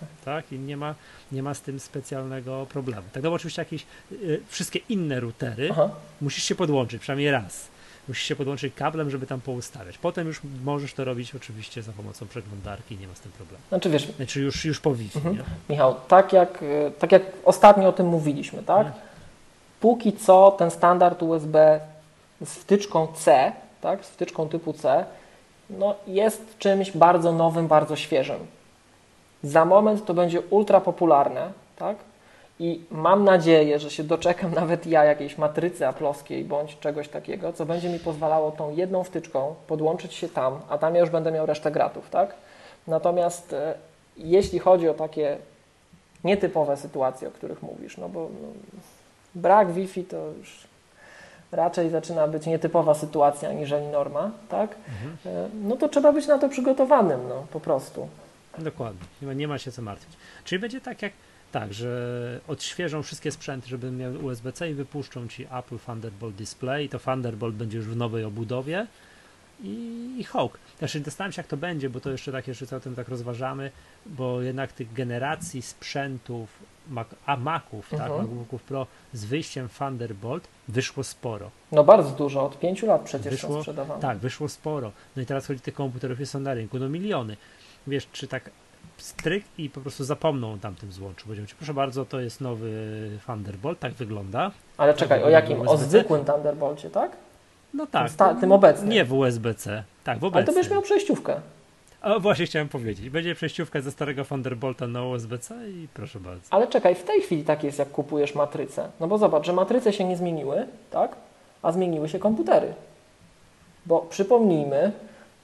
tak. 0.00 0.08
Tak, 0.24 0.52
i 0.52 0.58
nie 0.58 0.76
ma, 0.76 0.94
nie 1.32 1.42
ma 1.42 1.54
z 1.54 1.60
tym 1.60 1.80
specjalnego 1.80 2.66
problemu. 2.66 3.02
Tak, 3.12 3.22
no 3.22 3.32
oczywiście 3.32 3.62
jakieś 3.62 3.86
y, 4.12 4.40
wszystkie 4.48 4.80
inne 4.88 5.20
routery 5.20 5.68
Aha. 5.72 5.90
musisz 6.20 6.44
się 6.44 6.54
podłączyć, 6.54 7.00
przynajmniej 7.02 7.30
raz. 7.30 7.68
Musisz 8.08 8.24
się 8.24 8.36
podłączyć 8.36 8.74
kablem, 8.74 9.10
żeby 9.10 9.26
tam 9.26 9.40
poustawiać. 9.40 9.98
Potem 9.98 10.26
już 10.26 10.40
możesz 10.64 10.94
to 10.94 11.04
robić 11.04 11.34
oczywiście 11.34 11.82
za 11.82 11.92
pomocą 11.92 12.26
przeglądarki, 12.26 12.96
nie 12.96 13.08
ma 13.08 13.14
z 13.14 13.20
tym 13.20 13.32
problemu. 13.32 13.62
Znaczy 13.68 13.90
wiesz, 13.90 14.06
Znaczy 14.16 14.40
już, 14.40 14.64
już 14.64 14.80
po 14.80 14.94
Wi-Fi, 14.94 15.18
Mhm. 15.18 15.36
Michał, 15.68 15.94
tak 16.08 16.32
jak, 16.32 16.62
y, 16.62 16.92
tak 16.98 17.12
jak 17.12 17.22
ostatnio 17.44 17.88
o 17.88 17.92
tym 17.92 18.06
mówiliśmy, 18.06 18.62
tak? 18.62 18.86
Mhm. 18.86 19.04
Póki 19.80 20.12
co 20.12 20.50
ten 20.58 20.70
standard 20.70 21.22
USB 21.22 21.80
z 22.44 22.54
wtyczką 22.54 23.06
C, 23.06 23.52
tak? 23.80 24.04
Z 24.04 24.08
wtyczką 24.08 24.48
typu 24.48 24.72
C, 24.72 25.04
no 25.70 25.94
jest 26.06 26.58
czymś 26.58 26.90
bardzo 26.92 27.32
nowym, 27.32 27.68
bardzo 27.68 27.96
świeżym. 27.96 28.38
Za 29.42 29.64
moment 29.64 30.04
to 30.04 30.14
będzie 30.14 30.40
ultra 30.40 30.80
popularne, 30.80 31.52
tak? 31.76 31.96
I 32.60 32.84
mam 32.90 33.24
nadzieję, 33.24 33.78
że 33.78 33.90
się 33.90 34.04
doczekam 34.04 34.54
nawet 34.62 34.86
ja 34.86 35.04
jakiejś 35.04 35.38
matrycy 35.38 35.86
aplowskiej 35.86 36.44
bądź 36.44 36.78
czegoś 36.78 37.08
takiego, 37.08 37.52
co 37.52 37.66
będzie 37.66 37.88
mi 37.88 37.98
pozwalało 37.98 38.50
tą 38.50 38.74
jedną 38.74 39.04
wtyczką 39.04 39.54
podłączyć 39.66 40.14
się 40.14 40.28
tam, 40.28 40.60
a 40.68 40.78
tam 40.78 40.94
ja 40.94 41.00
już 41.00 41.10
będę 41.10 41.32
miał 41.32 41.46
resztę 41.46 41.70
gratów, 41.70 42.10
tak? 42.10 42.34
Natomiast 42.86 43.52
e, 43.52 43.74
jeśli 44.16 44.58
chodzi 44.58 44.88
o 44.88 44.94
takie 44.94 45.36
nietypowe 46.24 46.76
sytuacje, 46.76 47.28
o 47.28 47.30
których 47.30 47.62
mówisz, 47.62 47.96
no 47.96 48.08
bo 48.08 48.20
no, 48.20 48.48
brak 49.34 49.72
Wi-Fi 49.72 50.04
to 50.04 50.16
już 50.38 50.68
raczej 51.52 51.90
zaczyna 51.90 52.28
być 52.28 52.46
nietypowa 52.46 52.94
sytuacja 52.94 53.48
aniżeli 53.48 53.86
norma, 53.86 54.30
tak? 54.48 54.74
Mhm. 54.88 55.36
E, 55.36 55.48
No 55.68 55.76
to 55.76 55.88
trzeba 55.88 56.12
być 56.12 56.26
na 56.26 56.38
to 56.38 56.48
przygotowanym, 56.48 57.20
no 57.28 57.46
po 57.52 57.60
prostu. 57.60 58.08
Dokładnie. 58.64 59.00
Nie 59.22 59.26
ma, 59.28 59.32
nie 59.34 59.48
ma 59.48 59.58
się 59.58 59.72
co 59.72 59.82
martwić. 59.82 60.16
Czyli 60.44 60.58
będzie 60.58 60.80
tak 60.80 61.02
jak 61.02 61.12
tak, 61.52 61.74
że 61.74 62.40
odświeżą 62.48 63.02
wszystkie 63.02 63.30
sprzęty, 63.30 63.68
żeby 63.68 63.90
miał 63.90 64.24
USB-C 64.24 64.70
i 64.70 64.74
wypuszczą 64.74 65.28
ci 65.28 65.44
Apple 65.44 65.78
Thunderbolt 65.86 66.34
Display 66.34 66.84
i 66.84 66.88
to 66.88 66.98
Thunderbolt 66.98 67.54
będzie 67.54 67.76
już 67.78 67.86
w 67.86 67.96
nowej 67.96 68.24
obudowie 68.24 68.86
i, 69.62 69.68
i 70.18 70.24
Hawk. 70.24 70.58
Znaczy 70.78 71.02
zastanawiam 71.02 71.32
się 71.32 71.40
jak 71.40 71.46
to 71.46 71.56
będzie, 71.56 71.90
bo 71.90 72.00
to 72.00 72.10
jeszcze 72.10 72.32
tak 72.32 72.48
jeszcze 72.48 72.76
o 72.76 72.80
tym 72.80 72.94
tak 72.94 73.08
rozważamy, 73.08 73.70
bo 74.06 74.42
jednak 74.42 74.72
tych 74.72 74.92
generacji 74.92 75.62
sprzętów 75.62 76.48
Mac, 76.90 77.08
a 77.26 77.36
Maców, 77.36 77.88
tak, 77.90 78.00
Mhm. 78.00 78.20
MacBooków 78.20 78.62
Pro 78.62 78.86
z 79.12 79.24
wyjściem 79.24 79.68
Thunderbolt 79.78 80.48
wyszło 80.68 81.04
sporo. 81.04 81.50
No 81.72 81.84
bardzo 81.84 82.10
dużo, 82.10 82.44
od 82.46 82.58
pięciu 82.60 82.86
lat 82.86 83.02
przecież 83.02 83.32
Wyszło- 83.34 83.48
są 83.54 83.60
sprzedawane. 83.60 84.00
Tak, 84.02 84.18
wyszło 84.18 84.48
sporo. 84.48 84.92
No 85.16 85.22
i 85.22 85.26
teraz 85.26 85.46
chodzi 85.46 85.60
tych 85.60 85.74
komputerów 85.74 86.20
jest 86.20 86.34
na 86.34 86.54
rynku, 86.54 86.78
no 86.78 86.88
miliony. 86.88 87.36
Wiesz, 87.88 88.08
czy 88.12 88.28
tak 88.28 88.50
stryk 88.96 89.44
i 89.58 89.70
po 89.70 89.80
prostu 89.80 90.04
zapomną 90.04 90.52
o 90.52 90.56
tamtym 90.56 90.92
złączu. 90.92 91.24
Powiedział 91.24 91.46
ci, 91.46 91.54
proszę 91.54 91.74
bardzo, 91.74 92.04
to 92.04 92.20
jest 92.20 92.40
nowy 92.40 92.70
Thunderbolt, 93.26 93.80
tak 93.80 93.92
wygląda. 93.92 94.50
Ale 94.76 94.94
czekaj, 94.94 95.20
o 95.20 95.22
Tak, 95.22 95.32
jakim? 95.32 95.68
O 95.68 95.76
zwykłym 95.76 96.24
Thunderbolcie, 96.24 96.90
tak? 96.90 97.12
No 97.74 97.86
tak. 97.86 98.10
Sta- 98.10 98.34
tym 98.34 98.52
obecnym. 98.52 98.88
Nie 98.90 99.04
w 99.04 99.12
USB-C. 99.12 99.84
Tak, 100.04 100.18
w 100.18 100.22
Ale 100.22 100.28
obecnym. 100.28 100.46
to 100.46 100.52
będziesz 100.52 100.72
miał 100.72 100.82
przejściówkę. 100.82 101.40
O, 102.02 102.20
właśnie 102.20 102.46
chciałem 102.46 102.68
powiedzieć. 102.68 103.10
Będzie 103.10 103.34
przejściówka 103.34 103.80
ze 103.80 103.90
starego 103.90 104.24
Thunderbolta 104.24 104.86
na 104.86 105.04
USB-C 105.04 105.54
i 105.70 105.88
proszę 105.94 106.20
bardzo. 106.20 106.42
Ale 106.50 106.66
czekaj, 106.66 106.94
w 106.94 107.02
tej 107.04 107.20
chwili 107.22 107.44
tak 107.44 107.64
jest, 107.64 107.78
jak 107.78 107.90
kupujesz 107.90 108.34
matrycę. 108.34 108.88
No 109.00 109.06
bo 109.06 109.18
zobacz, 109.18 109.46
że 109.46 109.52
matryce 109.52 109.92
się 109.92 110.04
nie 110.04 110.16
zmieniły, 110.16 110.66
tak? 110.90 111.16
A 111.62 111.72
zmieniły 111.72 112.08
się 112.08 112.18
komputery. 112.18 112.74
Bo 113.86 114.00
przypomnijmy, 114.00 114.92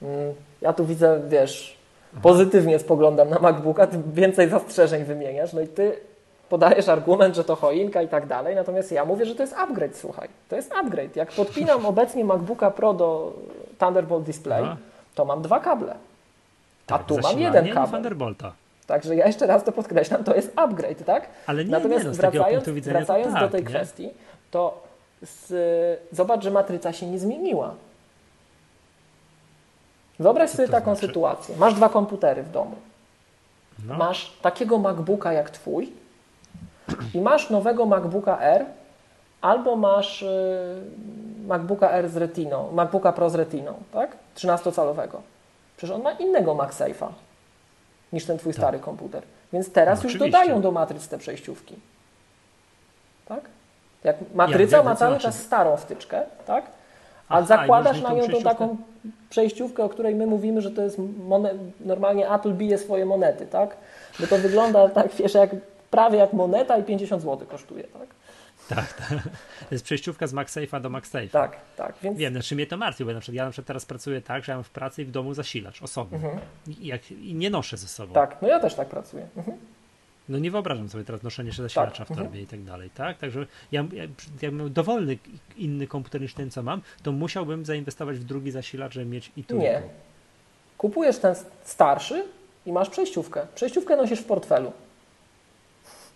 mm, 0.01 0.33
ja 0.61 0.73
tu 0.73 0.85
widzę, 0.85 1.21
wiesz, 1.29 1.77
pozytywnie 2.21 2.79
spoglądam 2.79 3.29
na 3.29 3.39
MacBooka, 3.39 3.87
ty 3.87 3.99
więcej 4.13 4.49
zastrzeżeń 4.49 5.03
wymieniasz, 5.03 5.53
no 5.53 5.61
i 5.61 5.67
ty 5.67 5.97
podajesz 6.49 6.89
argument, 6.89 7.35
że 7.35 7.43
to 7.43 7.55
choinka 7.55 8.01
i 8.01 8.07
tak 8.07 8.27
dalej, 8.27 8.55
natomiast 8.55 8.91
ja 8.91 9.05
mówię, 9.05 9.25
że 9.25 9.35
to 9.35 9.43
jest 9.43 9.53
upgrade, 9.53 9.97
słuchaj. 9.97 10.27
To 10.49 10.55
jest 10.55 10.71
upgrade. 10.73 11.15
Jak 11.15 11.31
podpinam 11.31 11.85
obecnie 11.95 12.25
MacBooka 12.25 12.71
Pro 12.71 12.93
do 12.93 13.33
Thunderbolt 13.79 14.23
Display, 14.23 14.63
Aha. 14.63 14.77
to 15.15 15.25
mam 15.25 15.41
dwa 15.41 15.59
kable. 15.59 15.95
A 16.87 16.99
tu 16.99 17.17
mam 17.23 17.39
jeden 17.39 17.69
kabel. 17.69 17.91
Thunderbolta. 17.91 18.51
Także 18.87 19.15
ja 19.15 19.27
jeszcze 19.27 19.47
raz 19.47 19.63
to 19.63 19.71
podkreślam, 19.71 20.23
to 20.23 20.35
jest 20.35 20.51
upgrade, 20.55 21.05
tak? 21.05 21.27
Ale 21.47 21.65
nie, 21.65 21.71
Natomiast 21.71 22.03
nie 22.03 22.09
no, 22.09 22.15
wracając, 22.15 22.53
punktu 22.53 22.73
widzenia 22.73 22.97
wracając 22.97 23.33
to 23.33 23.39
do 23.39 23.45
tak, 23.45 23.51
tej 23.51 23.61
nie? 23.61 23.67
kwestii, 23.67 24.09
to 24.51 24.83
z, 25.21 25.99
zobacz, 26.11 26.43
że 26.43 26.51
matryca 26.51 26.93
się 26.93 27.07
nie 27.07 27.19
zmieniła. 27.19 27.73
Wyobraź 30.19 30.49
Co 30.51 30.57
sobie 30.57 30.69
taką 30.69 30.95
znaczy? 30.95 31.07
sytuację. 31.07 31.55
Masz 31.57 31.73
dwa 31.73 31.89
komputery 31.89 32.43
w 32.43 32.51
domu. 32.51 32.75
No, 33.87 33.93
Masz 33.97 34.31
takiego 34.41 34.77
MacBooka 34.77 35.33
jak 35.33 35.49
twój 35.49 35.93
i 37.13 37.21
masz 37.21 37.49
nowego 37.49 37.85
MacBooka 37.85 38.39
R 38.41 38.65
albo 39.41 39.75
masz 39.75 40.21
y, 40.21 40.81
MacBooka 41.47 41.91
R 41.91 42.09
z 42.09 42.17
Retiną, 42.17 42.71
MacBooka 42.71 43.13
Pro 43.13 43.29
z 43.29 43.35
Retiną, 43.35 43.73
tak? 43.93 44.17
13-calowego. 44.37 45.17
Przecież 45.77 45.95
on 45.95 46.01
ma 46.01 46.11
innego 46.11 46.55
MagSafe'a 46.55 47.07
niż 48.13 48.25
ten 48.25 48.37
twój 48.37 48.53
Tak. 48.53 48.57
stary 48.61 48.79
komputer. 48.79 49.23
Więc 49.53 49.71
teraz 49.71 49.99
No, 49.99 50.03
już 50.03 50.15
oczywiście. 50.15 50.37
dodają 50.39 50.61
do 50.61 50.71
matryc 50.71 51.07
te 51.07 51.17
przejściówki. 51.17 51.75
Tak? 53.27 53.41
Jak 54.03 54.15
matryca 54.35 54.77
wiem, 54.77 54.85
ma 54.85 54.95
cały 54.95 55.17
czas 55.19 55.39
starą 55.39 55.77
wtyczkę, 55.77 56.23
tak? 56.45 56.65
A 57.29 57.37
Aha, 57.37 57.45
zakładasz 57.45 58.01
na 58.01 58.13
nią 58.13 58.27
tą 58.27 58.41
taką 58.41 58.77
przejściówkę, 59.29 59.83
o 59.83 59.89
której 59.89 60.15
my 60.15 60.27
mówimy, 60.27 60.61
że 60.61 60.71
to 60.71 60.81
jest 60.81 60.97
monet, 61.27 61.57
normalnie 61.79 62.31
Apple 62.31 62.53
bije 62.53 62.77
swoje 62.77 63.05
monety, 63.05 63.45
tak? 63.45 63.77
Bo 64.19 64.27
to 64.27 64.37
wygląda 64.37 64.89
tak, 64.89 65.11
wiesz, 65.15 65.33
jak, 65.33 65.49
prawie 65.91 66.17
jak 66.17 66.33
moneta 66.33 66.77
i 66.77 66.83
50 66.83 67.21
zł 67.21 67.47
kosztuje, 67.47 67.83
tak? 67.83 68.07
Tak, 68.69 68.93
tak. 68.93 69.23
To 69.69 69.75
jest 69.75 69.85
przejściówka 69.85 70.27
z 70.27 70.33
MagSafe'a 70.33 70.81
do 70.81 70.89
MagSafe'a. 70.89 71.29
Tak, 71.29 71.57
tak, 71.77 71.95
więc 72.01 72.17
Wiem, 72.17 72.33
znaczy 72.33 72.55
mnie 72.55 72.67
to 72.67 72.77
martwi, 72.77 73.05
bo 73.05 73.13
na 73.13 73.19
przykład 73.19 73.35
ja 73.35 73.45
na 73.45 73.51
przykład 73.51 73.67
teraz 73.67 73.85
pracuję 73.85 74.21
tak, 74.21 74.43
że 74.43 74.51
ja 74.51 74.55
mam 74.55 74.63
w 74.63 74.69
pracy 74.69 75.01
i 75.01 75.05
w 75.05 75.11
domu 75.11 75.33
zasilacz 75.33 75.81
osobny. 75.81 76.17
Mhm. 76.17 76.39
I, 76.67 76.87
jak, 76.87 77.11
I 77.11 77.33
nie 77.33 77.49
noszę 77.49 77.77
ze 77.77 77.87
sobą. 77.87 78.13
tak, 78.13 78.37
no 78.41 78.47
ja 78.47 78.59
też 78.59 78.75
tak 78.75 78.87
pracuję. 78.87 79.27
Mhm. 79.37 79.57
No 80.29 80.39
nie 80.39 80.51
wyobrażam 80.51 80.89
sobie 80.89 81.03
teraz 81.03 81.23
noszenia 81.23 81.51
się 81.51 81.63
zasilacza 81.63 81.97
Tak, 81.97 82.07
w 82.07 82.11
mhm. 82.11 82.27
torbie 82.27 82.41
i 82.41 82.47
tak 82.47 82.63
dalej, 82.63 82.89
tak? 82.89 83.17
Także 83.17 83.45
ja, 83.71 83.85
ja, 83.93 84.03
jakbym 84.41 84.59
miał 84.59 84.69
dowolny 84.69 85.17
inny 85.57 85.87
komputer 85.87 86.21
niż 86.21 86.33
ten, 86.33 86.51
co 86.51 86.63
mam, 86.63 86.81
to 87.03 87.11
musiałbym 87.11 87.65
zainwestować 87.65 88.17
w 88.17 88.23
drugi 88.23 88.51
zasilacz, 88.51 88.93
żeby 88.93 89.05
mieć 89.05 89.31
i 89.37 89.43
tu, 89.43 89.57
Nie. 89.57 89.81
Kupujesz 90.77 91.17
ten 91.17 91.35
starszy 91.63 92.25
i 92.65 92.71
masz 92.71 92.89
przejściówkę. 92.89 93.47
Przejściówkę 93.55 93.97
nosisz 93.97 94.19
w 94.19 94.25
portfelu. 94.25 94.71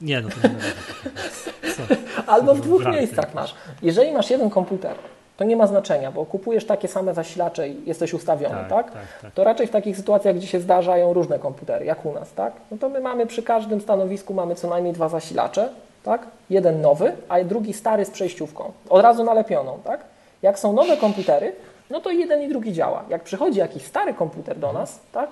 Nie, 0.01 0.21
no 0.21 0.29
to 0.29 0.47
nie. 0.47 0.55
Co? 1.75 1.83
Albo 2.27 2.55
w 2.55 2.61
dwóch 2.61 2.85
miejscach 2.85 3.33
masz. 3.33 3.55
Jeżeli 3.81 4.11
masz 4.11 4.29
jeden 4.29 4.49
komputer, 4.49 4.95
to 5.39 5.45
nie 5.45 5.55
ma 5.55 5.67
znaczenia, 5.67 6.11
bo 6.11 6.25
kupujesz 6.25 6.65
takie 6.65 6.87
same 6.87 7.13
zasilacze 7.13 7.69
i 7.69 7.85
jesteś 7.85 8.13
ustawiony, 8.13 8.55
tak? 8.55 8.69
Tak, 8.69 8.93
tak, 8.93 9.21
tak. 9.21 9.31
To 9.31 9.43
raczej 9.43 9.67
w 9.67 9.69
takich 9.69 9.97
sytuacjach, 9.97 10.35
gdzie 10.35 10.47
się 10.47 10.59
zdarzają 10.59 11.13
różne 11.13 11.39
komputery, 11.39 11.85
jak 11.85 12.05
u 12.05 12.13
nas, 12.13 12.33
tak? 12.33 12.53
No 12.71 12.77
to 12.77 12.89
my 12.89 12.99
mamy 12.99 13.25
przy 13.25 13.43
każdym 13.43 13.81
stanowisku 13.81 14.33
mamy 14.33 14.55
co 14.55 14.67
najmniej 14.69 14.93
dwa 14.93 15.09
zasilacze, 15.09 15.69
tak? 16.03 16.27
Jeden 16.49 16.81
nowy, 16.81 17.11
a 17.29 17.43
drugi 17.43 17.73
stary 17.73 18.05
z 18.05 18.09
przejściówką. 18.09 18.71
Od 18.89 19.01
razu 19.03 19.23
nalepioną, 19.23 19.79
tak? 19.83 19.99
Jak 20.41 20.59
są 20.59 20.73
nowe 20.73 20.97
komputery, 20.97 21.55
no 21.89 22.01
to 22.01 22.11
jeden 22.11 22.41
i 22.41 22.47
drugi 22.49 22.73
działa. 22.73 23.03
Jak 23.09 23.23
przychodzi 23.23 23.59
jakiś 23.59 23.83
stary 23.85 24.13
komputer 24.13 24.59
do 24.59 24.73
nas, 24.73 24.99
tak? 25.11 25.29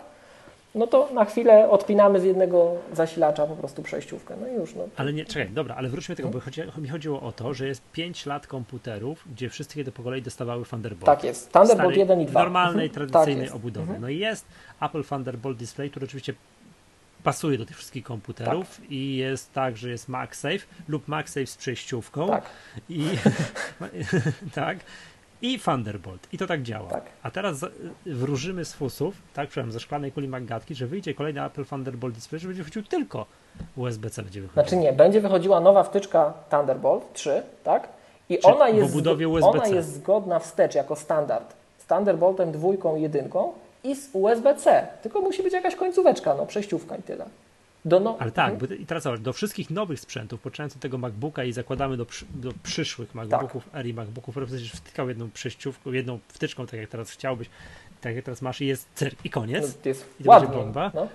No 0.76 0.88
to 0.88 1.09
na 1.13 1.26
chwilę 1.26 1.70
odpinamy 1.70 2.20
z 2.20 2.24
jednego 2.24 2.76
zasilacza 2.93 3.47
po 3.47 3.55
prostu 3.55 3.84
przejściówkę. 3.84 4.36
No 4.41 4.47
i 4.47 4.53
już, 4.53 4.76
no. 4.76 4.88
Ale 4.95 5.13
nie, 5.13 5.26
czekaj, 5.26 5.49
dobra, 5.49 5.76
ale 5.76 5.89
wróćmy 5.89 6.15
do 6.15 6.18
tego, 6.18 6.30
bo 6.30 6.39
chodzi, 6.39 6.61
mi 6.78 6.89
chodziło 6.89 7.22
o 7.22 7.32
to, 7.32 7.53
że 7.53 7.68
jest 7.68 7.82
5 7.91 8.26
lat 8.26 8.47
komputerów, 8.47 9.24
gdzie 9.32 9.49
wszystkie 9.49 9.84
do 9.84 9.91
po 9.91 10.03
kolei 10.03 10.22
dostawały 10.22 10.65
Thunderbolt. 10.65 11.05
Tak 11.05 11.24
jest. 11.24 11.51
Thunderbolt 11.51 11.78
Starej, 11.80 11.99
1 11.99 12.22
i 12.22 12.26
2. 12.26 12.39
Normalnej, 12.43 12.88
Mhm. 12.88 13.07
tradycyjnej 13.09 13.47
Tak 13.47 13.55
obudowy. 13.55 13.99
No 13.99 14.09
i 14.09 14.18
jest 14.18 14.45
Apple 14.82 15.03
Thunderbolt 15.03 15.57
Display, 15.57 15.89
który 15.89 16.05
oczywiście 16.05 16.34
pasuje 17.24 17.57
do 17.57 17.65
tych 17.65 17.78
wszystkich 17.78 18.03
komputerów 18.03 18.82
i 18.91 19.15
jest 19.18 19.53
tak, 19.53 19.78
że 19.78 19.89
jest 19.89 20.09
MagSafe 20.09 20.59
lub 20.88 21.07
MagSafe 21.07 21.45
z 21.45 21.57
przejściówką 21.57 22.28
Tak. 22.28 22.43
i 22.89 23.03
tak 24.55 24.78
i 25.42 25.60
Thunderbolt 25.60 26.28
i 26.34 26.38
to 26.38 26.48
tak 26.48 26.62
działa. 26.64 26.90
Tak. 26.90 27.04
A 27.24 27.32
teraz 27.32 27.58
za- 27.58 27.68
wróżymy 28.06 28.66
z 28.66 28.74
fusów, 28.74 29.16
tak, 29.34 29.50
przepraszam, 29.50 29.72
ze 29.72 29.80
szklanej 29.80 30.12
kuli 30.12 30.28
Maggatki, 30.28 30.76
że 30.76 30.88
wyjdzie 30.88 31.14
kolejny 31.14 31.46
Apple 31.46 31.66
Thunderbolt 31.66 32.16
Display, 32.16 32.40
że 32.40 32.48
będzie 32.48 32.64
chodził 32.64 32.84
tylko 32.84 33.26
USB-C 33.78 34.24
będzie 34.24 34.42
wychodził. 34.42 34.64
Znaczy 34.64 34.78
nie, 34.78 34.94
będzie 34.94 35.22
wychodziła 35.22 35.60
nowa 35.60 35.84
wtyczka 35.84 36.34
Thunderbolt 36.50 37.14
3, 37.14 37.44
tak? 37.64 37.90
I 38.30 38.42
ona 38.42 38.70
jest, 38.70 38.94
ona 39.44 39.68
jest 39.76 39.94
zgodna 39.96 40.40
wstecz 40.40 40.76
jako 40.76 40.96
standard 40.96 41.54
z 41.78 41.86
Thunderboltem 41.86 42.52
dwójką 42.52 42.96
i 42.96 43.02
jedynką 43.02 43.54
i 43.84 43.96
z 43.96 44.10
USB-C. 44.14 44.88
Tylko 45.02 45.22
musi 45.22 45.44
być 45.44 45.54
jakaś 45.54 45.76
końcóweczka, 45.76 46.36
no 46.36 46.46
przejściówka 46.46 46.96
i 46.96 47.02
tyle. 47.04 47.26
Do 47.86 48.00
no... 48.00 48.18
Ale 48.20 48.32
tak, 48.32 48.54
Mhm. 48.54 48.70
bo, 48.70 48.76
i 48.76 48.86
teraz 48.86 49.04
zobacz, 49.04 49.20
do 49.20 49.34
wszystkich 49.34 49.70
nowych 49.70 50.00
sprzętów, 50.00 50.40
poczynając 50.42 50.76
od 50.76 50.82
tego 50.82 50.98
MacBooka 50.98 51.44
i 51.44 51.54
zakładamy 51.54 51.98
do, 51.98 52.06
przy, 52.06 52.26
do 52.36 52.52
przyszłych 52.64 53.16
MacBooków 53.16 53.66
Tak. 53.66 53.76
Air 53.76 53.86
i 53.86 53.94
MacBooków, 53.94 54.36
przecież 54.48 54.72
wtykał 54.72 55.10
jedną 55.10 55.30
przejściówką, 55.32 55.92
jedną 55.92 56.20
wtyczką, 56.28 56.66
tak 56.68 56.80
jak 56.80 56.90
teraz 56.90 57.10
chciałbyś, 57.12 57.50
tak 58.02 58.16
jak 58.16 58.26
teraz 58.26 58.42
masz 58.42 58.62
i 58.62 58.66
jest 58.68 58.88
cyr 58.96 59.16
i 59.24 59.30
koniec. 59.30 59.62
No, 59.62 59.90
jest 59.90 60.06
I 60.20 60.24
to 60.24 60.30
będzie 60.32 60.48
ładnie. 60.48 60.64
bomba. 60.64 60.92
No. 60.94 61.08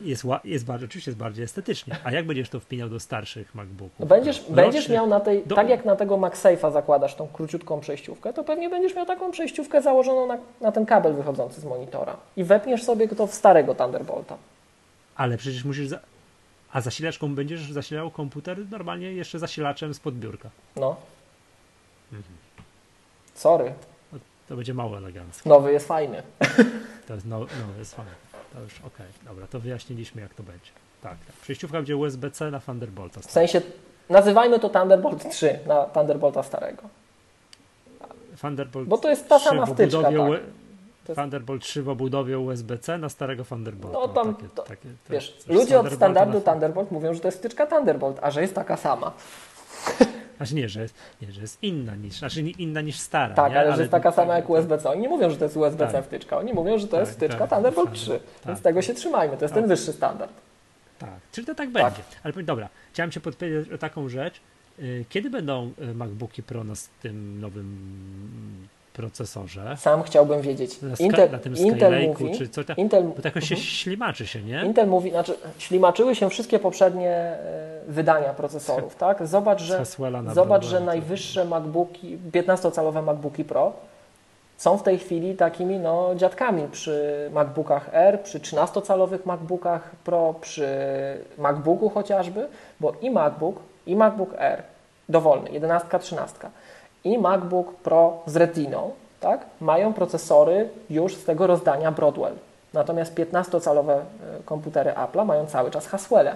Jest, 0.00 0.24
jest 0.44 0.64
bardziej, 0.64 0.88
oczywiście 0.88 1.10
jest 1.10 1.18
bardziej 1.18 1.44
estetycznie. 1.44 1.96
A 2.04 2.12
jak 2.12 2.26
będziesz 2.26 2.48
to 2.48 2.60
wpinał 2.60 2.88
do 2.88 3.00
starszych 3.00 3.54
MacBooków? 3.54 4.00
No 4.00 4.06
będziesz, 4.06 4.36
Rocznych? 4.38 4.56
będziesz 4.56 4.88
miał 4.88 5.06
na 5.06 5.20
tej, 5.20 5.46
do- 5.46 5.54
tak 5.54 5.68
jak 5.68 5.84
na 5.84 5.96
tego 5.96 6.16
MagSafe'a 6.18 6.72
zakładasz 6.72 7.14
tą 7.14 7.28
króciutką 7.28 7.80
przejściówkę, 7.80 8.32
to 8.32 8.44
pewnie 8.44 8.70
będziesz 8.70 8.94
miał 8.96 9.06
taką 9.06 9.30
przejściówkę 9.30 9.82
założoną 9.82 10.26
na, 10.26 10.38
na 10.60 10.72
ten 10.72 10.86
kabel 10.86 11.14
wychodzący 11.14 11.60
z 11.60 11.64
monitora 11.64 12.16
i 12.36 12.44
wepniesz 12.44 12.84
sobie 12.84 13.08
to 13.08 13.26
w 13.26 13.34
starego 13.34 13.74
Thunderbolta. 13.74 14.36
Ale 15.16 15.36
przecież 15.36 15.64
musisz. 15.64 15.88
Za... 15.88 15.98
A 16.72 16.80
zasilaczką 16.80 17.34
będziesz 17.34 17.72
zasilał 17.72 18.10
komputer 18.10 18.58
normalnie 18.70 19.12
jeszcze 19.12 19.38
zasilaczem 19.38 19.94
z 19.94 20.00
podbiórka. 20.00 20.50
No. 20.76 20.96
Mhm. 22.12 22.34
Sorry, 23.34 23.72
To 24.48 24.56
będzie 24.56 24.74
mało 24.74 24.96
elegancko. 24.98 25.48
nowy 25.48 25.72
jest 25.72 25.88
fajny. 25.88 26.22
To 27.06 27.14
jest, 27.14 27.26
no, 27.26 27.38
no, 27.40 27.78
jest 27.78 27.94
fajne. 27.94 28.10
To 28.54 28.60
już 28.60 28.72
okej, 28.72 29.06
dobra, 29.24 29.46
to 29.46 29.60
wyjaśniliśmy 29.60 30.22
jak 30.22 30.34
to 30.34 30.42
będzie. 30.42 30.70
Tak, 31.02 31.16
tak. 31.26 31.36
Przejściówka 31.36 31.78
będzie 31.78 31.96
USB-C 31.96 32.50
na 32.50 32.60
Thunderbolta. 32.60 33.20
W 33.20 33.30
sensie, 33.30 33.62
nazywajmy 34.10 34.60
to 34.60 34.68
Thunderbolt 34.68 35.30
3 35.30 35.58
na 35.66 35.84
Thunderbolta 35.84 36.42
starego. 36.42 36.82
Thunderbolt 38.40 38.88
Bo 38.88 38.98
to 38.98 39.10
jest 39.10 39.28
ta 39.28 39.38
3 39.38 39.48
sama 39.48 39.66
w 39.66 39.72
wtyczka, 39.72 39.98
obudowie 39.98 40.38
tak. 40.38 40.46
Thunderbolt 41.14 41.62
3 41.62 41.82
w 41.82 41.88
obudowie 41.88 42.38
USB-C 42.38 42.98
na 42.98 43.08
starego 43.08 43.44
Thunderbolta. 43.44 43.98
No 43.98 44.08
tam 44.08 44.34
takie, 44.34 44.48
to- 44.48 44.62
takie, 44.62 44.88
Wiesz, 45.10 45.38
ludzie 45.48 45.80
od 45.80 45.92
standardu 45.92 46.40
Thunderbolt 46.40 46.90
mówią, 46.90 47.14
że 47.14 47.20
to 47.20 47.28
jest 47.28 47.38
wtyczka 47.38 47.66
Thunderbolt, 47.66 48.18
a 48.22 48.30
że 48.30 48.40
jest 48.42 48.54
taka 48.54 48.76
sama. 48.76 49.12
Znaczy 50.36 50.54
nie, 50.54 50.68
że 50.68 50.82
jest, 50.82 50.94
nie, 51.22 51.32
że 51.32 51.40
jest 51.40 51.62
inna 51.62 51.94
niż, 51.94 52.18
znaczy 52.18 52.40
inna 52.40 52.80
niż 52.80 52.98
stara. 52.98 53.34
Tak, 53.34 53.52
nie? 53.52 53.58
ale 53.60 53.72
że 53.72 53.78
jest 53.80 53.90
taka 53.90 54.12
sama 54.12 54.34
jak 54.34 54.44
tak, 54.44 54.50
USB-C. 54.50 54.90
Oni 54.90 55.00
nie 55.00 55.08
mówią, 55.08 55.30
że 55.30 55.36
to 55.36 55.44
jest 55.44 55.56
USB-C 55.56 55.92
Tak. 55.92 56.04
wtyczka, 56.04 56.38
oni 56.38 56.52
mówią, 56.52 56.78
że 56.78 56.88
to 56.88 57.00
jest 57.00 57.10
Tak, 57.12 57.16
wtyczka 57.16 57.38
tak, 57.46 57.50
Thunderbolt 57.50 57.88
tak, 57.88 57.96
3. 57.98 58.10
tak. 58.10 58.20
Więc 58.46 58.62
tego 58.62 58.82
się 58.82 58.94
trzymajmy, 58.94 59.36
to 59.36 59.44
jest 59.44 59.54
ten 59.54 59.62
Tak. 59.62 59.68
wyższy 59.68 59.92
standard. 59.92 60.32
Tak, 60.98 61.10
czyli 61.32 61.46
to 61.46 61.54
tak 61.54 61.70
będzie. 61.70 62.02
Ale 62.22 62.34
dobra, 62.42 62.68
chciałem 62.92 63.10
Cię 63.10 63.20
podpowiedzieć 63.20 63.72
o 63.72 63.78
taką 63.78 64.08
rzecz. 64.08 64.40
Y, 64.78 65.04
Kiedy 65.08 65.30
będą 65.30 65.72
y, 65.90 65.94
MacBooki 65.94 66.42
Pro 66.42 66.64
na 66.64 66.74
z 66.74 66.88
tym 67.02 67.40
nowym 67.40 67.60
mm, 67.66 68.68
procesorze? 68.96 69.76
Sam 69.76 70.02
chciałbym 70.02 70.40
wiedzieć. 70.40 70.82
Na, 70.82 70.94
Intel, 70.98 71.30
na 71.30 71.38
tym 71.38 71.56
Intel 71.56 72.08
mówi, 72.08 72.38
czy 72.38 72.48
co 72.48 72.64
tam? 72.64 72.76
Intel, 72.76 73.04
Bo 73.04 73.22
to 73.22 73.28
jakoś 73.28 73.48
się 73.48 73.54
Mhm. 73.54 73.66
ślimaczy 73.70 74.26
się, 74.26 74.42
nie? 74.42 74.62
Intel 74.64 74.86
mówi, 74.88 75.10
znaczy 75.10 75.34
ślimaczyły 75.58 76.14
się 76.14 76.30
wszystkie 76.30 76.58
poprzednie 76.58 77.10
e, 77.10 77.38
wydania 77.88 78.34
procesorów, 78.34 78.96
tak? 79.06 79.26
Zobacz, 79.26 79.62
że, 79.62 79.84
zobacz, 80.34 80.64
że 80.64 80.80
najwyższe 80.80 81.44
MacBooki, 81.44 82.18
15-calowe 82.32 83.02
MacBooki 83.02 83.44
Pro 83.44 83.72
są 84.56 84.78
w 84.78 84.82
tej 84.82 84.98
chwili 84.98 85.34
takimi 85.34 85.78
no, 85.78 86.14
dziadkami 86.14 86.68
przy 86.72 87.30
MacBookach 87.32 87.88
R, 87.92 88.20
przy 88.22 88.40
13-calowych 88.40 89.26
MacBookach 89.26 89.90
Pro, 90.04 90.34
przy 90.40 90.68
MacBooku 91.38 91.88
chociażby, 91.88 92.46
bo 92.80 92.92
i 93.00 93.10
MacBook, 93.10 93.56
i 93.86 93.96
MacBook 93.96 94.30
R 94.38 94.62
dowolny, 95.08 95.50
11, 95.50 95.98
13 95.98 96.34
i 97.06 97.18
MacBook 97.18 97.74
Pro 97.74 98.18
z 98.26 98.36
Retiną, 98.36 98.90
tak, 99.20 99.46
mają 99.60 99.92
procesory 99.92 100.68
już 100.90 101.14
z 101.14 101.24
tego 101.24 101.46
rozdania 101.46 101.92
Broadwell. 101.92 102.34
Natomiast 102.72 103.14
15-calowe 103.14 103.92
e, 103.92 104.02
komputery 104.44 104.90
Apple'a 104.92 105.26
mają 105.26 105.46
cały 105.46 105.70
czas 105.70 105.86
Haswelle, 105.86 106.34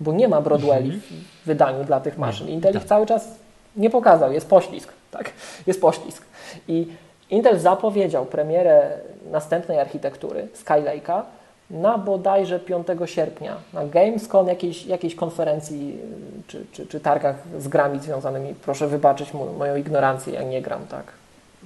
bo 0.00 0.12
nie 0.12 0.28
ma 0.28 0.40
Broadwelli 0.40 1.00
w 1.42 1.46
wydaniu 1.46 1.84
dla 1.84 2.00
tych 2.00 2.18
maszyn. 2.18 2.48
Intel 2.48 2.74
ich 2.74 2.80
tak. 2.80 2.88
cały 2.88 3.06
czas 3.06 3.28
nie 3.76 3.90
pokazał, 3.90 4.32
jest 4.32 4.48
poślizg, 4.48 4.92
tak, 5.10 5.30
jest 5.66 5.80
poślizg. 5.80 6.24
I 6.68 6.86
Intel 7.30 7.58
zapowiedział 7.58 8.26
premierę 8.26 8.98
następnej 9.30 9.80
architektury 9.80 10.48
Skylake'a 10.64 11.22
na 11.70 11.98
bodajże 11.98 12.60
5 12.60 12.86
sierpnia 13.04 13.56
na 13.72 13.86
Gamescom, 13.86 14.48
jakiejś, 14.48 14.86
jakiejś 14.86 15.14
konferencji 15.14 15.98
y, 16.38 16.42
czy, 16.48 16.66
czy, 16.72 16.86
czy 16.86 17.00
targach 17.00 17.36
z 17.58 17.68
grami 17.68 17.98
związanymi. 18.00 18.54
Proszę 18.54 18.88
wybaczyć 18.88 19.34
mo- 19.34 19.52
moją 19.52 19.76
ignorancję, 19.76 20.32
ja 20.34 20.42
nie 20.42 20.62
gram 20.62 20.86
tak. 20.86 21.04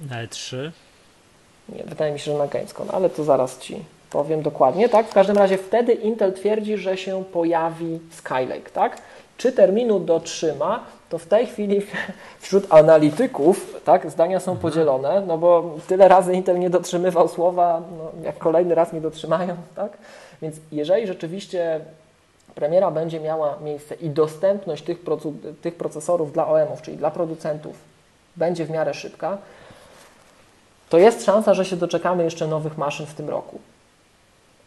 Na 0.09 0.25
E3. 0.25 0.71
Nie, 1.69 1.83
wydaje 1.83 2.13
mi 2.13 2.19
się, 2.19 2.31
że 2.31 2.37
na 2.37 2.47
Gamescom, 2.47 2.87
ale 2.91 3.09
to 3.09 3.23
zaraz 3.23 3.59
Ci 3.59 3.85
powiem 4.09 4.41
dokładnie, 4.41 4.89
tak? 4.89 5.07
W 5.07 5.13
każdym 5.13 5.37
razie 5.37 5.57
wtedy 5.57 5.93
Intel 5.93 6.33
twierdzi, 6.33 6.77
że 6.77 6.97
się 6.97 7.23
pojawi 7.33 7.99
Skylake, 8.11 8.69
tak? 8.73 8.97
Czy 9.41 9.51
terminu 9.51 9.99
dotrzyma, 9.99 10.83
to 11.09 11.17
w 11.17 11.25
tej 11.25 11.47
chwili 11.47 11.81
wśród 12.41 12.65
analityków, 12.69 13.81
tak, 13.85 14.11
zdania 14.11 14.39
są 14.39 14.57
podzielone, 14.57 15.23
no 15.27 15.37
bo 15.37 15.75
tyle 15.87 16.07
razy 16.07 16.33
Intel 16.33 16.59
nie 16.59 16.69
dotrzymywał 16.69 17.27
słowa, 17.27 17.81
no, 17.97 18.11
jak 18.23 18.37
kolejny 18.37 18.75
raz 18.75 18.93
nie 18.93 19.01
dotrzymają, 19.01 19.55
tak? 19.75 19.91
Więc 20.41 20.55
jeżeli 20.71 21.07
rzeczywiście 21.07 21.79
premiera 22.55 22.91
będzie 22.91 23.19
miała 23.19 23.57
miejsce 23.63 23.95
i 23.95 24.09
dostępność 24.09 24.83
tych, 24.83 24.97
tych 25.61 25.75
procesorów 25.75 26.33
dla 26.33 26.47
OEM-ów, 26.47 26.81
czyli 26.81 26.97
dla 26.97 27.11
producentów, 27.11 27.75
będzie 28.35 28.65
w 28.65 28.69
miarę 28.69 28.93
szybka, 28.93 29.37
to 30.89 30.97
jest 30.97 31.25
szansa, 31.25 31.53
że 31.53 31.65
się 31.65 31.75
doczekamy 31.75 32.23
jeszcze 32.23 32.47
nowych 32.47 32.77
maszyn 32.77 33.05
w 33.05 33.13
tym 33.13 33.29
roku. 33.29 33.59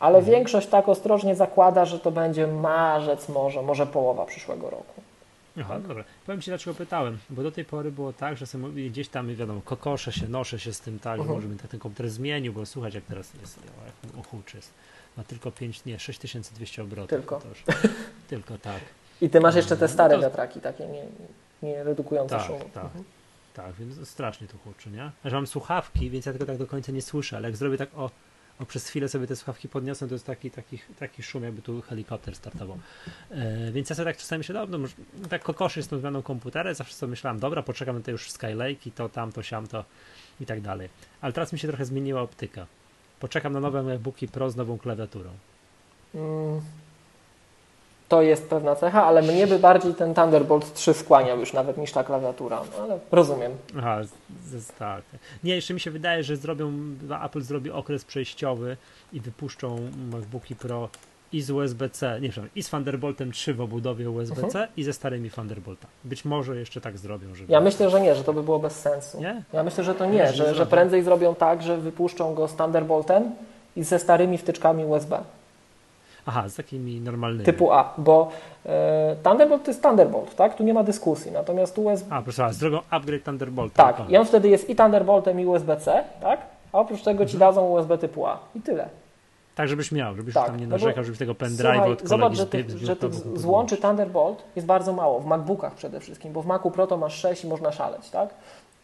Ale 0.05 0.23
większość 0.23 0.69
tak 0.69 0.89
ostrożnie 0.89 1.35
zakłada, 1.35 1.85
że 1.85 1.99
to 1.99 2.11
będzie 2.11 2.47
marzec 2.47 3.29
może, 3.29 3.63
może 3.63 3.87
połowa 3.87 4.27
przyszłego 4.27 4.71
roku. 4.71 5.03
Aha, 5.61 5.79
no 5.83 5.89
dobra. 5.89 6.05
Powiem 6.27 6.41
Ci 6.41 6.51
dlaczego 6.51 6.75
pytałem, 6.75 7.19
bo 7.31 7.43
do 7.43 7.53
tej 7.53 7.65
pory 7.65 7.93
było 7.93 8.13
tak, 8.13 8.37
że 8.37 8.47
sobie 8.47 8.91
gdzieś 8.91 9.09
tam, 9.09 9.35
wiadomo, 9.35 9.61
kokoszę 9.65 10.13
się, 10.13 10.29
noszę 10.29 10.59
się 10.59 10.73
z 10.73 10.81
tym 10.81 10.99
tak, 10.99 11.21
uh 11.21 11.27
-huh. 11.27 11.29
może 11.29 11.49
bym 11.49 11.59
tak 11.59 11.71
ten 11.71 11.81
komputer 11.81 12.11
zmienił, 12.11 12.53
bo 12.53 12.67
słuchać 12.67 12.95
jak 12.95 13.05
teraz 13.05 13.35
jest, 13.41 13.59
jak 14.05 14.17
uchuczy 14.17 14.57
jest. 14.57 14.73
Ma 15.17 15.25
tylko 15.25 15.51
5, 15.51 15.85
nie, 15.85 15.99
6200 15.99 16.83
obrotów. 16.83 17.11
Tylko. 17.11 17.41
Już, 17.49 17.65
tylko 18.31 18.59
tak. 18.59 18.81
I 19.21 19.31
Ty 19.31 19.41
masz 19.41 19.55
jeszcze 19.55 19.77
te 19.77 19.89
stare 19.89 20.17
no 20.17 20.23
to... 20.23 20.29
wiatraki, 20.29 20.61
takie 20.61 20.87
nie, 20.87 21.05
nie 21.63 21.85
redukujące 21.85 22.37
tak, 22.37 22.47
szumu. 22.47 22.65
Tak, 22.75 22.85
mhm. 22.85 23.05
tak, 23.55 23.73
więc 23.75 24.09
strasznie 24.09 24.49
to 24.49 24.59
huczy, 24.65 24.91
nie? 24.91 25.11
Że 25.25 25.37
mam 25.37 25.47
słuchawki, 25.47 26.11
więc 26.11 26.27
ja 26.27 26.33
tego 26.33 26.47
tak 26.47 26.57
do 26.57 26.67
końca 26.67 26.93
nie 26.93 27.03
słyszę, 27.03 27.37
ale 27.37 27.49
jak 27.49 27.57
zrobię 27.57 27.79
tak 27.79 27.89
o 27.97 28.11
o 28.59 28.67
przez 28.67 28.89
chwilę 28.89 29.09
sobie 29.09 29.27
te 29.27 29.37
słuchawki 29.37 29.69
podniosę, 29.69 30.09
to 30.09 30.15
jest 30.15 30.27
taki, 30.27 30.51
taki, 30.51 30.79
taki 30.99 31.23
szum, 31.23 31.43
jakby 31.43 31.63
tu 31.63 31.83
helikopter 31.83 32.37
startował. 32.37 32.79
E, 33.31 33.73
więc 33.73 33.91
ja 33.91 33.97
sobie 33.97 34.07
tak 34.07 34.17
czasami 34.17 34.45
się, 34.45 34.53
no, 34.53 34.79
tak 35.29 35.43
kokoszy 35.43 35.83
z 35.83 35.89
tą 35.89 35.99
zmianą 35.99 36.23
komputera, 36.23 36.75
zawsze 36.75 36.95
sobie 36.95 37.11
myślałem, 37.11 37.41
dobra, 37.41 37.63
poczekam 37.63 37.97
na 37.97 38.03
te 38.03 38.13
już 38.13 38.31
Skylake 38.31 38.87
i 38.87 38.93
to, 38.93 39.09
tamto, 39.09 39.43
siamto 39.43 39.85
i 40.41 40.47
tak 40.47 40.61
dalej. 40.61 40.89
Ale 41.21 41.33
teraz 41.33 41.53
mi 41.53 41.59
się 41.59 41.69
trochę 41.69 41.85
zmieniła 41.85 42.23
optyka. 42.23 42.67
Poczekam 43.21 43.53
na 43.53 43.61
nowe 43.61 43.83
MacBooki 43.83 44.29
Pro 44.29 44.51
z 44.51 44.57
nową 44.57 44.79
klawiaturą. 44.79 45.31
Mm, 46.15 46.61
to 48.09 48.23
jest 48.23 48.49
pewna 48.49 48.77
cecha, 48.77 49.05
ale 49.05 49.23
mnie 49.23 49.47
by 49.47 49.59
bardziej 49.59 49.95
ten 49.95 50.15
Thunderbolt 50.15 50.75
3 50.75 50.95
skłaniał 50.95 51.41
już 51.41 51.53
nawet 51.53 51.79
niż 51.79 51.93
ta 51.93 52.05
klawiatura, 52.05 52.61
no, 52.79 52.85
ale 52.85 52.99
rozumiem. 53.13 53.53
Aha, 53.79 54.01
tak. 54.79 55.03
Nie, 55.45 55.55
jeszcze 55.55 55.75
mi 55.75 55.81
się 55.81 55.91
wydaje, 55.91 56.23
że 56.23 56.37
zrobią, 56.37 56.73
Apple 57.25 57.41
zrobi 57.41 57.71
okres 57.71 58.05
przejściowy 58.05 58.77
i 59.13 59.21
wypuszczą 59.21 59.77
MacBooki 60.13 60.57
Pro 60.57 60.89
i 61.33 61.43
z 61.43 61.51
USB-C, 61.51 62.21
nie 62.21 62.31
i 62.57 62.63
z 62.63 62.71
Thunderboltem 62.71 63.33
3 63.33 63.55
w 63.55 63.61
obudowie 63.61 64.11
USB-C 64.11 64.59
uh-huh. 64.59 64.67
i 64.77 64.85
ze 64.85 64.93
starymi 64.93 65.31
Thunderboltami. 65.31 65.93
Być 66.05 66.25
może 66.25 66.57
jeszcze 66.57 66.81
tak 66.81 66.99
zrobią. 66.99 67.35
Żeby... 67.35 67.53
Ja 67.53 67.61
myślę, 67.61 67.91
że 67.91 68.01
nie, 68.01 68.15
że 68.15 68.25
to 68.25 68.33
by 68.33 68.43
było 68.43 68.59
bez 68.59 68.73
sensu. 68.73 69.21
Nie? 69.21 69.43
Ja 69.53 69.63
myślę, 69.63 69.85
że 69.85 69.95
to 69.95 70.07
nie, 70.07 70.33
że, 70.33 70.55
że 70.55 70.67
prędzej 70.67 71.03
zrobią 71.03 71.35
tak, 71.35 71.63
że 71.63 71.77
wypuszczą 71.79 72.35
go 72.35 72.49
z 72.49 72.55
Thunderboltem 72.55 73.31
i 73.77 73.85
ze 73.85 73.99
starymi 73.99 74.39
wtyczkami 74.39 74.85
USB. 74.85 75.19
Aha, 76.27 76.49
z 76.49 76.55
takimi 76.55 77.01
normalnymi. 77.01 77.45
Typu 77.45 77.73
A, 77.73 77.95
bo 77.99 78.31
e, 78.67 79.17
Thunderbolt 79.23 79.65
to 79.65 79.71
jest 79.71 79.83
Thunderbolt, 79.83 80.37
tak? 80.37 80.55
Tu 80.55 80.65
nie 80.65 80.75
ma 80.75 80.83
dyskusji. 80.83 81.33
Natomiast 81.33 81.79
USB. 81.79 82.07
A, 82.13 82.23
proszę, 82.23 82.53
z 82.53 82.59
drogą 82.59 82.81
upgrade 82.91 83.25
Thunderbolt. 83.25 83.73
Tak, 83.73 84.11
i 84.11 84.17
on 84.17 84.27
wtedy 84.27 84.49
jest 84.49 84.71
i 84.71 84.77
Thunderboltem, 84.77 85.41
i 85.41 85.47
USB-C, 85.47 86.05
tak? 86.21 86.41
A 86.73 86.79
oprócz 86.79 87.03
tego 87.03 87.27
ci 87.27 87.37
mhm. 87.37 87.51
dadzą 87.51 87.69
USB 87.69 87.99
typu 87.99 88.27
A. 88.27 88.39
I 88.55 88.61
tyle. 88.61 88.89
Tak, 89.55 89.69
żebyś 89.69 89.93
miał, 89.93 90.17
żebyś 90.17 90.35
tak, 90.35 90.47
tam 90.47 90.57
nie 90.57 90.67
no 90.67 90.71
narzekał, 90.71 91.05
żebyś 91.05 91.19
tego 91.19 91.33
pendrive'u 91.33 91.93
od 91.93 92.09
Zobacz, 92.09 92.35
że 92.35 92.47
tych, 92.47 92.71
że 92.71 92.97
tych 92.97 93.15
złączy 93.15 93.77
Thunderbolt 93.77 94.43
jest 94.57 94.67
bardzo 94.67 94.93
mało, 94.93 95.21
w 95.21 95.27
MacBookach 95.27 95.75
przede 95.75 96.01
wszystkim, 96.01 96.33
bo 96.33 96.43
w 96.43 96.47
Macu 96.47 96.71
Pro 96.71 96.87
to 96.87 96.97
masz 96.97 97.15
6 97.15 97.45
i 97.45 97.47
można 97.47 97.73
szaleć, 97.73 98.11
tak? 98.11 98.35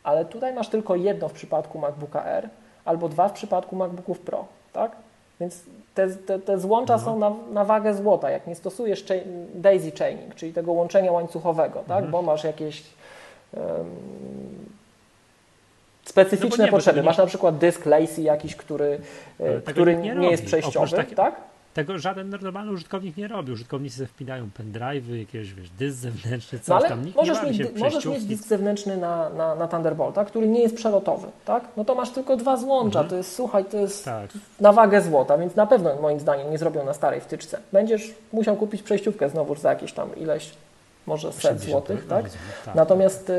Ale 0.02 0.24
tutaj 0.24 0.54
masz 0.54 0.68
tylko 0.68 0.96
jedno 0.96 1.28
w 1.28 1.32
przypadku 1.32 1.78
MacBooka 1.78 2.24
R, 2.24 2.48
albo 2.84 3.08
dwa 3.08 3.28
w 3.28 3.32
przypadku 3.32 3.76
MacBooków 3.76 4.20
Pro, 4.20 4.44
tak? 4.72 4.96
Więc 5.40 5.64
te, 6.06 6.16
te, 6.16 6.38
te 6.38 6.58
złącza 6.58 6.94
mhm. 6.94 7.12
są 7.12 7.18
na, 7.18 7.32
na, 7.52 7.64
wagę 7.64 7.94
złota. 7.94 8.30
Jak 8.30 8.46
nie 8.46 8.54
stosujesz 8.54 9.04
daisy 9.54 9.90
chaining, 9.90 10.34
czyli 10.34 10.52
tego 10.52 10.72
łączenia 10.72 11.12
łańcuchowego, 11.12 11.78
tak? 11.78 11.96
Mhm. 11.96 12.10
bo 12.10 12.22
masz 12.22 12.44
jakieś 12.44 12.82
um, 13.52 13.64
specyficzne 16.04 16.58
no 16.58 16.64
nie, 16.64 16.70
potrzeby. 16.70 17.02
Masz 17.02 17.18
na 17.18 17.26
przykład 17.26 17.58
dysk 17.58 17.86
lacy 17.86 18.22
jakiś, 18.22 18.56
który, 18.56 18.98
e, 19.40 19.60
który 19.60 19.96
nie, 19.96 20.14
nie 20.14 20.30
jest 20.30 20.44
przejściowy, 20.44 21.04
tak? 21.16 21.34
Tego 21.74 21.98
żaden 21.98 22.30
normalny 22.30 22.72
użytkownik 22.72 23.16
nie 23.16 23.28
robi. 23.28 23.52
Użytkownicy 23.52 24.06
wpinają 24.06 24.48
pendrive'y, 24.58 25.14
jakieś 25.14 25.54
wiesz, 25.54 25.70
dysk 25.70 25.98
zewnętrzny, 25.98 26.58
coś 26.58 26.68
no, 26.68 26.76
ale 26.76 26.88
tam. 26.88 27.04
Nikt 27.04 27.16
możesz, 27.16 27.42
nie 27.42 27.50
mieć, 27.50 27.78
możesz 27.78 28.04
mieć 28.04 28.24
dysk 28.24 28.48
zewnętrzny 28.48 28.96
na, 28.96 29.30
na, 29.30 29.54
na 29.54 29.68
Thunderbolta, 29.68 30.24
który 30.24 30.48
nie 30.48 30.60
jest 30.60 30.76
przelotowy, 30.76 31.28
tak? 31.44 31.64
No 31.76 31.84
to 31.84 31.94
masz 31.94 32.10
tylko 32.10 32.36
dwa 32.36 32.56
złącza, 32.56 32.98
mhm. 32.98 33.10
to 33.10 33.16
jest, 33.16 33.34
słuchaj, 33.34 33.64
to 33.64 33.76
jest 33.76 34.04
tak. 34.04 34.30
na 34.60 34.72
wagę 34.72 35.02
złota, 35.02 35.38
więc 35.38 35.56
na 35.56 35.66
pewno 35.66 35.96
moim 36.02 36.20
zdaniem 36.20 36.50
nie 36.50 36.58
zrobią 36.58 36.84
na 36.84 36.94
starej 36.94 37.20
wtyczce. 37.20 37.60
Będziesz 37.72 38.14
musiał 38.32 38.56
kupić 38.56 38.82
przejściówkę 38.82 39.28
znowu 39.28 39.54
za 39.54 39.70
jakieś 39.70 39.92
tam 39.92 40.16
ileś 40.16 40.50
może 41.10 41.32
set 41.32 41.60
złotych, 41.60 42.06
tak? 42.06 42.24
tak? 42.64 42.74
Natomiast 42.74 43.30
y, 43.30 43.34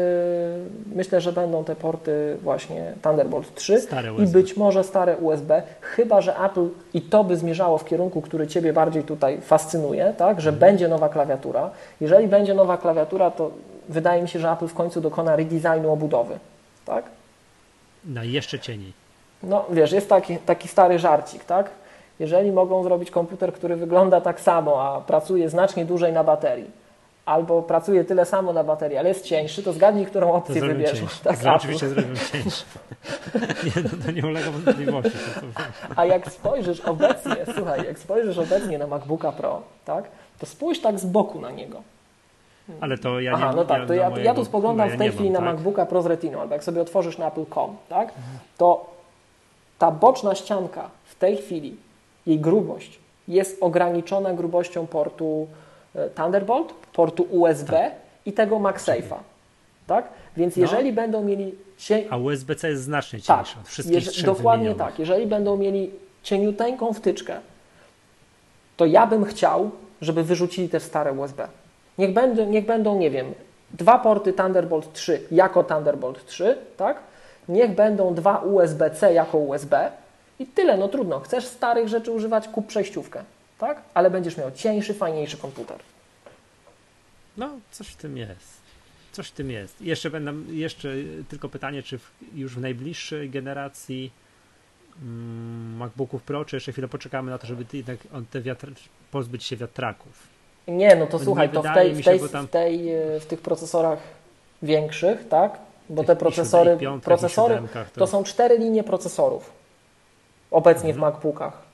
myślę, 0.96 1.22
że 1.22 1.32
będą 1.34 1.64
te 1.64 1.76
porty 1.76 2.38
właśnie 2.44 2.94
Thunderbolt 3.02 3.56
3 3.56 3.88
i 4.24 4.28
być 4.28 4.58
może 4.58 4.84
stare 4.84 5.18
USB, 5.18 5.64
chyba 5.82 6.22
że 6.22 6.40
Apple 6.40 6.68
i 6.94 7.02
to 7.02 7.24
by 7.24 7.38
zmierzało 7.38 7.78
w 7.78 7.86
kierunku, 7.86 8.22
który 8.22 8.48
Ciebie 8.48 8.74
bardziej 8.74 9.04
tutaj 9.04 9.42
fascynuje, 9.42 10.14
tak? 10.18 10.42
Że 10.42 10.50
mhm. 10.50 10.60
będzie 10.60 10.88
nowa 10.88 11.10
klawiatura. 11.10 11.70
Jeżeli 12.02 12.28
będzie 12.28 12.54
nowa 12.54 12.78
klawiatura, 12.78 13.32
to 13.32 13.52
wydaje 13.90 14.22
mi 14.22 14.30
się, 14.30 14.40
że 14.40 14.52
Apple 14.52 14.68
w 14.68 14.74
końcu 14.74 15.02
dokona 15.02 15.36
redesignu 15.36 15.92
obudowy, 15.92 16.40
tak? 16.86 17.06
Na 18.06 18.24
jeszcze 18.24 18.60
cieniej. 18.60 18.94
No 19.44 19.66
wiesz, 19.70 19.92
jest 19.92 20.10
taki, 20.10 20.38
taki 20.38 20.68
stary 20.68 21.00
żarcik, 21.00 21.46
tak? 21.46 21.70
Jeżeli 22.20 22.52
mogą 22.52 22.84
zrobić 22.84 23.12
komputer, 23.12 23.54
który 23.54 23.76
wygląda 23.76 24.22
tak 24.22 24.40
samo, 24.40 24.84
a 24.84 25.02
pracuje 25.02 25.50
znacznie 25.50 25.86
dłużej 25.86 26.14
na 26.14 26.24
baterii, 26.24 26.81
albo 27.32 27.62
pracuje 27.62 28.04
tyle 28.04 28.26
samo 28.26 28.54
na 28.54 28.64
baterii, 28.64 28.98
ale 28.98 29.10
jest 29.10 29.26
cieńszy, 29.26 29.64
to 29.64 29.74
zgadnij, 29.74 30.06
którą 30.06 30.34
opcję 30.34 30.62
wybierzesz. 30.62 31.20
Tak, 31.20 31.40
to 31.40 31.54
oczywiście 31.54 31.90
zrobią 31.90 32.16
cieńszy. 32.32 32.64
nie, 33.66 33.84
no 33.84 34.06
to 34.06 34.12
nie 34.12 34.22
ulega 34.22 34.52
wątpliwości. 34.52 35.18
A 35.96 36.06
jak 36.06 36.32
spojrzysz 36.32 36.80
obecnie, 36.80 37.36
słuchaj, 37.56 37.86
jak 37.86 38.00
spojrzysz 38.00 38.38
obecnie 38.38 38.78
na 38.78 38.88
MacBooka 38.88 39.32
Pro, 39.32 39.62
tak, 39.86 40.04
to 40.40 40.46
spójrz 40.46 40.80
tak 40.82 41.00
z 41.00 41.06
boku 41.06 41.42
na 41.42 41.52
niego. 41.52 41.82
Ale 42.82 42.98
to 42.98 43.20
ja 43.20 43.34
Aha, 43.34 43.50
nie 43.50 43.56
no 43.56 43.66
tak, 43.66 43.88
to 43.88 43.94
ja, 43.94 44.10
mojego, 44.10 44.26
ja 44.26 44.34
tu 44.34 44.46
spoglądam 44.46 44.90
w 44.90 44.98
tej 44.98 45.12
chwili 45.12 45.32
mam, 45.32 45.34
na 45.34 45.48
tak? 45.48 45.56
MacBooka 45.56 45.86
Pro 45.86 46.02
z 46.02 46.06
Retiną, 46.06 46.42
albo 46.42 46.54
jak 46.54 46.64
sobie 46.64 46.82
otworzysz 46.82 47.18
na 47.18 47.28
Apple.com, 47.28 47.76
tak, 47.90 48.14
to 48.58 48.86
ta 49.80 49.92
boczna 49.92 50.36
ścianka 50.36 50.90
w 51.06 51.16
tej 51.16 51.38
chwili, 51.38 51.76
jej 52.26 52.40
grubość 52.40 53.00
jest 53.28 53.64
ograniczona 53.64 54.34
grubością 54.34 54.88
portu 54.88 55.48
Thunderbolt, 56.16 56.74
portu 56.94 57.28
USB 57.30 57.72
tak. 57.72 57.94
i 58.26 58.34
tego 58.34 58.56
MagSafe'a. 58.56 59.18
Tak? 59.88 60.10
Więc 60.38 60.58
no. 60.58 60.62
jeżeli 60.62 60.94
będą 60.94 61.24
mieli. 61.24 61.56
Cie... 61.78 62.04
A 62.10 62.18
USB-C 62.18 62.70
jest 62.70 62.84
znacznie 62.84 63.22
cieńszy 63.22 63.54
tak. 63.54 63.62
od 63.62 63.68
wszystkich 63.68 64.06
Jeż... 64.06 64.24
Dokładnie 64.24 64.76
tak. 64.76 65.00
Jeżeli 65.00 65.28
będą 65.28 65.58
mieli 65.58 65.92
cieniuteńką 66.24 66.94
wtyczkę, 66.94 67.39
to 68.78 68.86
ja 68.86 69.08
bym 69.08 69.26
chciał, 69.26 69.72
żeby 70.02 70.24
wyrzucili 70.24 70.70
te 70.70 70.80
stare 70.80 71.14
USB. 71.14 71.48
Niech 71.98 72.14
będą, 72.14 72.46
niech 72.46 72.66
będą, 72.66 72.98
nie 72.98 73.12
wiem, 73.12 73.34
dwa 73.74 74.00
porty 74.00 74.34
Thunderbolt 74.34 74.94
3 74.94 75.22
jako 75.32 75.64
Thunderbolt 75.64 76.26
3, 76.26 76.58
tak? 76.78 76.98
Niech 77.50 77.76
będą 77.76 78.14
dwa 78.14 78.38
USB-C 78.38 79.14
jako 79.14 79.38
USB 79.38 79.92
i 80.39 80.46
tyle, 80.46 80.78
no 80.78 80.88
trudno. 80.88 81.20
Chcesz 81.20 81.46
starych 81.46 81.88
rzeczy 81.88 82.12
używać, 82.12 82.48
kup 82.48 82.68
przejściówkę 82.68 83.24
tak? 83.62 83.82
Ale 83.93 84.09
będziesz 84.09 84.38
miał 84.38 84.51
cieńszy, 84.51 84.93
fajniejszy 84.93 85.38
komputer. 85.38 85.80
No, 87.38 87.49
coś 87.72 87.88
w 87.88 87.95
tym 87.95 88.18
jest. 88.18 88.62
Coś 89.12 89.28
w 89.28 89.32
tym 89.32 89.51
jest. 89.51 89.82
Jeszcze 89.82 90.09
będę, 90.09 90.53
jeszcze 90.53 90.89
tylko 91.30 91.49
pytanie, 91.49 91.84
czy 91.84 91.97
w, 91.97 92.12
już 92.34 92.55
w 92.55 92.62
najbliższej 92.62 93.30
generacji 93.30 94.12
mm, 95.01 95.78
MacBooków 95.78 96.24
Pro, 96.24 96.45
czy 96.45 96.55
jeszcze 96.55 96.72
chwilę 96.72 96.88
poczekamy 96.88 97.32
na 97.32 97.38
to, 97.38 97.47
żeby 97.47 97.66
jednak 97.74 97.97
on 98.14 98.26
te 98.26 98.41
wiatr, 98.41 98.72
pozbyć 99.12 99.43
się 99.43 99.57
wiatraków? 99.57 100.28
Nie, 100.68 100.95
no 100.95 101.07
to 101.07 101.18
Bo 101.18 101.24
słuchaj, 101.24 101.49
to 101.49 101.62
w, 101.62 101.74
tej, 101.74 101.93
w, 101.93 102.05
tej, 102.05 102.20
się, 102.20 102.30
tam... 102.30 102.47
w, 102.47 102.49
tej, 102.49 102.93
e, 102.95 103.20
w 103.20 103.26
tych 103.26 103.41
procesorach 103.41 103.99
większych, 104.62 105.28
tak? 105.28 105.59
Bo 105.89 106.03
te 106.03 106.16
procesory, 106.16 106.78
procesory 107.03 107.62
to... 107.74 107.99
to 107.99 108.07
są 108.07 108.24
cztery 108.24 108.57
linie 108.57 108.84
procesorów 108.84 109.51
obecnie 110.51 110.89
mhm. 110.89 110.95
w 110.95 110.99
MacBookach. 110.99 111.71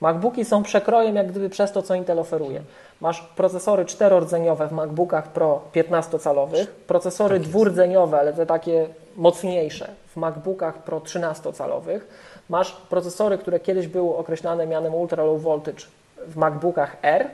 MacBooki 0.00 0.44
są 0.44 0.62
przekrojem 0.62 1.16
jak 1.16 1.26
gdyby 1.26 1.50
przez 1.50 1.72
to, 1.72 1.82
co 1.82 1.94
Intel 1.94 2.18
oferuje. 2.18 2.62
Masz 3.00 3.22
procesory 3.22 3.84
czterordzeniowe 3.84 4.68
w 4.68 4.72
MacBookach 4.72 5.28
Pro 5.28 5.60
15-calowych, 5.74 6.66
procesory 6.86 7.40
tak 7.40 7.48
dwurdzeniowe, 7.48 8.18
ale 8.18 8.32
te 8.32 8.46
takie 8.46 8.86
mocniejsze 9.16 9.88
w 10.06 10.16
MacBookach 10.16 10.78
Pro 10.78 11.00
13-calowych. 11.00 12.00
Masz 12.48 12.72
procesory, 12.72 13.38
które 13.38 13.60
kiedyś 13.60 13.86
były 13.86 14.16
określane 14.16 14.66
mianem 14.66 14.94
Ultra 14.94 15.24
Low 15.24 15.42
Voltage 15.42 15.86
w 16.26 16.36
MacBookach 16.36 16.96
R 17.02 17.26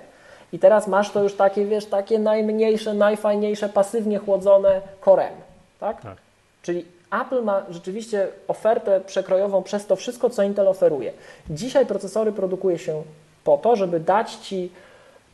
i 0.52 0.58
teraz 0.58 0.86
masz 0.86 1.10
to 1.10 1.22
już 1.22 1.34
takie, 1.34 1.66
wiesz, 1.66 1.86
takie 1.86 2.18
najmniejsze, 2.18 2.94
najfajniejsze, 2.94 3.68
pasywnie 3.68 4.18
chłodzone 4.18 4.80
Core 5.04 5.28
M, 5.28 5.34
tak? 5.80 6.00
tak. 6.00 6.16
Czyli 6.62 6.84
Apple 7.10 7.42
ma 7.42 7.62
rzeczywiście 7.70 8.28
ofertę 8.48 9.00
przekrojową 9.00 9.62
przez 9.62 9.86
to 9.86 9.96
wszystko, 9.96 10.30
co 10.30 10.42
Intel 10.42 10.68
oferuje. 10.68 11.12
Dzisiaj 11.50 11.86
procesory 11.86 12.32
produkuje 12.32 12.78
się 12.78 13.02
po 13.44 13.58
to, 13.58 13.76
żeby 13.76 14.00
dać 14.00 14.34
Ci 14.34 14.70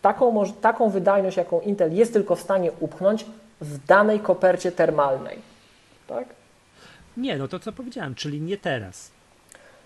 taką, 0.02 0.44
taką 0.60 0.90
wydajność, 0.90 1.36
jaką 1.36 1.60
Intel 1.60 1.94
jest 1.94 2.12
tylko 2.12 2.36
w 2.36 2.40
stanie 2.40 2.72
upchnąć 2.80 3.26
w 3.60 3.86
danej 3.86 4.20
kopercie 4.20 4.72
termalnej. 4.72 5.38
Tak? 6.06 6.24
Nie, 7.16 7.38
no 7.38 7.48
to 7.48 7.58
co 7.58 7.72
powiedziałem, 7.72 8.14
czyli 8.14 8.40
nie 8.40 8.56
teraz. 8.56 9.10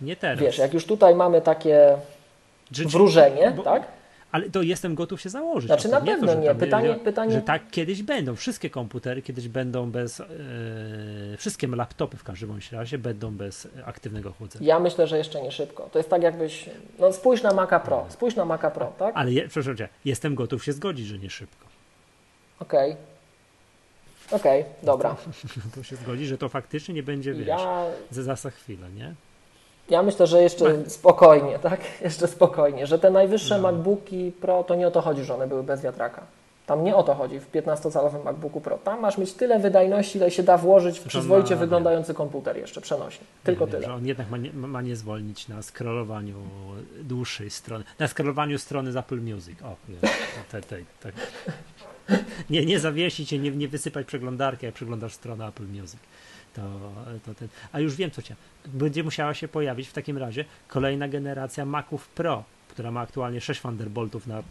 Nie 0.01 0.17
teraz. 0.17 0.41
Wiesz, 0.41 0.59
jak 0.59 0.75
już 0.75 0.87
tutaj 0.87 1.15
mamy 1.15 1.41
takie 1.41 1.97
wróżenie, 2.71 3.51
bo, 3.57 3.63
tak? 3.63 3.83
Ale 4.37 4.51
to 4.51 4.63
jestem 4.63 4.95
gotów 4.95 5.21
się 5.21 5.29
założyć. 5.29 5.69
Znaczy 5.69 5.89
na 5.89 6.01
pewno 6.01 6.35
to, 6.35 6.41
nie. 6.41 6.47
Tam, 6.47 6.57
pytanie, 6.57 6.89
że, 6.89 6.95
pytanie... 6.95 7.33
że 7.33 7.43
tak 7.43 7.71
kiedyś 7.71 8.03
będą. 8.03 8.37
Wszystkie 8.37 8.71
komputery 8.71 9.23
kiedyś 9.23 9.49
będą 9.49 9.91
bez. 9.91 10.21
E, 10.21 10.27
wszystkie 11.39 11.67
laptopy 11.67 12.17
w 12.17 12.25
każdym 12.25 12.49
bądź 12.49 12.73
razie 12.73 12.99
będą 12.99 13.31
bez 13.31 13.69
aktywnego 13.85 14.33
chłodzenia. 14.33 14.67
Ja 14.67 14.81
myślę, 14.81 15.07
że 15.07 15.19
jeszcze 15.19 15.43
nie 15.43 15.53
szybko. 15.53 15.89
To 15.93 15.99
jest 15.99 16.11
tak 16.11 16.23
jakbyś. 16.23 16.71
No 16.99 17.13
spójrz 17.13 17.43
na 17.43 17.53
Maca 17.53 17.81
Pro. 17.81 18.07
Spójrz 18.09 18.37
na 18.37 18.45
Maca 18.45 18.71
Pro, 18.71 18.93
tak? 18.99 19.17
Ale 19.17 19.33
je, 19.33 19.43
przepraszam 19.49 19.77
cię, 19.77 19.89
jestem 20.05 20.35
gotów 20.35 20.65
się 20.65 20.73
zgodzić, 20.73 21.07
że 21.07 21.19
nie 21.19 21.31
szybko. 21.31 21.67
Okej. 22.61 22.93
Okay. 22.93 24.41
Okej, 24.41 24.61
okay, 24.61 24.73
dobra. 24.83 25.17
To 25.75 25.83
się 25.83 25.97
zgodzi, 25.97 26.27
że 26.27 26.39
to 26.39 26.49
faktycznie 26.49 26.95
nie 26.95 27.03
będzie, 27.03 27.35
wiesz, 27.35 27.49
ja... 27.49 27.85
za, 28.11 28.37
za 28.37 28.51
chwilę, 28.51 28.91
nie? 28.91 29.15
Ja 29.91 30.03
myślę, 30.03 30.27
że 30.27 30.43
jeszcze 30.43 30.91
spokojnie, 30.91 31.59
tak? 31.59 31.81
Jeszcze 32.05 32.27
spokojnie, 32.27 32.87
że 32.87 32.99
te 32.99 33.11
najwyższe 33.11 33.59
no. 33.59 33.63
MacBooki 33.63 34.33
Pro 34.41 34.65
to 34.65 34.75
nie 34.75 34.89
o 34.89 34.91
to 34.91 35.01
chodzi, 35.01 35.25
że 35.25 35.35
one 35.35 35.47
były 35.47 35.63
bez 35.63 35.83
wiatraka. 35.83 36.23
Tam 36.67 36.85
nie 36.85 36.97
o 36.97 37.03
to 37.03 37.15
chodzi 37.15 37.41
w 37.41 37.51
15-calowym 37.53 38.25
MacBooku 38.25 38.61
Pro. 38.61 38.79
Tam 38.79 39.01
masz 39.01 39.19
mieć 39.19 39.33
tyle 39.33 39.59
wydajności, 39.59 40.19
ile 40.19 40.31
się 40.31 40.43
da 40.43 40.59
włożyć 40.59 40.99
w 40.99 41.05
przyzwoicie 41.05 41.55
ma, 41.55 41.61
wyglądający 41.61 42.13
nie. 42.13 42.17
komputer 42.17 42.57
jeszcze 42.57 42.81
przenośny. 42.81 43.27
Tylko 43.45 43.67
nie, 43.67 43.71
tyle. 43.71 43.87
Że 43.87 43.95
on 43.95 44.07
jednak 44.07 44.31
ma 44.31 44.37
nie, 44.37 44.53
ma 44.53 44.83
nie 44.83 44.97
zwolnić 44.97 45.49
na 45.49 45.63
scrollowaniu 45.63 46.37
dłuższej 47.03 47.51
strony, 47.51 47.85
na 47.99 48.09
scrollowaniu 48.09 48.59
strony 48.59 48.93
z 48.93 48.97
Apple 48.97 49.21
Music. 49.21 49.63
O, 49.63 49.77
te, 50.53 50.61
te, 50.61 50.77
te, 51.01 51.13
nie, 52.51 52.67
nie 52.67 52.81
zawiesić 52.81 53.29
się, 53.29 53.39
nie, 53.39 53.51
nie 53.51 53.69
wysypać 53.69 54.07
przeglądarki, 54.07 54.67
jak 54.67 54.75
przeglądasz 54.75 55.15
stronę 55.15 55.47
Apple 55.47 55.67
Music. 55.67 56.01
To, 56.57 56.63
to 57.27 57.35
ten. 57.35 57.49
A 57.73 57.81
już 57.81 57.97
wiem, 57.97 58.11
co 58.11 58.23
cię. 58.23 58.37
Będzie 58.67 59.05
musiała 59.05 59.35
się 59.35 59.49
pojawić 59.49 59.89
w 59.89 59.93
takim 59.93 60.19
razie 60.19 60.45
kolejna 60.69 61.09
generacja 61.09 61.65
Maców 61.65 62.09
Pro, 62.09 62.45
która 62.69 62.91
ma 62.91 63.01
aktualnie 63.01 63.41
6 63.41 63.61
Thunderboltów 63.61 64.27
na 64.27 64.43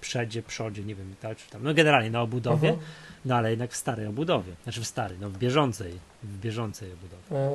przodzie, 0.00 0.42
przodzie, 0.42 0.84
nie 0.84 0.94
wiem, 0.94 1.14
tak, 1.20 1.38
czy 1.38 1.50
tam, 1.50 1.62
no 1.62 1.74
generalnie 1.74 2.10
na 2.10 2.22
obudowie, 2.22 2.72
-huh. 2.72 2.76
no 3.24 3.36
ale 3.36 3.50
jednak 3.50 3.70
w 3.70 3.76
starej 3.76 4.06
obudowie, 4.06 4.52
znaczy 4.62 4.80
w 4.80 4.86
starej, 4.86 5.18
no 5.20 5.30
w 5.30 5.38
bieżącej, 5.38 5.98
w 6.22 6.38
bieżącej 6.38 6.92
obudowie. 6.92 7.46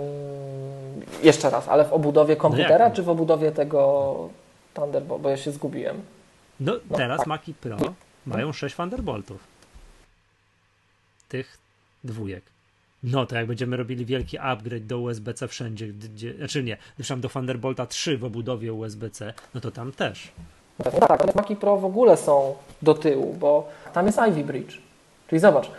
Yy, 1.22 1.26
jeszcze 1.26 1.50
raz, 1.50 1.68
ale 1.68 1.86
w 1.86 1.94
obudowie 1.94 2.36
no 2.36 2.42
komputera, 2.42 2.90
no 2.90 2.96
czy 2.96 3.04
w 3.04 3.10
obudowie 3.10 3.52
tego 3.52 4.30
Thunderbolt, 4.74 5.22
bo 5.22 5.30
ja 5.30 5.38
się 5.38 5.52
zgubiłem. 5.52 6.02
No, 6.60 6.74
no 6.90 6.98
teraz 6.98 7.22
tak. 7.26 7.44
Pro 7.62 7.78
mają 8.26 8.54
6 8.54 8.76
Thunderboltów. 8.76 9.44
Tych 11.30 11.58
dwójek. 12.04 12.44
No 13.04 13.26
to 13.26 13.36
jak 13.36 13.48
będziemy 13.48 13.78
robili 13.78 14.06
wielki 14.06 14.38
upgrade 14.38 14.86
do 14.86 15.00
USB-C 15.00 15.48
wszędzie, 15.48 15.88
gdzie, 15.88 16.34
znaczy 16.34 16.64
nie, 16.64 16.78
zresztą 16.98 17.22
do 17.22 17.30
Thunderbolta 17.30 17.86
3 17.86 18.18
w 18.18 18.24
obudowie 18.24 18.74
USB-C, 18.74 19.34
no 19.54 19.62
to 19.62 19.72
tam 19.72 19.92
też. 19.92 20.32
No 20.86 21.08
tak, 21.08 21.22
ale 21.22 21.34
Maci 21.36 21.56
Pro 21.56 21.78
w 21.78 21.86
ogóle 21.86 22.18
są 22.18 22.56
do 22.82 22.94
tyłu, 22.94 23.34
bo 23.34 23.70
tam 23.94 24.06
jest 24.06 24.20
Ivy 24.30 24.44
Bridge. 24.44 24.78
Czyli 25.28 25.40
zobacz, 25.40 25.72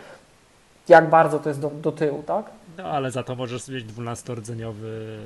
jak 0.87 1.09
bardzo 1.09 1.39
to 1.39 1.49
jest 1.49 1.61
do, 1.61 1.69
do 1.69 1.91
tyłu, 1.91 2.23
tak? 2.23 2.45
No 2.77 2.83
ale 2.83 3.11
za 3.11 3.23
to 3.23 3.35
możesz 3.35 3.67
mieć 3.67 3.85
12-rdzeniowy 3.85 5.17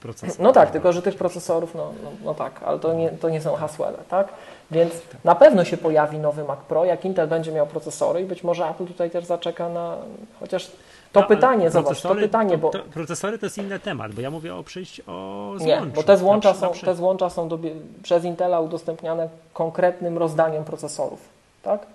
procesor. 0.00 0.40
No 0.40 0.52
tak, 0.52 0.70
tylko 0.70 0.92
że 0.92 1.02
tych 1.02 1.16
procesorów, 1.16 1.74
no, 1.74 1.92
no, 2.04 2.10
no 2.24 2.34
tak, 2.34 2.60
ale 2.64 2.78
to 2.78 2.94
nie, 2.94 3.10
to 3.10 3.30
nie 3.30 3.40
są 3.40 3.54
Haswelle, 3.54 3.98
tak? 4.08 4.28
Więc 4.70 4.92
na 5.24 5.34
pewno 5.34 5.64
się 5.64 5.76
pojawi 5.76 6.18
nowy 6.18 6.44
Mac 6.44 6.58
Pro, 6.58 6.84
jak 6.84 7.04
Intel 7.04 7.28
będzie 7.28 7.52
miał 7.52 7.66
procesory 7.66 8.20
i 8.20 8.24
być 8.24 8.44
może 8.44 8.68
Apple 8.68 8.86
tutaj 8.86 9.10
też 9.10 9.24
zaczeka 9.24 9.68
na, 9.68 9.96
chociaż 10.40 10.70
to 11.12 11.20
no, 11.20 11.26
pytanie, 11.26 11.70
zobacz, 11.70 12.02
to 12.02 12.14
pytanie, 12.14 12.58
bo... 12.58 12.70
To, 12.70 12.78
to, 12.78 12.84
procesory 12.84 13.38
to 13.38 13.46
jest 13.46 13.58
inny 13.58 13.78
temat, 13.78 14.12
bo 14.12 14.20
ja 14.20 14.30
mówię 14.30 14.54
o 14.54 14.62
przyjściu 14.62 15.02
o 15.06 15.54
złączu. 15.56 15.84
Nie, 15.84 15.92
bo 15.92 16.02
te 16.02 16.16
złącza 16.16 16.54
są, 16.54 16.72
te 16.84 16.94
złącza 16.94 17.30
są 17.30 17.48
do, 17.48 17.58
przez 18.02 18.24
Intela 18.24 18.60
udostępniane 18.60 19.28
konkretnym 19.52 20.18
rozdaniem 20.18 20.64
procesorów, 20.64 21.20
tak? 21.62 21.86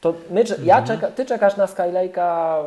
To 0.00 0.14
my, 0.30 0.44
ja 0.62 0.78
mhm. 0.78 0.86
czeka, 0.86 1.12
ty 1.12 1.26
czekasz 1.26 1.56
na 1.56 1.66
Skylake'a 1.66 2.62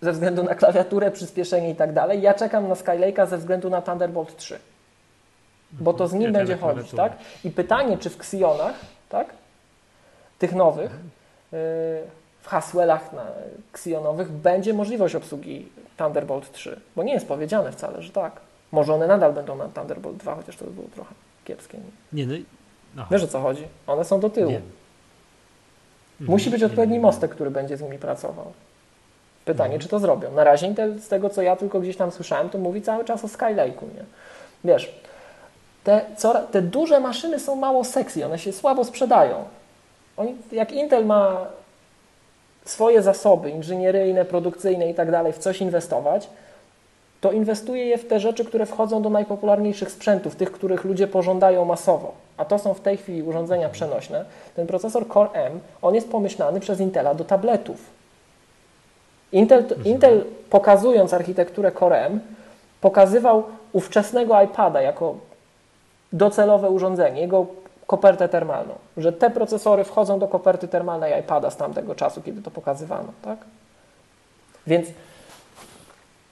ze 0.00 0.12
względu 0.12 0.42
na 0.42 0.54
klawiaturę, 0.54 1.10
przyspieszenie 1.10 1.70
i 1.70 1.74
tak 1.74 1.92
dalej. 1.92 2.22
Ja 2.22 2.34
czekam 2.34 2.68
na 2.68 2.74
Skylake'a 2.74 3.26
ze 3.26 3.38
względu 3.38 3.70
na 3.70 3.82
Thunderbolt 3.82 4.36
3. 4.36 4.58
Bo 5.72 5.92
to 5.92 6.08
z 6.08 6.12
nim 6.12 6.22
ja 6.22 6.32
będzie 6.32 6.56
chodzić, 6.56 6.90
tak? 6.90 7.12
I 7.44 7.50
pytanie, 7.50 7.98
czy 7.98 8.10
w 8.10 8.16
Xionach, 8.16 8.74
tak? 9.08 9.26
Tych 10.38 10.54
nowych, 10.54 10.90
yy, 11.52 11.58
w 12.42 12.48
Haswellach 12.48 13.12
na 13.12 13.26
Xionowych 13.72 14.32
będzie 14.32 14.74
możliwość 14.74 15.14
obsługi 15.14 15.68
Thunderbolt 15.96 16.52
3, 16.52 16.80
bo 16.96 17.02
nie 17.02 17.12
jest 17.12 17.28
powiedziane 17.28 17.72
wcale, 17.72 18.02
że 18.02 18.12
tak. 18.12 18.40
Może 18.72 18.94
one 18.94 19.06
nadal 19.06 19.32
będą 19.32 19.56
na 19.56 19.68
Thunderbolt 19.68 20.16
2, 20.16 20.34
chociaż 20.34 20.56
to 20.56 20.64
by 20.64 20.70
było 20.70 20.86
trochę 20.94 21.14
kiepskie. 21.44 21.78
Nie, 22.12 22.26
no, 22.26 22.34
aha. 22.96 23.06
Wiesz 23.10 23.22
o 23.22 23.28
co 23.28 23.40
chodzi? 23.40 23.64
One 23.86 24.04
są 24.04 24.20
do 24.20 24.30
tyłu. 24.30 24.50
Nie. 24.50 24.60
Musi 26.20 26.50
być 26.50 26.62
odpowiedni 26.62 27.00
mostek, 27.00 27.30
który 27.30 27.50
będzie 27.50 27.76
z 27.76 27.82
nimi 27.82 27.98
pracował. 27.98 28.52
Pytanie, 29.44 29.74
mhm. 29.74 29.82
czy 29.82 29.88
to 29.88 29.98
zrobią. 29.98 30.32
Na 30.32 30.44
razie 30.44 30.66
Intel, 30.66 31.00
z 31.00 31.08
tego 31.08 31.30
co 31.30 31.42
ja 31.42 31.56
tylko 31.56 31.80
gdzieś 31.80 31.96
tam 31.96 32.10
słyszałem, 32.10 32.50
to 32.50 32.58
mówi 32.58 32.82
cały 32.82 33.04
czas 33.04 33.24
o 33.24 33.28
Skylake'u, 33.28 33.82
nie? 33.82 34.04
Wiesz, 34.64 34.94
te, 35.84 36.00
co, 36.16 36.34
te 36.34 36.62
duże 36.62 37.00
maszyny 37.00 37.40
są 37.40 37.56
mało 37.56 37.84
sexy, 37.84 38.26
one 38.26 38.38
się 38.38 38.52
słabo 38.52 38.84
sprzedają. 38.84 39.44
Oni, 40.16 40.36
jak 40.52 40.72
Intel 40.72 41.06
ma 41.06 41.46
swoje 42.70 43.02
zasoby 43.02 43.50
inżynieryjne, 43.50 44.24
produkcyjne 44.24 44.90
i 44.90 44.94
tak 44.94 45.10
dalej 45.10 45.32
w 45.32 45.38
coś 45.38 45.60
inwestować, 45.60 46.28
to 47.20 47.32
inwestuje 47.32 47.86
je 47.86 47.98
w 47.98 48.08
te 48.08 48.20
rzeczy, 48.20 48.44
które 48.44 48.66
wchodzą 48.66 49.02
do 49.02 49.10
najpopularniejszych 49.10 49.90
sprzętów, 49.90 50.36
tych, 50.36 50.52
których 50.52 50.84
ludzie 50.84 51.06
pożądają 51.06 51.64
masowo. 51.64 52.12
A 52.36 52.44
to 52.44 52.58
są 52.58 52.74
w 52.74 52.80
tej 52.80 52.96
chwili 52.96 53.22
urządzenia 53.22 53.68
przenośne. 53.68 54.24
Ten 54.56 54.66
procesor 54.66 55.08
Core 55.08 55.30
M, 55.32 55.60
on 55.82 55.94
jest 55.94 56.10
pomyślany 56.10 56.60
przez 56.60 56.80
Intela 56.80 57.14
do 57.14 57.24
tabletów. 57.24 57.78
Intel, 59.32 59.64
Intel 59.84 60.24
pokazując 60.50 61.14
architekturę 61.14 61.72
Core 61.72 62.06
M, 62.06 62.20
pokazywał 62.80 63.42
ówczesnego 63.72 64.42
iPada 64.42 64.82
jako 64.82 65.14
docelowe 66.12 66.70
urządzenie, 66.70 67.20
jego 67.20 67.46
kopertę 67.90 68.28
termalną, 68.28 68.74
że 68.96 69.12
te 69.12 69.30
procesory 69.30 69.84
wchodzą 69.84 70.18
do 70.18 70.28
koperty 70.28 70.68
termalnej 70.68 71.20
iPada 71.20 71.50
z 71.50 71.56
tamtego 71.56 71.94
czasu, 71.94 72.22
kiedy 72.22 72.42
to 72.42 72.50
pokazywano, 72.50 73.08
tak? 73.22 73.38
Więc 74.66 74.88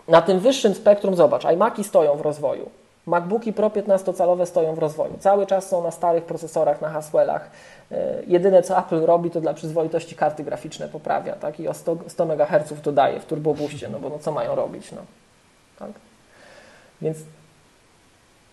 na 0.08 0.22
tym 0.22 0.38
wyższym 0.38 0.74
spektrum 0.74 1.16
zobacz, 1.16 1.44
iMaki 1.44 1.84
stoją 1.84 2.16
w 2.16 2.20
rozwoju, 2.20 2.70
MacBooki 3.06 3.52
Pro 3.52 3.68
15-calowe 3.68 4.46
stoją 4.46 4.74
w 4.74 4.78
rozwoju. 4.78 5.16
Cały 5.20 5.46
czas 5.46 5.68
są 5.68 5.82
na 5.82 5.90
starych 5.90 6.24
procesorach, 6.24 6.80
na 6.80 6.88
Haswellach. 6.88 7.50
E, 7.92 8.22
jedyne 8.26 8.62
co 8.62 8.78
Apple 8.78 9.00
robi, 9.00 9.30
to 9.30 9.40
dla 9.40 9.54
przyzwoitości 9.54 10.16
karty 10.16 10.44
graficzne 10.44 10.88
poprawia 10.88 11.34
tak? 11.34 11.60
i 11.60 11.68
o 11.68 11.74
100, 11.74 11.96
100 12.08 12.24
MHz 12.24 12.80
dodaje 12.82 13.20
w 13.20 13.24
turbobuście, 13.24 13.88
no 13.88 13.98
bo 13.98 14.08
no 14.08 14.18
co 14.18 14.32
mają 14.32 14.54
robić? 14.54 14.92
No. 14.92 15.02
Tak? 15.78 15.90
Więc 17.02 17.18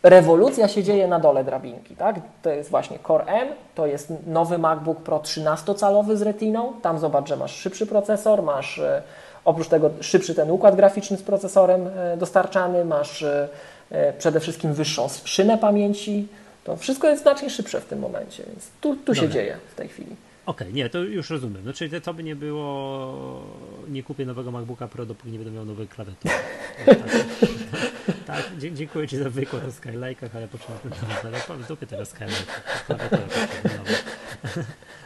rewolucja 0.09 0.67
się 0.67 0.83
dzieje 0.83 1.07
na 1.07 1.19
dole 1.19 1.43
drabinki. 1.43 1.95
Tak? 1.95 2.15
To 2.41 2.49
jest 2.49 2.69
właśnie 2.69 2.99
Core 3.07 3.25
M, 3.25 3.47
to 3.75 3.87
jest 3.87 4.13
nowy 4.27 4.57
MacBook 4.57 4.97
Pro 5.01 5.19
13-calowy 5.19 6.15
z 6.15 6.21
Retiną. 6.21 6.73
Tam 6.81 6.99
zobacz, 6.99 7.27
że 7.27 7.35
masz 7.35 7.55
szybszy 7.55 7.87
procesor, 7.87 8.43
masz 8.43 8.79
e, 8.79 9.01
oprócz 9.45 9.67
tego 9.67 9.89
szybszy 10.01 10.35
ten 10.35 10.51
układ 10.51 10.75
graficzny 10.75 11.17
z 11.17 11.23
procesorem 11.23 11.87
e, 11.87 12.17
dostarczany, 12.17 12.85
masz 12.85 13.25
przede 14.17 14.39
wszystkim 14.39 14.73
wyższą 14.73 15.07
szynę 15.23 15.57
pamięci. 15.57 16.27
To 16.63 16.77
wszystko 16.77 17.07
jest 17.07 17.21
znacznie 17.21 17.49
szybsze 17.49 17.81
w 17.81 17.85
tym 17.85 17.99
momencie, 17.99 18.43
więc 18.47 18.67
tu, 18.81 18.95
tu 18.95 19.15
się 19.15 19.29
dzieje 19.29 19.57
w 19.71 19.75
tej 19.75 19.87
chwili. 19.87 20.15
Okej, 20.45 20.67
okay, 20.67 20.73
nie, 20.73 20.89
to 20.89 20.99
już 20.99 21.29
rozumiem. 21.29 21.61
No, 21.65 21.73
czyli 21.73 22.01
to 22.01 22.13
by 22.13 22.23
nie 22.23 22.35
było, 22.35 23.43
nie 23.87 24.03
kupię 24.03 24.25
nowego 24.25 24.51
MacBooka 24.51 24.87
Pro, 24.87 25.05
dopóki 25.05 25.31
nie 25.31 25.37
będę 25.37 25.53
miał 25.53 25.65
nowej 25.65 25.87
klawiatury. 25.87 26.33
tak, 26.85 26.97
tak, 28.25 28.51
dziękuję 28.57 29.07
Ci 29.07 29.17
za 29.17 29.29
wykład 29.29 29.63
o 29.63 29.67
Skylike'ach, 29.67 30.29
ale 30.35 30.47
potrzebuję 30.47 30.79
ten 31.47 31.63
w 31.63 31.67
dupie 31.67 31.87
tego 31.87 32.03
Skylike'a. 32.03 32.45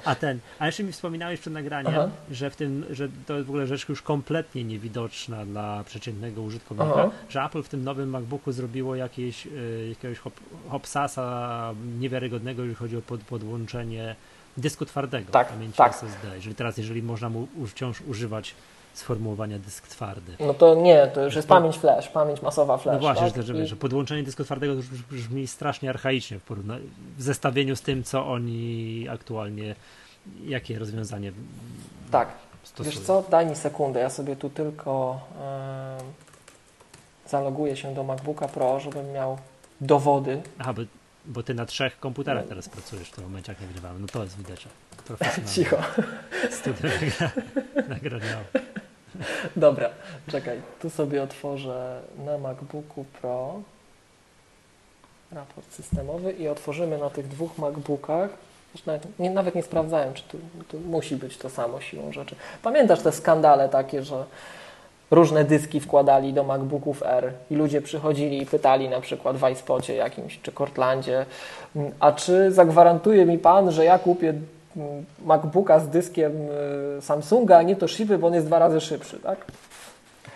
A 0.05 0.15
ten, 0.15 0.39
a 0.59 0.65
jeszcze 0.65 0.83
mi 0.83 0.91
wspominałeś 0.91 1.39
przed 1.39 1.53
nagraniem, 1.53 1.93
Aha. 1.93 2.09
że 2.31 2.49
w 2.49 2.55
tym, 2.55 2.85
że 2.91 3.09
to 3.25 3.33
jest 3.33 3.47
w 3.47 3.49
ogóle 3.49 3.67
rzecz 3.67 3.89
już 3.89 4.01
kompletnie 4.01 4.63
niewidoczna 4.63 5.45
dla 5.45 5.83
przeciętnego 5.83 6.41
użytkownika, 6.41 6.93
Aha. 6.93 7.11
że 7.29 7.43
Apple 7.43 7.63
w 7.63 7.69
tym 7.69 7.83
nowym 7.83 8.09
MacBooku 8.09 8.51
zrobiło 8.51 8.95
jakieś, 8.95 9.45
y, 9.45 9.85
jakiegoś 9.89 10.17
hop, 10.17 10.33
hopsasa 10.69 11.73
niewiarygodnego, 11.99 12.61
jeżeli 12.61 12.75
chodzi 12.75 12.97
o 12.97 13.01
pod, 13.01 13.21
podłączenie 13.21 14.15
dysku 14.57 14.85
twardego 14.85 15.31
tak, 15.31 15.47
pamięci 15.47 15.77
tak. 15.77 15.93
SSD. 15.93 16.35
Jeżeli 16.35 16.55
teraz, 16.55 16.77
jeżeli 16.77 17.03
można 17.03 17.29
mu 17.29 17.47
wciąż 17.67 18.01
używać 18.01 18.55
sformułowania 18.93 19.59
dysk 19.59 19.87
twardy. 19.87 20.35
No 20.39 20.53
to 20.53 20.75
nie, 20.75 21.07
to 21.07 21.23
już 21.23 21.35
jest 21.35 21.47
to, 21.47 21.55
pamięć 21.55 21.77
flash, 21.77 22.07
pamięć 22.07 22.41
masowa 22.41 22.77
flash. 22.77 22.93
No 22.93 22.99
właśnie, 22.99 23.31
tak? 23.31 23.43
że, 23.43 23.55
że, 23.55 23.67
że 23.67 23.75
podłączenie 23.75 24.23
dysku 24.23 24.43
twardego 24.43 24.75
to 24.75 24.81
brzmi 25.11 25.47
strasznie 25.47 25.89
archaicznie 25.89 26.39
w, 26.39 26.43
w 27.17 27.21
zestawieniu 27.21 27.75
z 27.75 27.81
tym, 27.81 28.03
co 28.03 28.27
oni 28.27 29.07
aktualnie, 29.09 29.75
jakie 30.45 30.79
rozwiązanie 30.79 31.31
Tak. 32.11 32.27
Stosują. 32.63 32.95
Wiesz 32.95 33.05
co, 33.05 33.23
daj 33.29 33.45
mi 33.45 33.55
sekundę, 33.55 33.99
ja 33.99 34.09
sobie 34.09 34.35
tu 34.35 34.49
tylko 34.49 35.19
yy, 37.25 37.29
zaloguję 37.29 37.75
się 37.75 37.93
do 37.93 38.03
MacBooka 38.03 38.47
Pro, 38.47 38.79
żebym 38.79 39.11
miał 39.11 39.37
dowody. 39.81 40.41
Aha, 40.59 40.73
bo 40.73 40.81
Bo 41.25 41.43
ty 41.43 41.53
na 41.53 41.65
trzech 41.65 41.99
komputerach 41.99 42.47
teraz 42.47 42.69
pracujesz 42.69 43.09
w 43.09 43.15
tym 43.15 43.23
momencie, 43.23 43.51
jak 43.51 43.61
nagrywamy. 43.61 43.99
No 43.99 44.07
to 44.07 44.23
jest 44.23 44.37
widać. 44.37 44.67
Profesjonalnie. 45.05 45.53
Cicho. 45.53 45.77
Studio 46.51 46.89
nagrania. 47.89 48.37
Dobra, 49.55 49.89
czekaj. 50.31 50.61
Tu 50.81 50.89
sobie 50.89 51.23
otworzę 51.23 52.01
na 52.25 52.37
MacBooku 52.37 53.05
Pro 53.21 53.61
raport 55.31 55.73
systemowy 55.73 56.31
i 56.31 56.47
otworzymy 56.47 56.97
na 56.97 57.09
tych 57.09 57.27
dwóch 57.27 57.57
MacBookach. 57.57 58.29
Nawet 58.85 59.19
nie, 59.19 59.29
nawet 59.29 59.55
nie 59.55 59.63
sprawdzałem, 59.63 60.13
czy 60.13 60.23
tu, 60.23 60.37
tu 60.67 60.79
musi 60.79 61.15
być 61.15 61.37
to 61.37 61.49
samo 61.49 61.81
siłą 61.81 62.11
rzeczy. 62.11 62.35
Pamiętasz 62.63 63.01
te 63.01 63.11
skandale 63.11 63.69
takie, 63.69 64.03
że 64.03 64.25
różne 65.11 65.43
dyski 65.43 65.79
wkładali 65.79 66.33
do 66.33 66.43
MacBooków 66.43 67.03
R 67.05 67.31
i 67.51 67.55
ludzie 67.55 67.81
przychodzili 67.81 68.41
i 68.41 68.45
pytali 68.45 68.89
na 68.89 69.01
przykład 69.01 69.37
w 69.37 69.49
iSpocie 69.49 69.95
jakimś 69.95 70.39
czy 70.41 70.51
Cortlandzie, 70.51 71.25
a 71.99 72.11
czy 72.11 72.51
zagwarantuje 72.51 73.25
mi 73.25 73.37
Pan, 73.37 73.71
że 73.71 73.85
ja 73.85 73.99
kupię 73.99 74.33
mm, 74.77 75.05
MacBooka 75.25 75.79
z 75.79 75.87
dyskiem 75.87 76.31
y, 76.97 77.01
Samsunga, 77.01 77.57
a 77.57 77.61
nie 77.61 77.75
to 77.75 77.79
Toshiby, 77.79 78.17
bo 78.17 78.27
on 78.27 78.33
jest 78.33 78.45
dwa 78.47 78.59
razy 78.59 78.81
szybszy, 78.81 79.19
tak? 79.19 79.45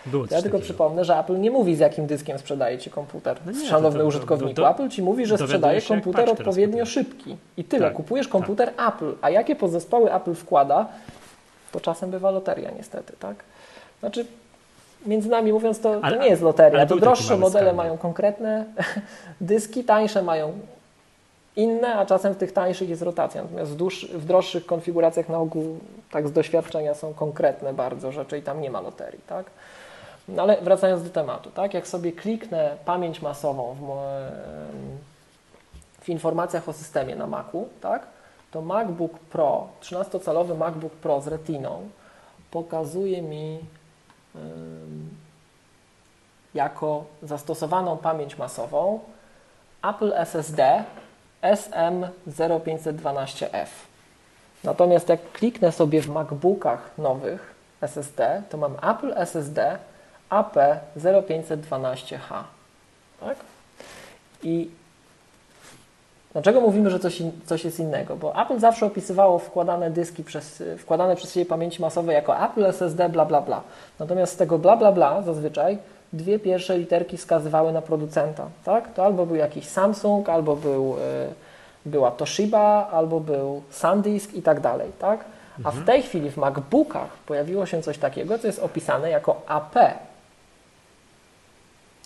Było 0.06 0.24
Ja 0.30 0.42
tylko 0.42 0.58
przypomnę, 0.58 1.04
że 1.04 1.18
Apple 1.18 1.40
nie 1.40 1.50
mówi 1.50 1.76
z 1.76 1.78
jakim 1.78 2.06
dyskiem 2.06 2.38
sprzedaje 2.38 2.78
Ci 2.78 2.90
komputer. 2.90 3.36
No 3.46 3.52
nie, 3.52 3.66
Szanowny 3.68 3.98
to- 3.98 4.02
to- 4.04 4.08
użytkowniku, 4.08 4.54
to- 4.54 4.62
to- 4.62 4.70
Apple 4.70 4.88
Ci 4.88 5.02
mówi, 5.02 5.26
że 5.26 5.38
sprzedaje 5.38 5.82
komputer 5.82 6.30
odpowiednio 6.30 6.86
szybki. 6.86 7.36
I 7.56 7.64
tyle. 7.64 7.86
Tak, 7.86 7.94
Kupujesz 7.94 8.28
komputer 8.28 8.68
Apple, 8.88 9.12
a 9.22 9.30
jakie 9.30 9.56
podzespoły 9.56 10.14
Apple 10.14 10.34
wkłada, 10.34 10.86
to 11.72 11.80
czasem 11.80 12.10
bywa 12.10 12.30
loteria 12.30 12.70
niestety, 12.70 13.12
tak? 13.20 13.36
Znaczy, 14.00 14.26
między 15.06 15.28
nami 15.28 15.52
mówiąc, 15.52 15.80
to, 15.80 16.00
to 16.00 16.04
Ale- 16.04 16.18
nie 16.18 16.28
jest 16.28 16.42
loteria. 16.42 16.86
To 16.86 16.96
droższe 16.96 17.36
modele 17.36 17.64
skandal. 17.64 17.74
mają 17.74 17.98
konkretne 17.98 18.64
dyski, 19.40 19.84
tańsze 19.84 20.22
mają 20.22 20.52
inne, 21.56 21.94
a 21.94 22.06
czasem 22.06 22.34
w 22.34 22.36
tych 22.36 22.52
tańszych 22.52 22.88
jest 22.88 23.02
rotacja. 23.02 23.42
Natomiast 23.42 23.72
w, 23.72 23.76
dłuż, 23.76 24.04
w 24.04 24.24
droższych 24.24 24.66
konfiguracjach 24.66 25.28
na 25.28 25.38
ogół, 25.38 25.78
tak 26.10 26.28
z 26.28 26.32
doświadczenia, 26.32 26.94
są 26.94 27.14
konkretne 27.14 27.72
bardzo 27.74 28.12
rzeczy 28.12 28.38
i 28.38 28.42
tam 28.42 28.60
nie 28.60 28.70
ma 28.70 28.80
loterii, 28.80 29.20
tak? 29.26 29.46
No 30.28 30.42
ale 30.42 30.60
wracając 30.60 31.02
do 31.02 31.10
tematu, 31.10 31.50
tak? 31.50 31.74
Jak 31.74 31.88
sobie 31.88 32.12
kliknę 32.12 32.76
pamięć 32.84 33.22
masową 33.22 33.76
w, 33.80 33.84
w 36.04 36.08
informacjach 36.08 36.68
o 36.68 36.72
systemie 36.72 37.16
na 37.16 37.26
Macu, 37.26 37.68
tak? 37.80 38.06
To 38.50 38.62
MacBook 38.62 39.18
Pro, 39.18 39.66
13-calowy 39.82 40.56
MacBook 40.56 40.92
Pro 40.92 41.20
z 41.20 41.26
Retiną 41.28 41.82
pokazuje 42.50 43.22
mi 43.22 43.58
jako 46.54 47.04
zastosowaną 47.22 47.96
pamięć 47.96 48.38
masową 48.38 49.00
Apple 49.82 50.12
SSD 50.16 50.84
SM0512F. 51.42 53.66
Natomiast 54.64 55.08
jak 55.08 55.32
kliknę 55.32 55.72
sobie 55.72 56.02
w 56.02 56.08
MacBookach 56.08 56.90
nowych 56.98 57.54
SSD, 57.80 58.42
to 58.50 58.56
mam 58.56 58.76
Apple 58.82 59.14
SSD 59.16 59.78
AP0512H. 60.30 62.42
Tak? 63.20 63.36
I 64.42 64.70
dlaczego 66.34 66.60
mówimy, 66.60 66.90
że 66.90 66.98
coś, 66.98 67.20
in, 67.20 67.32
coś 67.46 67.64
jest 67.64 67.80
innego? 67.80 68.16
Bo 68.16 68.42
Apple 68.42 68.58
zawsze 68.58 68.86
opisywało 68.86 69.38
wkładane 69.38 69.90
dyski 69.90 70.24
przez, 70.24 70.62
wkładane 70.78 71.16
przez 71.16 71.34
siebie 71.34 71.46
pamięci 71.46 71.82
masowej 71.82 72.14
jako 72.14 72.44
Apple 72.44 72.66
SSD 72.66 73.08
bla 73.08 73.24
bla 73.24 73.40
bla. 73.40 73.60
Natomiast 73.98 74.32
z 74.32 74.36
tego 74.36 74.58
bla 74.58 74.76
bla 74.76 74.92
bla 74.92 75.22
zazwyczaj 75.22 75.78
dwie 76.12 76.38
pierwsze 76.38 76.78
literki 76.78 77.16
wskazywały 77.16 77.72
na 77.72 77.82
producenta. 77.82 78.46
Tak? 78.64 78.94
To 78.94 79.04
albo 79.04 79.26
był 79.26 79.36
jakiś 79.36 79.68
Samsung, 79.68 80.28
albo 80.28 80.56
był, 80.56 80.96
y, 80.98 80.98
była 81.86 82.10
Toshiba, 82.10 82.88
albo 82.92 83.20
był 83.20 83.62
SanDisk 83.70 84.34
i 84.34 84.42
tak 84.42 84.60
dalej. 84.60 84.90
Tak? 84.98 85.24
A 85.64 85.70
w 85.70 85.84
tej 85.84 86.02
chwili 86.02 86.30
w 86.30 86.36
MacBookach 86.36 87.08
pojawiło 87.26 87.66
się 87.66 87.82
coś 87.82 87.98
takiego, 87.98 88.38
co 88.38 88.46
jest 88.46 88.58
opisane 88.58 89.10
jako 89.10 89.42
AP. 89.46 89.74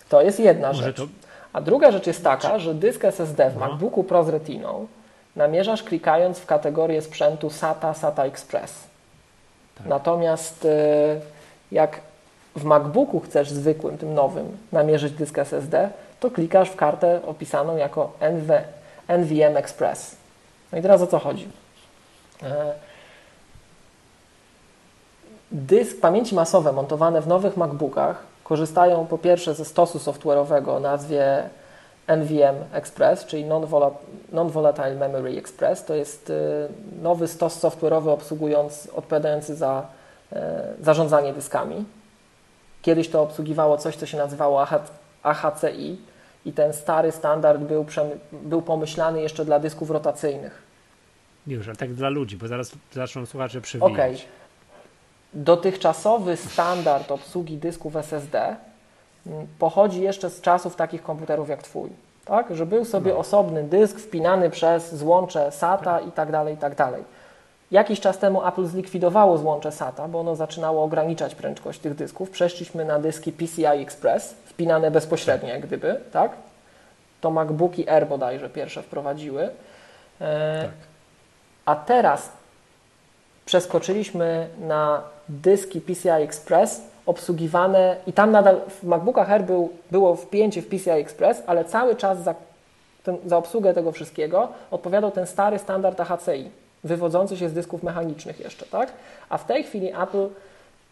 To 0.09 0.21
jest 0.21 0.39
jedna 0.39 0.67
Może 0.67 0.83
rzecz. 0.83 0.97
to, 0.97 1.07
A 1.53 1.61
druga 1.61 1.91
rzecz 1.91 2.07
jest 2.07 2.23
taka, 2.23 2.59
że 2.59 2.73
dysk 2.73 3.05
SSD 3.05 3.49
w. 3.49 3.57
MacBooku 3.57 4.03
Pro 4.03 4.23
z 4.23 4.29
Retiną 4.29 4.87
namierzasz 5.35 5.83
klikając 5.83 6.39
w 6.39 6.45
kategorię 6.45 7.01
sprzętu 7.01 7.49
SATA, 7.49 7.93
SATA 7.93 8.23
Express. 8.23 8.73
Tak. 9.77 9.87
Natomiast 9.87 10.65
y, 10.65 10.69
jak 11.71 12.01
w 12.55 12.63
MacBooku 12.63 13.19
chcesz 13.19 13.49
zwykłym, 13.49 13.97
tym 13.97 14.13
nowym, 14.13 14.57
namierzyć 14.71 15.13
dysk 15.13 15.37
SSD, 15.37 15.89
to 16.19 16.31
klikasz 16.31 16.69
w 16.69 16.75
kartę 16.75 17.19
opisaną 17.25 17.77
jako 17.77 18.11
NV, 18.19 18.63
NVM 19.07 19.57
Express. 19.57 20.15
No 20.71 20.77
i 20.77 20.81
teraz 20.81 21.01
o 21.01 21.07
co 21.07 21.19
chodzi? 21.19 21.47
E, 22.43 22.73
Dysk 25.51 25.99
pamięci 25.99 26.35
masowe 26.35 26.71
montowane 26.71 27.21
w 27.21 27.27
nowych 27.27 27.57
MacBookach 27.57 28.23
korzystają 28.49 29.05
po 29.07 29.17
pierwsze 29.17 29.55
ze 29.55 29.65
stosu 29.65 29.97
software'owego 29.97 30.69
o 30.69 30.79
nazwie 30.79 31.49
NVM 32.07 32.55
Express, 32.73 33.25
czyli 33.25 33.45
Non-Vola- 33.45 33.91
Non-Volatile 34.31 34.95
Memory 34.95 35.37
Express. 35.37 35.85
To 35.85 35.95
jest 35.95 36.29
y, 36.29 36.33
nowy 37.01 37.27
stos 37.27 37.63
software'owy 37.63 38.09
obsługując, 38.09 38.87
odpowiadający 38.95 39.55
za 39.55 39.87
e, 40.33 40.63
zarządzanie 40.81 41.33
dyskami. 41.33 41.85
Kiedyś 42.81 43.09
to 43.09 43.21
obsługiwało 43.21 43.77
coś, 43.77 43.95
co 43.95 44.05
się 44.05 44.17
nazywało 44.17 44.61
AH 44.61 44.79
AHCI 45.23 45.97
i 46.45 46.53
ten 46.53 46.73
stary 46.73 47.11
standard 47.11 47.61
był, 47.61 47.85
był 48.31 48.61
pomyślany 48.61 49.21
jeszcze 49.21 49.45
dla 49.45 49.59
dysków 49.59 49.89
rotacyjnych. 49.91 50.61
już, 51.47 51.67
ale 51.67 51.75
tak 51.75 51.93
dla 51.93 52.09
ludzi, 52.09 52.37
bo 52.37 52.47
zaraz 52.47 52.71
zaczną 52.93 53.25
słuchacze 53.25 53.61
przewijać. 53.61 53.93
Okej. 53.93 54.38
Dotychczasowy 55.33 56.37
standard 56.37 57.11
obsługi 57.11 57.57
dysków 57.57 57.95
SSD 57.95 58.55
mm, 59.27 59.47
pochodzi 59.59 60.01
jeszcze 60.01 60.29
z 60.29 60.41
czasów 60.41 60.75
takich 60.75 61.03
komputerów 61.03 61.49
jak 61.49 61.63
Twój. 61.63 61.89
Tak? 62.25 62.55
Że 62.55 62.65
był 62.65 62.85
sobie 62.85 63.11
No. 63.11 63.17
osobny 63.17 63.63
dysk 63.63 63.99
wpinany 63.99 64.49
przez 64.49 64.95
złącze 64.95 65.51
SATA 65.51 65.99
i 65.99 66.11
tak 66.11 66.31
dalej, 66.31 66.53
i 66.53 66.57
tak 66.57 66.75
dalej. 66.75 67.03
Jakiś 67.71 67.99
czas 67.99 68.17
temu 68.17 68.47
Apple 68.47 68.65
zlikwidowało 68.65 69.37
złącze 69.37 69.71
SATA, 69.71 70.07
bo 70.07 70.19
ono 70.19 70.35
zaczynało 70.35 70.83
ograniczać 70.83 71.35
prędkość 71.35 71.79
tych 71.79 71.95
dysków. 71.95 72.29
Przeszliśmy 72.29 72.85
na 72.85 72.99
dyski 72.99 73.31
PCI 73.31 73.65
Express, 73.65 74.33
wpinane 74.45 74.91
bezpośrednio 74.91 75.49
jak 75.49 75.61
gdyby, 75.65 75.99
tak? 76.11 76.31
To 77.21 77.31
MacBooki 77.31 77.89
Air 77.89 78.07
bodajże 78.07 78.49
pierwsze 78.49 78.81
wprowadziły. 78.83 79.49
E, 80.21 80.61
Tak. 80.63 80.71
A 81.65 81.75
teraz 81.75 82.29
przeskoczyliśmy 83.49 84.47
na 84.59 85.01
dyski 85.29 85.81
PCI 85.81 86.09
Express 86.09 86.81
obsługiwane 87.05 87.95
i 88.07 88.13
tam 88.13 88.31
nadal 88.31 88.61
w 88.67 88.83
MacBookach 88.83 89.31
Air 89.31 89.43
był, 89.43 89.69
było 89.91 90.15
wpięcie 90.15 90.61
w 90.61 90.67
PCI 90.67 90.89
Express, 90.89 91.43
ale 91.47 91.65
cały 91.65 91.95
czas 91.95 92.23
za, 92.23 92.35
ten, 93.03 93.17
za 93.25 93.37
obsługę 93.37 93.73
tego 93.73 93.91
wszystkiego 93.91 94.47
odpowiadał 94.71 95.11
ten 95.11 95.27
stary 95.27 95.59
standard 95.59 95.99
AHCI, 95.99 96.51
wywodzący 96.83 97.37
się 97.37 97.49
z 97.49 97.53
dysków 97.53 97.83
mechanicznych 97.83 98.39
jeszcze, 98.39 98.65
tak? 98.65 98.93
A 99.29 99.37
w 99.37 99.45
tej 99.45 99.63
chwili 99.63 99.93
Apple 99.93 100.27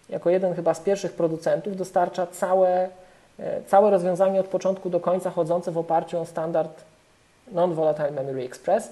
jako 0.09 0.29
jeden 0.29 0.53
chyba 0.53 0.73
z 0.73 0.79
pierwszych 0.79 1.13
producentów 1.13 1.75
dostarcza 1.75 2.27
całe, 2.27 2.89
e, 3.39 3.61
całe 3.67 3.91
rozwiązanie 3.91 4.39
od 4.39 4.47
początku 4.47 4.89
do 4.89 4.99
końca 4.99 5.31
chodzące 5.31 5.71
w 5.71 5.77
oparciu 5.77 6.19
o 6.19 6.25
standard 6.25 6.83
Non-Volatile 7.51 8.11
Memory 8.11 8.43
Express. 8.43 8.89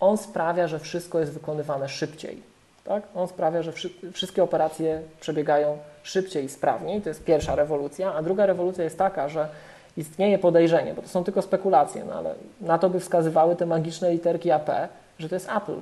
On 0.00 0.18
sprawia, 0.18 0.68
że 0.68 0.78
wszystko 0.78 1.20
jest 1.20 1.32
wykonywane 1.32 1.88
szybciej. 1.88 2.55
Tak? 2.88 3.02
On 3.14 3.28
sprawia, 3.28 3.62
że 3.62 3.72
wszy- 3.72 4.12
wszystkie 4.12 4.42
operacje 4.42 5.02
przebiegają 5.20 5.78
szybciej 6.02 6.44
i 6.44 6.48
sprawniej. 6.48 7.02
To 7.02 7.08
jest 7.08 7.24
pierwsza 7.24 7.54
rewolucja. 7.54 8.14
A 8.14 8.22
druga 8.22 8.46
rewolucja 8.46 8.84
jest 8.84 8.98
taka, 8.98 9.28
że 9.28 9.48
istnieje 9.96 10.38
podejrzenie, 10.38 10.94
bo 10.94 11.02
to 11.02 11.08
są 11.08 11.24
tylko 11.24 11.42
spekulacje, 11.42 12.04
no 12.04 12.14
ale 12.14 12.34
na 12.60 12.78
to 12.78 12.90
by 12.90 13.00
wskazywały 13.00 13.56
te 13.56 13.66
magiczne 13.66 14.10
literki 14.12 14.50
AP, 14.50 14.70
że 15.18 15.28
to 15.28 15.34
jest 15.34 15.48
Apple. 15.56 15.76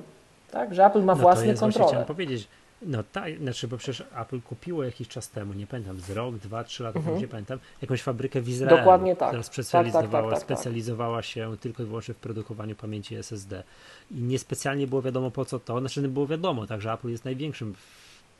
Tak? 0.51 0.73
Że 0.75 0.85
Apple 0.85 0.99
ma 1.03 1.13
No 1.13 1.15
to 1.17 1.21
własny 1.21 1.47
jest 1.47 1.59
kontrolę. 1.59 1.87
chciałem 1.87 2.05
powiedzieć. 2.05 2.47
No 2.81 3.03
tak, 3.11 3.37
znaczy, 3.37 3.67
bo 3.67 3.77
przecież 3.77 4.03
Apple 4.21 4.41
kupiło 4.41 4.83
jakiś 4.83 5.07
czas 5.07 5.29
temu, 5.29 5.53
nie 5.53 5.67
pamiętam, 5.67 5.99
z 5.99 6.09
rok, 6.11 6.35
dwa, 6.35 6.63
trzy 6.63 6.83
lata 6.83 6.93
temu, 6.93 7.05
Mhm. 7.05 7.21
nie 7.21 7.27
pamiętam, 7.27 7.59
jakąś 7.81 8.01
fabrykę 8.01 8.41
w 8.41 8.49
Izraelu, 8.49 8.77
Dokładnie 8.77 9.15
tak. 9.15 9.29
która 9.29 9.43
Tak, 9.43 9.53
specjalizowała, 9.53 10.09
tak, 10.11 10.21
tak, 10.21 10.39
tak, 10.39 10.47
tak. 10.47 10.57
specjalizowała 10.57 11.21
się 11.21 11.57
tylko 11.61 11.83
i 11.83 11.85
wyłącznie 11.85 12.13
w 12.13 12.17
produkowaniu 12.17 12.75
pamięci 12.75 13.15
SSD. 13.15 13.63
I 14.11 14.15
niespecjalnie 14.15 14.87
było 14.87 15.01
wiadomo 15.01 15.31
po 15.31 15.45
co 15.45 15.59
to, 15.59 15.79
znaczy 15.79 16.01
było 16.01 16.27
wiadomo, 16.27 16.67
tak, 16.67 16.81
że 16.81 16.91
Apple 16.93 17.09
jest 17.09 17.25
największym 17.25 17.75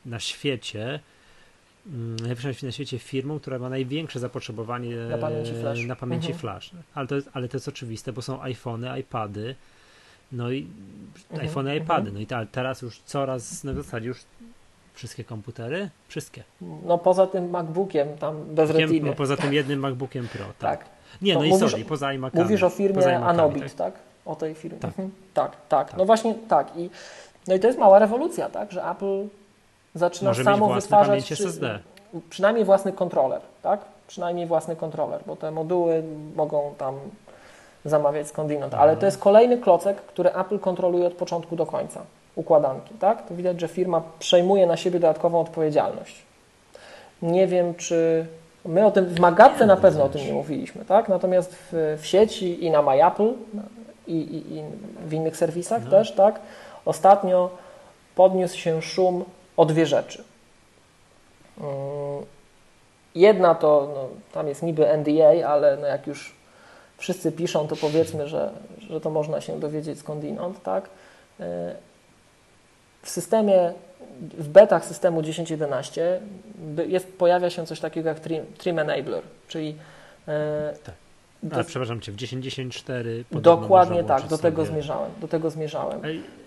na 0.05 0.19
świecie, 0.19 0.99
mm, 1.87 2.15
na 2.63 2.71
świecie 2.71 2.99
firmą, 2.99 3.39
która 3.39 3.59
ma 3.59 3.69
największe 3.69 4.19
zapotrzebowanie 4.19 4.95
Na 4.95 5.17
pamięci 5.17 5.51
flash. 5.61 5.85
na 5.85 5.95
pamięci 5.95 6.27
Mhm. 6.31 6.39
flash. 6.39 6.71
Ale 6.93 7.07
to, 7.07 7.15
jest, 7.15 7.29
ale 7.33 7.47
to 7.49 7.57
jest 7.57 7.67
oczywiste, 7.67 8.13
bo 8.13 8.21
są 8.21 8.41
iPhony, 8.41 8.99
iPady, 8.99 9.55
no 10.35 10.51
i 10.51 10.67
Mhm, 11.31 11.47
iPhony, 11.49 11.71
mhm. 11.71 11.83
iPady. 11.83 12.11
No 12.11 12.19
i 12.19 12.25
ta, 12.27 12.45
teraz 12.45 12.81
już 12.81 13.01
coraz, 13.05 13.63
no 13.63 13.73
w 13.73 13.75
zasadzie 13.75 14.07
już 14.07 14.21
wszystkie 14.93 15.23
komputery, 15.23 15.89
wszystkie. 16.07 16.43
No 16.85 16.97
poza 16.97 17.27
tym 17.27 17.49
MacBookiem, 17.49 18.17
tam 18.17 18.43
bez 18.55 18.69
retiny. 18.71 19.09
no, 19.09 19.15
poza 19.15 19.37
tym 19.37 19.53
jednym 19.59 19.79
MacBookiem 19.79 20.27
Pro. 20.27 20.45
Tak. 20.45 20.79
tak. 20.79 20.85
Nie, 21.21 21.33
no 21.33 21.43
i 21.43 21.49
mówisz- 21.49 21.69
sorry, 21.69 21.85
poza 21.85 22.13
iMacami. 22.13 22.43
Mówisz 22.43 22.63
o 22.63 22.69
firmie 22.69 23.19
Anobit, 23.19 23.63
tak? 23.63 23.93
tak? 23.93 23.93
O 24.25 24.35
tej 24.35 24.55
firmie. 24.55 24.79
Tak. 24.79 24.89
Mhm. 24.89 25.11
tak, 25.33 25.51
tak. 25.69 25.89
Tak. 25.89 25.97
No 25.97 26.05
właśnie 26.05 26.35
tak. 26.47 26.77
I, 26.77 26.89
no 27.47 27.55
i 27.55 27.59
to 27.59 27.67
jest 27.67 27.79
mała 27.79 27.99
rewolucja, 27.99 28.49
tak, 28.49 28.71
że 28.71 28.83
Apple 28.89 29.27
zaczyna 29.95 30.29
Może 30.29 30.43
samo 30.43 30.73
wytwarzać 30.73 31.23
przy- 31.23 31.33
SSD. 31.33 31.79
przynajmniej 32.29 32.65
własny 32.65 32.93
kontroler, 32.93 33.41
tak? 33.61 33.85
Przynajmniej 34.07 34.47
własny 34.47 34.75
kontroler, 34.75 35.21
bo 35.27 35.35
te 35.35 35.51
moduły 35.51 36.03
mogą 36.35 36.75
tam 36.77 36.95
zamawiać 37.85 38.27
skądinąd, 38.27 38.73
ale 38.73 38.83
Mhm. 38.83 38.99
to 38.99 39.05
jest 39.05 39.17
kolejny 39.17 39.57
klocek, 39.57 39.97
który 40.01 40.29
Apple 40.33 40.59
kontroluje 40.59 41.07
od 41.07 41.13
początku 41.13 41.55
do 41.55 41.65
końca 41.65 42.01
układanki, 42.35 42.93
tak? 42.99 43.27
To 43.27 43.35
widać, 43.35 43.61
że 43.61 43.67
firma 43.67 44.01
przejmuje 44.19 44.67
na 44.67 44.77
siebie 44.77 44.99
dodatkową 44.99 45.39
odpowiedzialność. 45.41 46.15
Nie 47.21 47.47
wiem, 47.47 47.75
czy 47.75 48.25
my 48.65 48.85
o 48.85 48.91
tym 48.91 49.05
w 49.05 49.19
Magatce 49.19 49.65
na 49.65 49.77
pewno 49.77 50.03
o 50.03 50.09
tym 50.09 50.21
nie 50.27 50.33
mówiliśmy, 50.33 50.85
tak? 50.85 51.09
Natomiast 51.09 51.55
w, 51.55 51.97
w 52.01 52.05
sieci 52.05 52.65
i 52.65 52.71
na 52.71 52.81
MyApple 52.81 53.33
i, 54.07 54.13
i, 54.15 54.55
i 54.57 54.63
w 55.07 55.13
innych 55.13 55.37
serwisach 55.37 55.83
No. 55.85 55.91
też, 55.91 56.11
tak? 56.11 56.39
Ostatnio 56.85 57.49
podniósł 58.15 58.57
się 58.57 58.81
szum 58.81 59.25
o 59.57 59.65
dwie 59.65 59.85
rzeczy. 59.85 60.23
Mm, 61.61 62.25
Jedna 63.15 63.55
to, 63.55 63.87
no, 63.95 64.07
tam 64.33 64.47
jest 64.47 64.63
niby 64.63 64.87
NDA, 64.97 65.47
ale 65.49 65.77
no 65.81 65.87
jak 65.87 66.07
już 66.07 66.34
wszyscy 66.97 67.31
piszą, 67.31 67.67
to 67.67 67.75
powiedzmy, 67.75 68.27
że, 68.27 68.51
że 68.89 69.01
to 69.01 69.09
można 69.09 69.41
się 69.41 69.59
dowiedzieć 69.59 69.99
skądinąd, 69.99 70.63
tak? 70.63 70.89
E, 71.39 71.75
W 73.01 73.09
systemie, 73.09 73.73
w 74.37 74.47
betach 74.47 74.85
systemu 74.85 75.21
10.11 75.21 76.01
by- 76.55 76.87
jest, 76.87 77.13
pojawia 77.17 77.49
się 77.49 77.65
coś 77.65 77.79
takiego 77.79 78.09
jak 78.09 78.19
trim, 78.19 78.45
trim 78.57 78.79
enabler, 78.79 79.21
czyli 79.47 79.75
e, 80.27 80.73
Tak. 80.83 80.95
Ale 81.51 81.57
jest- 81.59 81.69
przepraszam 81.69 82.01
cię, 82.01 82.11
w 82.11 82.15
10.10.4 82.15 83.23
podobno 83.31 83.61
dokładnie 83.61 84.03
tak, 84.03 84.27
do 84.27 84.37
tego 84.37 84.61
sobie- 84.65 84.73
zmierzałem, 84.73 85.11
do 85.21 85.27
tego 85.27 85.49
zmierzałem. 85.49 86.01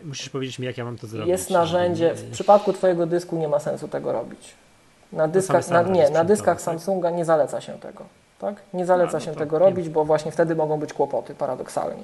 Musisz 0.05 0.29
powiedzieć 0.29 0.59
mi, 0.59 0.67
jak 0.67 0.79
ja 0.79 0.85
mam 0.85 0.99
to 0.99 1.07
zrobić. 1.07 1.29
Jest 1.29 1.51
narzędzie, 1.51 2.15
w 2.15 2.31
przypadku 2.31 2.73
Twojego 2.73 3.07
dysku 3.07 3.37
nie 3.37 3.49
ma 3.49 3.59
sensu 3.59 3.89
tego 3.89 4.13
robić. 4.13 4.55
Na 5.13 5.29
dyskach, 5.29 5.69
na, 5.71 5.83
nie, 5.83 6.11
na 6.11 6.25
dyskach 6.25 6.57
tak? 6.57 6.63
Samsunga 6.63 7.11
nie 7.11 7.25
zaleca 7.25 7.61
się 7.61 7.73
tego. 7.73 8.05
Tak? 8.39 8.55
Nie 8.75 8.87
zaleca 8.87 9.13
no 9.13 9.21
się 9.21 9.33
to 9.33 9.39
tego 9.39 9.59
robić, 9.59 9.89
bo 9.89 10.05
właśnie 10.05 10.33
wtedy 10.33 10.57
mogą 10.57 10.81
być 10.81 10.93
kłopoty, 10.93 11.35
paradoksalnie. 11.35 12.03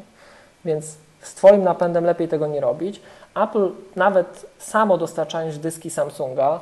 Więc 0.64 0.96
z 1.20 1.34
Twoim 1.34 1.62
napędem 1.62 2.04
lepiej 2.04 2.28
tego 2.28 2.46
nie 2.46 2.60
robić. 2.60 3.00
Apple 3.34 3.70
nawet 3.96 4.46
samo 4.58 4.98
dostarczając 4.98 5.58
dyski 5.58 5.90
Samsunga, 5.90 6.60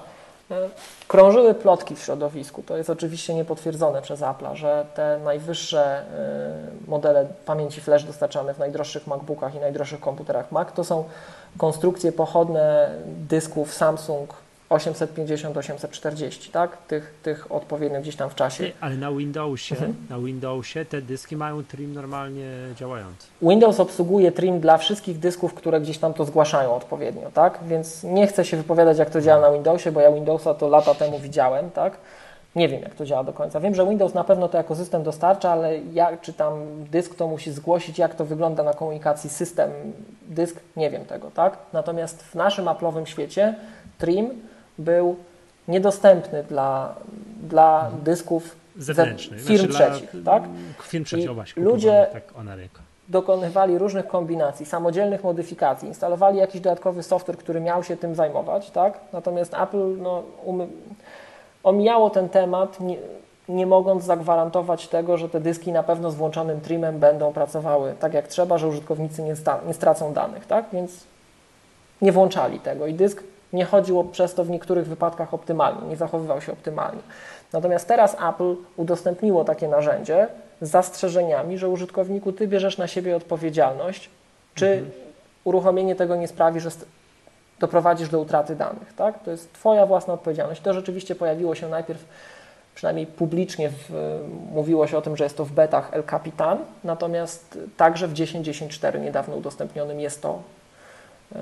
e, 0.50 0.68
krążyły 1.08 1.54
plotki 1.54 1.96
w 1.96 2.02
środowisku. 2.02 2.62
To 2.62 2.76
jest 2.76 2.90
oczywiście 2.90 3.34
niepotwierdzone 3.34 4.02
przez 4.02 4.20
Apple'a, 4.20 4.54
że 4.54 4.86
te 4.94 5.18
najwyższe 5.24 5.82
e, 5.82 6.90
modele 6.90 7.26
pamięci 7.46 7.80
flash 7.80 8.04
dostarczane 8.04 8.54
w 8.54 8.58
najdroższych 8.58 9.06
MacBookach 9.06 9.54
i 9.54 9.58
najdroższych 9.58 10.00
komputerach 10.00 10.52
Mac 10.52 10.68
to 10.74 10.84
są 10.84 11.04
konstrukcje 11.58 12.12
pochodne 12.12 12.90
dysków 13.06 13.74
Samsung 13.74 14.34
850-840, 14.72 16.50
tak? 16.50 16.76
Tych, 16.86 17.14
tych 17.22 17.52
odpowiednich 17.52 18.00
gdzieś 18.00 18.16
tam 18.16 18.30
w 18.30 18.34
czasie. 18.34 18.70
Ale 18.80 18.96
na 18.96 19.12
Windowsie, 19.12 19.74
Mhm. 19.74 19.94
na 20.10 20.18
Windowsie 20.18 20.84
te 20.84 21.02
dyski 21.02 21.36
mają 21.36 21.64
trim 21.64 21.94
normalnie 21.94 22.44
działający. 22.76 23.26
Windows 23.42 23.80
obsługuje 23.80 24.32
trim 24.32 24.60
dla 24.60 24.78
wszystkich 24.78 25.18
dysków, 25.18 25.54
które 25.54 25.80
gdzieś 25.80 25.98
tam 25.98 26.14
to 26.14 26.24
zgłaszają 26.24 26.74
odpowiednio, 26.74 27.30
tak? 27.34 27.58
Więc 27.66 28.04
nie 28.04 28.26
chcę 28.26 28.44
się 28.44 28.56
wypowiadać, 28.56 28.98
jak 28.98 29.10
to 29.10 29.20
działa 29.20 29.40
na 29.40 29.52
Windowsie, 29.52 29.92
bo 29.92 30.00
ja 30.00 30.12
Windowsa 30.12 30.54
to 30.54 30.68
lata 30.68 30.94
temu 30.94 31.18
widziałem, 31.18 31.70
tak? 31.70 31.96
Nie 32.56 32.68
wiem, 32.68 32.82
jak 32.82 32.94
to 32.94 33.04
działa 33.06 33.24
do 33.24 33.32
końca. 33.32 33.60
Wiem, 33.60 33.74
że 33.74 33.86
Windows 33.88 34.14
na 34.14 34.24
pewno 34.24 34.48
to 34.48 34.56
jako 34.58 34.76
system 34.76 35.02
dostarcza, 35.02 35.50
ale 35.50 35.78
jak, 35.78 36.20
czy 36.20 36.32
tam 36.32 36.52
dysk 36.90 37.14
to 37.14 37.28
musi 37.28 37.52
zgłosić, 37.52 37.98
jak 37.98 38.14
to 38.14 38.24
wygląda 38.24 38.62
na 38.62 38.74
komunikacji 38.74 39.30
system, 39.30 39.70
dysk, 40.28 40.56
nie 40.76 40.90
wiem 40.90 41.04
tego, 41.04 41.30
tak? 41.30 41.56
Natomiast 41.72 42.22
w 42.22 42.34
naszym 42.34 42.64
Apple'owym 42.64 43.04
świecie 43.04 43.54
trim 43.98 44.30
był 44.78 45.16
niedostępny 45.68 46.44
dla, 46.44 46.94
dla 47.42 47.90
dysków 48.02 48.56
Zewnętrznych. 48.76 49.44
firm 49.44 49.72
znaczy 49.72 49.90
trzecich, 49.92 50.22
dla, 50.22 50.32
tak? 50.32 50.42
Firm 50.82 51.04
trzecich, 51.04 51.30
I 51.30 51.34
właśnie, 51.34 51.62
ludzie- 51.62 52.06
tak 52.12 52.22
o 52.36 52.42
na 52.44 52.56
rynku. 52.56 52.78
dokonywali 53.08 53.78
różnych 53.78 54.06
kombinacji, 54.06 54.66
samodzielnych 54.66 55.24
modyfikacji, 55.24 55.88
instalowali 55.88 56.38
jakiś 56.38 56.60
dodatkowy 56.60 57.02
software, 57.02 57.36
który 57.38 57.60
miał 57.60 57.84
się 57.84 57.96
tym 57.96 58.14
zajmować, 58.14 58.70
tak? 58.70 59.00
Natomiast 59.12 59.54
Apple 59.54 59.96
no, 59.98 60.22
umy... 60.44 60.66
omijało 61.62 62.10
ten 62.10 62.28
temat, 62.28 62.80
nie, 62.80 62.96
nie 63.48 63.66
mogąc 63.66 64.04
zagwarantować 64.04 64.88
tego, 64.88 65.16
że 65.18 65.28
te 65.28 65.40
dyski 65.40 65.72
na 65.72 65.82
pewno 65.82 66.10
z 66.10 66.14
włączonym 66.14 66.60
trimem 66.60 66.98
będą 66.98 67.32
pracowały 67.32 67.94
tak 68.00 68.14
jak 68.14 68.28
trzeba, 68.28 68.58
że 68.58 68.68
użytkownicy 68.68 69.22
nie, 69.22 69.36
sta... 69.36 69.60
nie 69.66 69.74
stracą 69.74 70.12
danych, 70.12 70.46
tak? 70.46 70.64
Więc 70.72 71.04
nie 72.02 72.12
włączali 72.12 72.60
tego 72.60 72.86
i 72.86 72.94
dysk 72.94 73.22
nie 73.52 73.64
chodził 73.64 74.04
przez 74.04 74.34
to 74.34 74.44
w 74.44 74.50
niektórych 74.50 74.86
wypadkach 74.86 75.34
optymalnie, 75.34 75.88
nie 75.88 75.96
zachowywał 75.96 76.40
się 76.40 76.52
optymalnie. 76.52 77.02
Natomiast 77.52 77.88
teraz 77.88 78.16
Apple 78.28 78.54
udostępniło 78.76 79.44
takie 79.44 79.68
narzędzie 79.68 80.28
z 80.60 80.70
zastrzeżeniami, 80.70 81.58
że 81.58 81.68
użytkowniku 81.68 82.32
ty 82.32 82.48
bierzesz 82.48 82.78
na 82.78 82.86
siebie 82.86 83.16
odpowiedzialność, 83.16 84.10
czy 84.54 84.84
uruchomienie 85.44 85.96
tego 85.96 86.16
nie 86.16 86.28
sprawi, 86.28 86.60
że 86.60 86.70
doprowadzisz 87.60 88.08
do 88.08 88.20
utraty 88.20 88.56
danych. 88.56 88.92
Tak? 88.96 89.22
To 89.22 89.30
jest 89.30 89.52
Twoja 89.52 89.86
własna 89.86 90.14
odpowiedzialność. 90.14 90.60
To 90.60 90.74
rzeczywiście 90.74 91.14
pojawiło 91.14 91.54
się 91.54 91.68
najpierw, 91.68 92.04
przynajmniej 92.74 93.06
publicznie 93.06 93.70
w, 93.70 94.18
mówiło 94.52 94.86
się 94.86 94.98
o 94.98 95.02
tym, 95.02 95.16
że 95.16 95.24
jest 95.24 95.36
to 95.36 95.44
w 95.44 95.52
betach 95.52 95.94
El 95.94 96.04
Capitan, 96.04 96.58
natomiast 96.84 97.58
także 97.76 98.08
w 98.08 98.12
10.10.4 98.12 99.00
niedawno 99.00 99.36
udostępnionym 99.36 100.00
jest 100.00 100.22
to 100.22 100.42
e, 101.34 101.38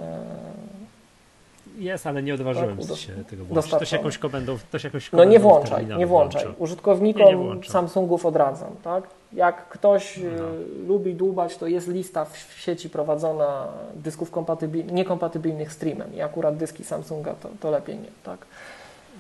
Jest, 1.79 2.07
ale 2.07 2.23
nie 2.23 2.35
odważyłem 2.35 2.77
Tak, 2.79 2.97
się 2.97 3.25
tego 3.25 3.45
włączyć. 3.45 3.71
To 3.73 3.85
się 3.85 3.97
jakoś 3.97 4.19
komendą, 4.19 4.59
to 4.71 4.79
się 4.79 4.89
jakoś 4.89 5.13
No 5.13 5.25
nie 5.25 5.39
włączaj, 5.41 5.87
nie 5.87 6.07
włączaj. 6.07 6.43
włączą. 6.45 6.61
Użytkownikom 6.63 7.49
Nie, 7.49 7.55
nie. 7.55 7.65
Samsungów 7.65 8.27
odradzam, 8.27 8.71
tak? 8.85 9.05
Jak 9.33 9.69
ktoś 9.69 10.19
y, 10.19 10.23
No. 10.39 10.45
lubi 10.89 11.15
dłubać, 11.15 11.57
to 11.57 11.67
jest 11.67 11.89
lista 11.89 12.25
w, 12.25 12.39
sieci 12.61 12.91
prowadzona 12.91 13.69
dysków 13.95 14.31
kompatybil- 14.31 14.93
niekompatybilnych 14.93 15.73
streamem 15.73 16.15
i 16.15 16.21
akurat 16.21 16.57
dyski 16.57 16.85
Samsunga 16.85 17.35
to, 17.35 17.49
to 17.61 17.71
lepiej 17.71 17.97
nie, 17.99 18.09
tak? 18.25 18.39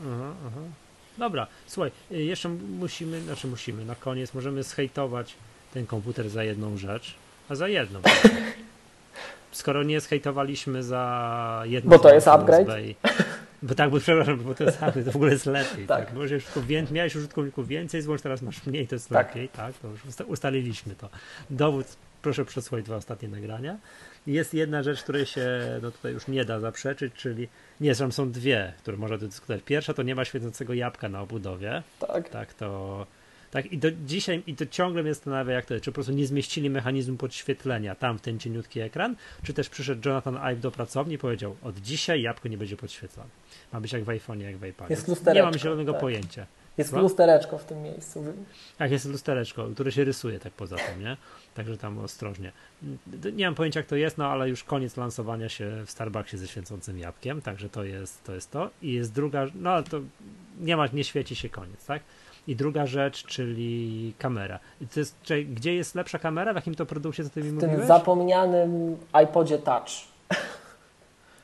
Aha, 0.06 0.32
aha. 0.46 0.60
Dobra, 1.18 1.46
słuchaj, 1.66 1.90
y, 2.12 2.22
jeszcze 2.22 2.48
musimy, 2.78 3.20
znaczy 3.20 3.46
musimy, 3.46 3.84
na 3.84 3.94
koniec 3.94 4.34
możemy 4.34 4.62
zhejtować 4.62 5.34
ten 5.74 5.86
komputer 5.86 6.28
za 6.28 6.44
jedną 6.44 6.76
rzecz, 6.76 7.14
a 7.48 7.54
za 7.54 7.68
jedną. 7.68 8.00
Skoro 9.52 9.82
nie 9.82 10.00
zhejtowaliśmy 10.00 10.82
za 10.82 11.62
jedną 11.66 11.90
Bo 11.90 11.98
to 11.98 12.14
jest 12.14 12.28
upgrade? 12.28 12.80
I- 12.84 12.96
Bo 13.62 13.74
tak, 13.74 13.90
bo 13.90 14.00
przepraszam, 14.00 14.38
bo 14.38 14.54
to 14.54 14.64
jest 14.64 14.82
upgrade, 14.82 15.04
to 15.06 15.12
w 15.12 15.16
ogóle 15.16 15.32
jest 15.32 15.46
lepiej. 15.46 15.86
Tak. 15.86 16.06
Tak. 16.06 16.64
Wię- 16.66 16.86
miałeś 16.90 17.16
użytkowników 17.16 17.68
więcej, 17.68 18.02
złącz 18.02 18.22
teraz 18.22 18.42
masz 18.42 18.66
mniej, 18.66 18.86
to 18.88 18.94
jest 18.94 19.08
Tak. 19.08 19.28
lepiej, 19.28 19.48
tak? 19.48 19.74
To 19.74 19.88
już 19.88 20.04
usta- 20.04 20.24
ustaliliśmy 20.24 20.94
to. 20.94 21.08
Dowód, 21.50 21.86
proszę 22.22 22.44
przesłuchać 22.44 22.84
dwa 22.84 22.96
ostatnie 22.96 23.28
nagrania. 23.28 23.78
Jest 24.26 24.54
jedna 24.54 24.82
rzecz, 24.82 25.02
której 25.02 25.26
się 25.26 25.48
no 25.82 25.90
tutaj 25.90 26.12
już 26.12 26.28
nie 26.28 26.44
da 26.44 26.60
zaprzeczyć, 26.60 27.14
czyli 27.14 27.48
nie, 27.80 27.94
zresztą 27.94 28.12
są 28.12 28.30
dwie, 28.32 28.72
które 28.78 28.96
można 28.96 29.18
dyskutować. 29.18 29.62
Pierwsza 29.62 29.94
to 29.94 30.02
nie 30.02 30.14
ma 30.14 30.24
świecącego 30.24 30.74
jabłka 30.74 31.08
na 31.08 31.20
obudowie. 31.20 31.82
Tak. 32.06 32.28
Tak, 32.28 32.54
to. 32.54 33.06
Tak, 33.50 33.72
i 33.72 33.78
do 33.78 33.90
dzisiaj, 33.90 34.42
i 34.46 34.56
to 34.56 34.66
ciągle 34.66 35.02
mnie 35.02 35.14
zastanawia, 35.14 35.54
jak 35.54 35.66
to 35.66 35.74
jest. 35.74 35.84
Czy 35.84 35.90
po 35.90 35.94
prostu 35.94 36.12
nie 36.12 36.26
zmieścili 36.26 36.70
mechanizmu 36.70 37.16
podświetlenia 37.16 37.94
tam 37.94 38.18
w 38.18 38.20
ten 38.22 38.38
cieniutki 38.38 38.80
ekran, 38.80 39.16
czy 39.42 39.54
też 39.54 39.68
przyszedł 39.68 40.08
Jonathan 40.08 40.36
Ive 40.36 40.60
do 40.60 40.70
pracowni 40.70 41.14
i 41.14 41.18
powiedział: 41.18 41.56
Od 41.62 41.78
dzisiaj 41.78 42.22
jabłko 42.22 42.48
nie 42.48 42.58
będzie 42.58 42.76
podświetlane. 42.76 43.30
Ma 43.72 43.80
być 43.80 43.92
jak 43.92 44.04
w 44.04 44.06
iPhone'ie, 44.06 44.40
jak 44.40 44.56
w 44.56 44.66
iPadzie. 44.66 44.94
Jest 44.94 45.08
nie 45.08 45.14
lustereczko, 45.14 45.50
mam 45.50 45.58
zielonego 45.58 45.92
tak. 45.92 46.00
pojęcia. 46.00 46.46
Jest 46.78 46.92
lustereczko 46.92 47.58
w 47.58 47.64
tym 47.64 47.82
miejscu. 47.82 48.24
Tak, 48.78 48.90
jest 48.90 49.04
lustereczko, 49.04 49.68
które 49.74 49.92
się 49.92 50.04
rysuje 50.04 50.38
tak 50.38 50.52
poza 50.52 50.76
tym, 50.76 51.00
nie? 51.00 51.16
Także 51.54 51.76
tam 51.76 51.98
ostrożnie. 51.98 52.52
Nie 53.32 53.44
mam 53.44 53.54
pojęcia, 53.54 53.80
jak 53.80 53.86
to 53.86 53.96
jest, 53.96 54.18
no 54.18 54.26
ale 54.26 54.48
już 54.48 54.64
koniec 54.64 54.96
lansowania 54.96 55.48
się 55.48 55.82
w 55.86 55.90
Starbucksie 55.90 56.38
ze 56.38 56.48
świecącym 56.48 56.98
jabłkiem, 56.98 57.42
także 57.42 57.68
to 57.68 57.84
jest 57.84 58.24
to. 58.24 58.34
Jest 58.34 58.50
to. 58.50 58.70
I 58.82 58.92
jest 58.92 59.12
druga, 59.12 59.46
no 59.54 59.70
ale 59.70 59.82
to 59.82 60.00
nie 60.60 60.76
ma, 60.76 60.86
nie 60.86 61.04
świeci 61.04 61.36
się 61.36 61.48
koniec, 61.48 61.86
tak? 61.86 62.02
I 62.46 62.56
druga 62.56 62.86
rzecz, 62.86 63.26
czyli 63.26 64.14
kamera. 64.18 64.58
Jest, 64.96 65.22
czyli 65.22 65.46
gdzie 65.46 65.74
jest 65.74 65.94
lepsza 65.94 66.18
kamera? 66.18 66.52
W 66.52 66.56
jakim 66.56 66.74
to 66.74 66.86
produkcie, 66.86 67.24
co 67.24 67.30
ty 67.30 67.42
mi 67.42 67.50
W 67.50 67.60
tym 67.60 67.68
mówiłeś? 67.68 67.88
zapomnianym 67.88 68.96
iPodzie 69.24 69.58
Touch. 69.58 70.10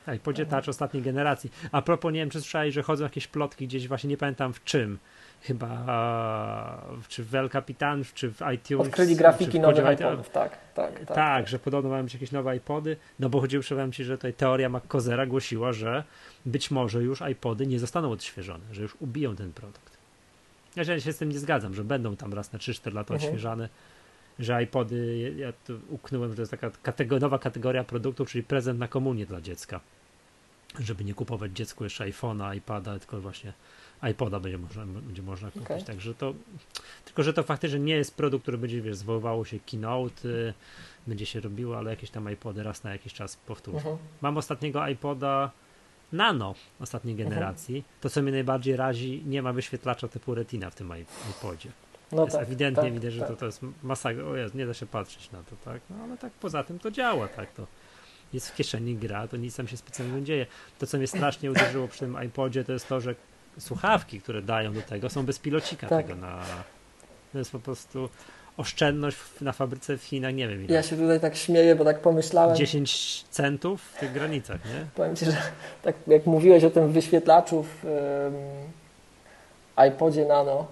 Tak, 0.05 0.19
podzie 0.19 0.45
touch 0.45 0.69
ostatniej 0.69 1.03
generacji. 1.03 1.51
A 1.71 1.81
propos, 1.81 2.13
nie 2.13 2.19
wiem, 2.19 2.29
czy 2.29 2.41
słyszałeś, 2.41 2.73
że 2.73 2.83
chodzą 2.83 3.03
jakieś 3.03 3.27
plotki 3.27 3.67
gdzieś, 3.67 3.87
właśnie 3.87 4.09
nie 4.09 4.17
pamiętam 4.17 4.53
w 4.53 4.63
czym. 4.63 4.97
Chyba 5.41 6.81
czy 7.07 7.23
w 7.23 7.35
El 7.35 7.49
Capitan, 7.49 8.03
czy 8.13 8.31
w 8.31 8.41
iTunes. 8.53 8.87
Odkryli 8.87 9.13
czy 9.13 9.17
grafiki 9.17 9.59
w 9.59 9.61
nowych 9.61 9.85
iPodów, 9.93 10.29
tak, 10.29 10.57
tak, 10.73 10.99
tak. 10.99 11.15
Tak, 11.15 11.47
że 11.47 11.59
podobno 11.59 11.89
mają 11.89 12.03
być 12.03 12.13
jakieś 12.13 12.31
nowe 12.31 12.55
iPody, 12.57 12.97
no 13.19 13.29
bo 13.29 13.41
chodziło, 13.41 13.63
powiem 13.69 13.91
Ci, 13.91 14.03
że 14.03 14.17
tutaj 14.17 14.33
teoria 14.33 14.69
McCozera 14.69 15.25
głosiła, 15.25 15.73
że 15.73 16.03
być 16.45 16.71
może 16.71 17.03
już 17.03 17.21
iPody 17.21 17.67
nie 17.67 17.79
zostaną 17.79 18.11
odświeżone, 18.11 18.63
że 18.71 18.81
już 18.81 18.95
ubiją 18.99 19.35
ten 19.35 19.53
produkt. 19.53 19.96
Ja 20.77 20.99
się 20.99 21.13
z 21.13 21.17
tym 21.17 21.31
nie 21.31 21.39
zgadzam, 21.39 21.73
że 21.73 21.83
będą 21.83 22.15
tam 22.15 22.33
raz 22.33 22.53
na 22.53 22.59
3-4 22.59 22.93
lata 22.93 23.13
Mhm. 23.13 23.29
odświeżane. 23.31 23.69
że 24.39 24.63
iPody, 24.63 25.33
ja 25.37 25.53
tu 25.53 25.79
uknąłem, 25.89 26.29
że 26.29 26.35
to 26.35 26.41
jest 26.41 26.51
taka 26.51 26.71
kategor 26.83 27.21
nowa 27.21 27.39
kategoria 27.39 27.83
produktów, 27.83 28.29
czyli 28.29 28.43
prezent 28.43 28.79
na 28.79 28.87
komunię 28.87 29.25
dla 29.25 29.41
dziecka. 29.41 29.79
Żeby 30.79 31.03
nie 31.03 31.13
kupować 31.13 31.51
dziecku 31.51 31.83
jeszcze 31.83 32.03
iPhone'a, 32.03 32.55
iPada, 32.55 32.99
tylko 32.99 33.21
właśnie 33.21 33.53
iPoda 34.03 34.39
będzie 34.39 34.57
można, 34.57 34.85
będzie 34.85 35.21
można 35.21 35.51
kupić. 35.51 35.65
Okay. 35.65 35.83
Także 35.83 36.13
to, 36.13 36.33
tylko 37.05 37.23
że 37.23 37.33
to 37.33 37.43
faktycznie 37.43 37.79
nie 37.79 37.95
jest 37.95 38.15
produkt, 38.15 38.43
który 38.43 38.57
będzie, 38.57 38.81
wiesz, 38.81 38.95
zwoływało 38.95 39.45
się 39.45 39.59
keynote, 39.59 40.29
y, 40.29 40.53
będzie 41.07 41.25
się 41.25 41.39
robiło, 41.39 41.77
ale 41.77 41.89
jakieś 41.91 42.09
tam 42.09 42.31
iPody 42.31 42.63
raz 42.63 42.83
na 42.83 42.91
jakiś 42.91 43.13
czas 43.13 43.35
powtórzę. 43.35 43.77
Uh 43.77 43.85
mhm. 43.85 43.97
Mam 44.21 44.37
ostatniego 44.37 44.87
iPoda 44.87 45.51
Nano 46.11 46.55
ostatniej 46.79 47.13
mhm. 47.13 47.29
generacji. 47.29 47.81
-huh. 47.81 48.01
To, 48.01 48.09
co 48.09 48.21
mnie 48.21 48.31
najbardziej 48.31 48.75
razi, 48.75 49.23
nie 49.25 49.41
ma 49.41 49.53
wyświetlacza 49.53 50.07
typu 50.07 50.35
Retina 50.35 50.69
w 50.69 50.75
tym 50.75 50.93
iPodzie. 51.31 51.69
No 52.11 52.23
jest 52.23 52.35
tak, 52.35 52.43
ewidentnie 52.43 52.83
tak, 52.83 52.93
widać, 52.93 53.13
że 53.13 53.19
tak. 53.19 53.29
to, 53.29 53.35
to 53.35 53.45
jest 53.45 53.61
masakra. 53.83 54.23
O 54.23 54.35
Jezu, 54.35 54.57
nie 54.57 54.65
da 54.65 54.73
się 54.73 54.85
patrzeć 54.85 55.31
na 55.31 55.43
to, 55.43 55.55
tak? 55.65 55.81
No 55.89 55.95
ale 56.03 56.17
tak 56.17 56.33
poza 56.33 56.63
tym 56.63 56.79
to 56.79 56.91
działa, 56.91 57.27
tak? 57.27 57.51
To 57.51 57.67
jest 58.33 58.49
w 58.49 58.55
kieszeni 58.55 58.95
gra, 58.95 59.27
to 59.27 59.37
nic 59.37 59.55
tam 59.55 59.67
się 59.67 59.77
specjalnie 59.77 60.15
nie 60.15 60.23
dzieje. 60.23 60.45
To, 60.79 60.87
co 60.87 60.97
mnie 60.97 61.07
strasznie 61.07 61.51
uderzyło 61.51 61.87
przy 61.87 61.99
tym 61.99 62.23
iPodzie, 62.25 62.63
to 62.63 62.73
jest 62.73 62.87
to, 62.87 63.01
że 63.01 63.15
słuchawki, 63.59 64.21
które 64.21 64.41
dają 64.41 64.73
do 64.73 64.81
tego, 64.81 65.09
są 65.09 65.25
bez 65.25 65.39
pilocika 65.39 65.87
tak. 65.87 66.07
tego 66.07 66.19
na. 66.19 66.43
To 67.31 67.37
jest 67.37 67.51
po 67.51 67.59
prostu 67.59 68.09
oszczędność 68.57 69.17
na 69.41 69.51
fabryce 69.51 69.97
w 69.97 70.03
Chinach, 70.03 70.33
nie 70.33 70.47
wiem 70.47 70.65
ile. 70.65 70.75
Ja 70.75 70.83
się 70.83 70.95
tutaj 70.95 71.19
tak 71.19 71.35
śmieję, 71.35 71.75
bo 71.75 71.85
tak 71.85 71.99
pomyślałem. 71.99 72.55
10 72.55 73.23
centów 73.29 73.81
w 73.81 73.99
tych 73.99 74.11
granicach, 74.11 74.65
nie? 74.65 74.85
Powiem 74.95 75.15
Ci, 75.15 75.25
że 75.25 75.37
tak 75.83 75.95
jak 76.07 76.25
mówiłeś 76.25 76.63
o 76.63 76.69
tym 76.69 76.91
wyświetlaczu 76.91 77.63
w 77.63 77.85
um, 79.75 79.87
iPodzie 79.87 80.25
Nano, 80.25 80.65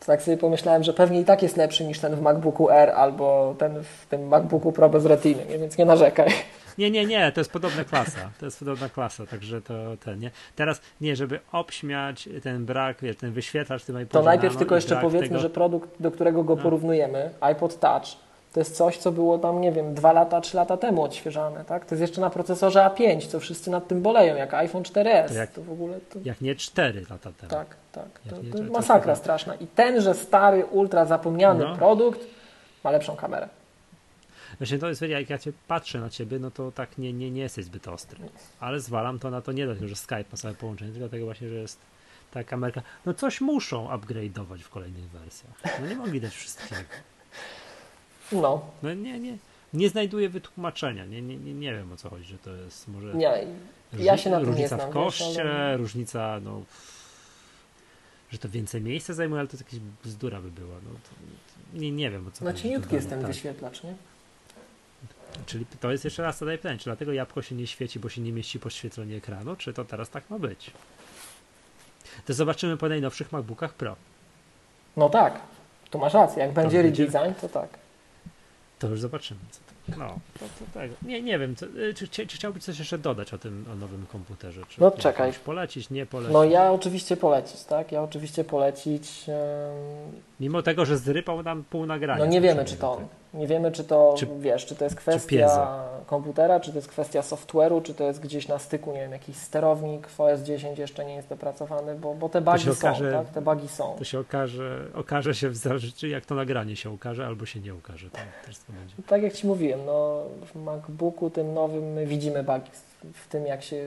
to 0.00 0.06
tak 0.06 0.22
sobie 0.22 0.36
pomyślałem, 0.36 0.84
że 0.84 0.92
pewnie 0.92 1.20
i 1.20 1.24
tak 1.24 1.42
jest 1.42 1.56
lepszy 1.56 1.84
niż 1.84 1.98
ten 1.98 2.16
w 2.16 2.20
MacBooku 2.20 2.70
R 2.70 2.90
albo 2.90 3.54
ten 3.58 3.82
w 3.82 4.06
tym 4.06 4.28
MacBooku 4.28 4.72
Pro 4.72 4.88
bez 4.88 5.04
retiny, 5.04 5.58
więc 5.58 5.78
nie 5.78 5.84
narzekaj. 5.84 6.30
Nie, 6.78 6.90
nie, 6.90 7.06
nie, 7.06 7.32
to 7.32 7.40
jest 7.40 7.52
podobna 7.52 7.84
klasa. 7.84 8.30
To 8.40 8.46
jest 8.46 8.58
podobna 8.58 8.88
klasa, 8.88 9.26
także 9.26 9.62
to 9.62 9.74
ten, 10.04 10.18
nie? 10.18 10.30
Teraz 10.56 10.80
nie, 11.00 11.16
żeby 11.16 11.40
obśmiać 11.52 12.28
ten 12.42 12.64
brak, 12.64 12.98
ten 13.20 13.32
wyświetlacz 13.32 13.82
iPodzie. 13.82 14.06
To 14.06 14.22
najpierw 14.22 14.56
tylko 14.56 14.74
jeszcze 14.74 14.96
powiedzmy, 14.96 15.28
tego... 15.28 15.40
że 15.40 15.50
produkt, 15.50 15.90
do 16.00 16.10
którego 16.10 16.44
go 16.44 16.56
no. 16.56 16.62
porównujemy, 16.62 17.30
iPod 17.40 17.80
Touch, 17.80 18.04
to 18.52 18.60
jest 18.60 18.76
coś, 18.76 18.98
co 18.98 19.12
było 19.12 19.38
tam, 19.38 19.60
nie 19.60 19.72
wiem, 19.72 19.94
dwa 19.94 20.12
lata, 20.12 20.40
trzy 20.40 20.56
lata 20.56 20.76
temu 20.76 21.02
odświeżane, 21.02 21.64
tak? 21.64 21.84
To 21.84 21.94
jest 21.94 22.00
jeszcze 22.00 22.20
na 22.20 22.30
procesorze 22.30 22.80
A5, 22.80 23.26
co 23.26 23.40
wszyscy 23.40 23.70
nad 23.70 23.88
tym 23.88 24.02
boleją, 24.02 24.36
jak 24.36 24.54
iPhone 24.54 24.82
4S. 24.82 25.28
To, 25.28 25.34
jak, 25.34 25.50
to 25.50 25.62
w 25.62 25.72
ogóle 25.72 26.00
to... 26.00 26.18
jak 26.24 26.40
nie 26.40 26.54
4 26.54 27.06
lata 27.10 27.32
temu. 27.32 27.50
Tak, 27.50 27.76
tak. 27.92 28.04
To, 28.30 28.36
to 28.36 28.58
jest 28.58 28.72
masakra 28.72 29.14
straszna. 29.14 29.54
I 29.54 29.66
tenże 29.66 30.14
stary, 30.14 30.64
ultra 30.64 31.04
zapomniany 31.04 31.64
no. 31.64 31.76
produkt 31.76 32.20
ma 32.84 32.90
lepszą 32.90 33.16
kamerę. 33.16 33.48
Właśnie 34.58 34.78
to 34.78 34.88
jest, 34.88 35.02
jak 35.02 35.30
ja 35.30 35.38
cię 35.38 35.52
patrzę 35.68 36.00
na 36.00 36.10
ciebie, 36.10 36.38
no 36.38 36.50
to 36.50 36.72
tak 36.72 36.98
nie, 36.98 37.12
nie, 37.12 37.30
nie 37.30 37.42
jesteś 37.42 37.64
zbyt 37.64 37.88
ostry. 37.88 38.18
Ale 38.60 38.80
zwalam 38.80 39.18
to 39.18 39.30
na 39.30 39.40
to 39.40 39.52
nie 39.52 39.64
dlatego, 39.64 39.88
że 39.88 39.96
Skype 39.96 40.24
ma 40.32 40.36
sobie 40.36 40.54
połączenie, 40.54 40.90
tylko 40.90 41.08
dlatego 41.08 41.24
właśnie, 41.24 41.48
że 41.48 41.54
jest 41.54 41.80
ta 42.30 42.44
kamerka. 42.44 42.82
No 43.06 43.14
coś 43.14 43.40
muszą 43.40 43.88
upgrade'ować 43.88 44.58
w 44.58 44.68
kolejnych 44.68 45.08
wersjach. 45.08 45.52
No 45.80 45.86
nie 45.86 45.96
mogli 45.96 46.20
dać 46.20 46.34
wszystkiego. 46.34 46.82
No. 48.32 48.70
No 48.82 48.94
nie, 48.94 49.20
nie. 49.20 49.38
Nie 49.74 49.88
znajduję 49.88 50.28
wytłumaczenia. 50.28 51.04
Nie, 51.04 51.22
nie, 51.22 51.36
nie, 51.36 51.54
nie 51.54 51.72
wiem 51.72 51.92
o 51.92 51.96
co 51.96 52.10
chodzi, 52.10 52.24
że 52.24 52.38
to 52.38 52.54
jest 52.54 52.88
może. 52.88 53.14
Nie, 53.14 53.46
ja 53.98 54.16
się 54.16 54.30
na 54.30 54.38
tym 54.38 54.48
różnica 54.48 54.76
znam, 54.76 54.90
w 54.90 54.92
koszcie, 54.92 55.42
ale... 55.42 55.76
różnica, 55.76 56.40
no. 56.44 56.62
Że 58.30 58.38
to 58.38 58.48
więcej 58.48 58.80
miejsca 58.80 59.14
zajmuje, 59.14 59.40
ale 59.40 59.48
to 59.48 59.56
jakaś 59.56 59.78
bzdura 60.04 60.40
by 60.40 60.50
była. 60.50 60.74
No, 60.74 60.90
to, 60.90 61.78
nie, 61.78 61.92
nie 61.92 62.10
wiem 62.10 62.28
o 62.28 62.30
co 62.30 62.38
znaczy, 62.38 62.62
chodzi. 62.62 62.76
Znaczy, 62.76 62.94
jest 62.94 63.08
ten 63.08 63.18
tak. 63.18 63.28
wyświetlacz, 63.28 63.82
nie? 63.82 63.94
Czyli 65.46 65.66
to 65.80 65.92
jest 65.92 66.04
jeszcze 66.04 66.22
raz 66.22 66.38
zadaję 66.38 66.58
pytanie, 66.58 66.78
czy 66.78 66.84
dlatego 66.84 67.12
jabłko 67.12 67.42
się 67.42 67.54
nie 67.54 67.66
świeci, 67.66 67.98
bo 67.98 68.08
się 68.08 68.20
nie 68.20 68.32
mieści 68.32 68.60
podświetlenie 68.60 69.16
ekranu, 69.16 69.56
czy 69.56 69.72
to 69.72 69.84
teraz 69.84 70.10
tak 70.10 70.30
ma 70.30 70.38
być? 70.38 70.70
To 72.26 72.34
zobaczymy 72.34 72.76
po 72.76 72.88
najnowszych 72.88 73.32
MacBookach 73.32 73.74
Pro. 73.74 73.96
No 74.96 75.08
tak, 75.08 75.40
tu 75.90 75.98
masz 75.98 76.14
rację. 76.14 76.42
Jak 76.42 76.52
będzie 76.52 76.82
redesign, 76.82 77.34
to 77.40 77.48
tak. 77.48 77.68
To 78.78 78.88
już 78.88 79.00
zobaczymy. 79.00 79.40
Co 79.50 79.74
no, 79.98 80.18
to, 80.38 80.44
to 80.44 80.78
tego. 80.80 80.94
Nie, 81.02 81.22
nie 81.22 81.38
wiem, 81.38 81.56
co, 81.56 81.66
y, 81.66 81.94
czy, 81.94 82.08
czy, 82.08 82.26
czy, 82.26 82.36
chciałbyś 82.36 82.64
coś 82.64 82.78
jeszcze 82.78 82.98
dodać 82.98 83.34
o 83.34 83.38
tym 83.38 83.64
o 83.72 83.76
nowym 83.76 84.06
komputerze? 84.06 84.60
Czy 84.68 84.80
no 84.80 84.90
czekaj. 84.90 85.32
Polecić, 85.44 85.90
nie 85.90 86.06
polecić? 86.06 86.32
No 86.32 86.44
ja 86.44 86.72
oczywiście 86.72 87.16
polecić, 87.16 87.64
tak? 87.64 87.92
Ja 87.92 88.02
oczywiście 88.02 88.44
polecić. 88.44 89.24
Mimo 90.40 90.62
tego, 90.62 90.84
że 90.84 90.98
zrypał 90.98 91.42
nam 91.42 91.64
pół 91.64 91.86
nagrania. 91.86 92.24
No 92.24 92.30
nie 92.30 92.40
wiemy, 92.40 92.64
czy 92.64 92.76
to 92.76 92.92
on. 92.92 93.06
Nie 93.34 93.46
wiemy, 93.46 93.72
czy 93.72 93.84
to, 93.84 94.14
czy, 94.18 94.26
wiesz, 94.38 94.66
czy 94.66 94.76
to 94.76 94.84
jest 94.84 94.96
kwestia 94.96 95.84
komputera, 96.06 96.60
czy 96.60 96.70
to 96.70 96.78
jest 96.78 96.88
kwestia 96.88 97.20
software'u, 97.20 97.82
czy 97.82 97.94
to 97.94 98.04
jest 98.04 98.20
gdzieś 98.20 98.48
na 98.48 98.58
styku, 98.58 98.92
nie 98.92 99.00
wiem, 99.00 99.12
jakiś 99.12 99.36
sterownik 99.36 100.08
w 100.08 100.20
OS 100.20 100.40
10 100.40 100.78
jeszcze 100.78 101.04
nie 101.04 101.14
jest 101.14 101.28
dopracowany, 101.28 101.94
bo, 101.94 102.14
bo 102.14 102.28
te 102.28 102.40
bugi 102.40 102.70
okaże, 102.70 103.12
są, 103.12 103.18
tak? 103.18 103.34
Te 103.34 103.40
bugi 103.42 103.68
są. 103.68 103.96
To 103.98 104.04
się 104.04 104.20
okaże, 104.20 104.80
okaże 104.94 105.34
się 105.34 105.48
w 105.48 105.56
zależności, 105.56 106.10
jak 106.10 106.26
to 106.26 106.34
nagranie 106.34 106.76
się 106.76 106.90
ukaże, 106.90 107.26
albo 107.26 107.46
się 107.46 107.60
nie 107.60 107.74
ukaże. 107.74 108.10
Tak, 108.10 108.26
tak 109.06 109.22
jak 109.22 109.32
Ci 109.32 109.46
mówiłem, 109.46 109.80
no 109.86 110.22
w 110.54 110.54
MacBooku 110.54 111.30
tym 111.30 111.54
nowym 111.54 111.92
my 111.92 112.06
widzimy 112.06 112.42
bugi 112.42 112.70
w 113.14 113.28
tym, 113.28 113.46
jak 113.46 113.62
się 113.62 113.86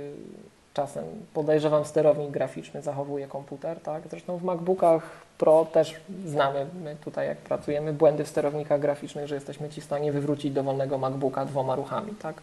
czasem 0.74 1.06
podejrzewam 1.34 1.86
sterownik 1.86 2.32
graficzny 2.32 2.82
zachowuje 2.82 3.28
komputer, 3.28 3.80
tak? 3.80 4.04
Zresztą 4.10 4.38
w 4.38 4.44
MacBookach 4.44 5.27
Pro 5.38 5.66
też 5.66 5.96
znamy, 6.26 6.66
my 6.84 6.96
tutaj 7.04 7.28
jak 7.28 7.38
pracujemy, 7.38 7.94
błędy 7.94 8.24
w 8.24 8.28
sterownikach 8.28 8.80
graficznych, 8.80 9.28
że 9.28 9.36
jesteśmy 9.36 9.70
ci 9.70 9.82
w 9.82 9.84
stanie 9.84 10.12
wywrócić 10.12 10.52
dowolnego 10.52 10.98
MacBooka 10.98 11.46
dwoma 11.46 11.76
ruchami, 11.76 12.14
tak? 12.22 12.36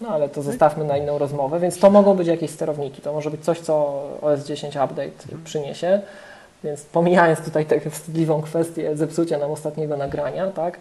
No 0.00 0.08
ale 0.08 0.28
to 0.28 0.42
zostawmy 0.42 0.84
na 0.84 0.96
inną 0.96 1.18
rozmowę, 1.18 1.60
więc 1.60 1.78
to 1.78 1.90
mogą 1.90 2.14
być 2.14 2.28
jakieś 2.28 2.50
sterowniki, 2.50 3.02
to 3.02 3.12
może 3.12 3.30
być 3.30 3.44
coś, 3.44 3.60
co 3.60 4.02
OS 4.22 4.44
10 4.44 4.76
Update 4.76 5.02
mhm. 5.02 5.44
przyniesie, 5.44 6.00
więc 6.64 6.82
pomijając 6.82 7.40
tutaj 7.40 7.66
tę 7.66 7.90
wstydliwą 7.90 8.42
kwestię 8.42 8.96
zepsucia 8.96 9.38
nam 9.38 9.50
ostatniego 9.50 9.96
nagrania, 9.96 10.46
tak? 10.46 10.78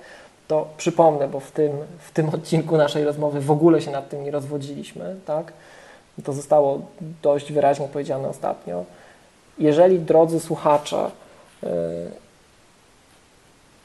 To 0.47 0.67
przypomnę, 0.77 1.27
bo 1.27 1.39
w 1.39 1.51
tym, 1.51 1.71
w 1.99 2.11
tym 2.11 2.29
odcinku 2.29 2.77
naszej 2.77 3.03
rozmowy 3.03 3.41
w 3.41 3.51
ogóle 3.51 3.81
się 3.81 3.91
nad 3.91 4.09
tym 4.09 4.23
nie 4.23 4.31
rozwodziliśmy, 4.31 5.15
tak? 5.25 5.53
To 6.23 6.33
zostało 6.33 6.81
dość 7.21 7.51
wyraźnie 7.51 7.87
powiedziane 7.87 8.27
ostatnio. 8.27 8.85
Jeżeli, 9.57 9.99
drodzy 9.99 10.39
słuchacze, 10.39 11.11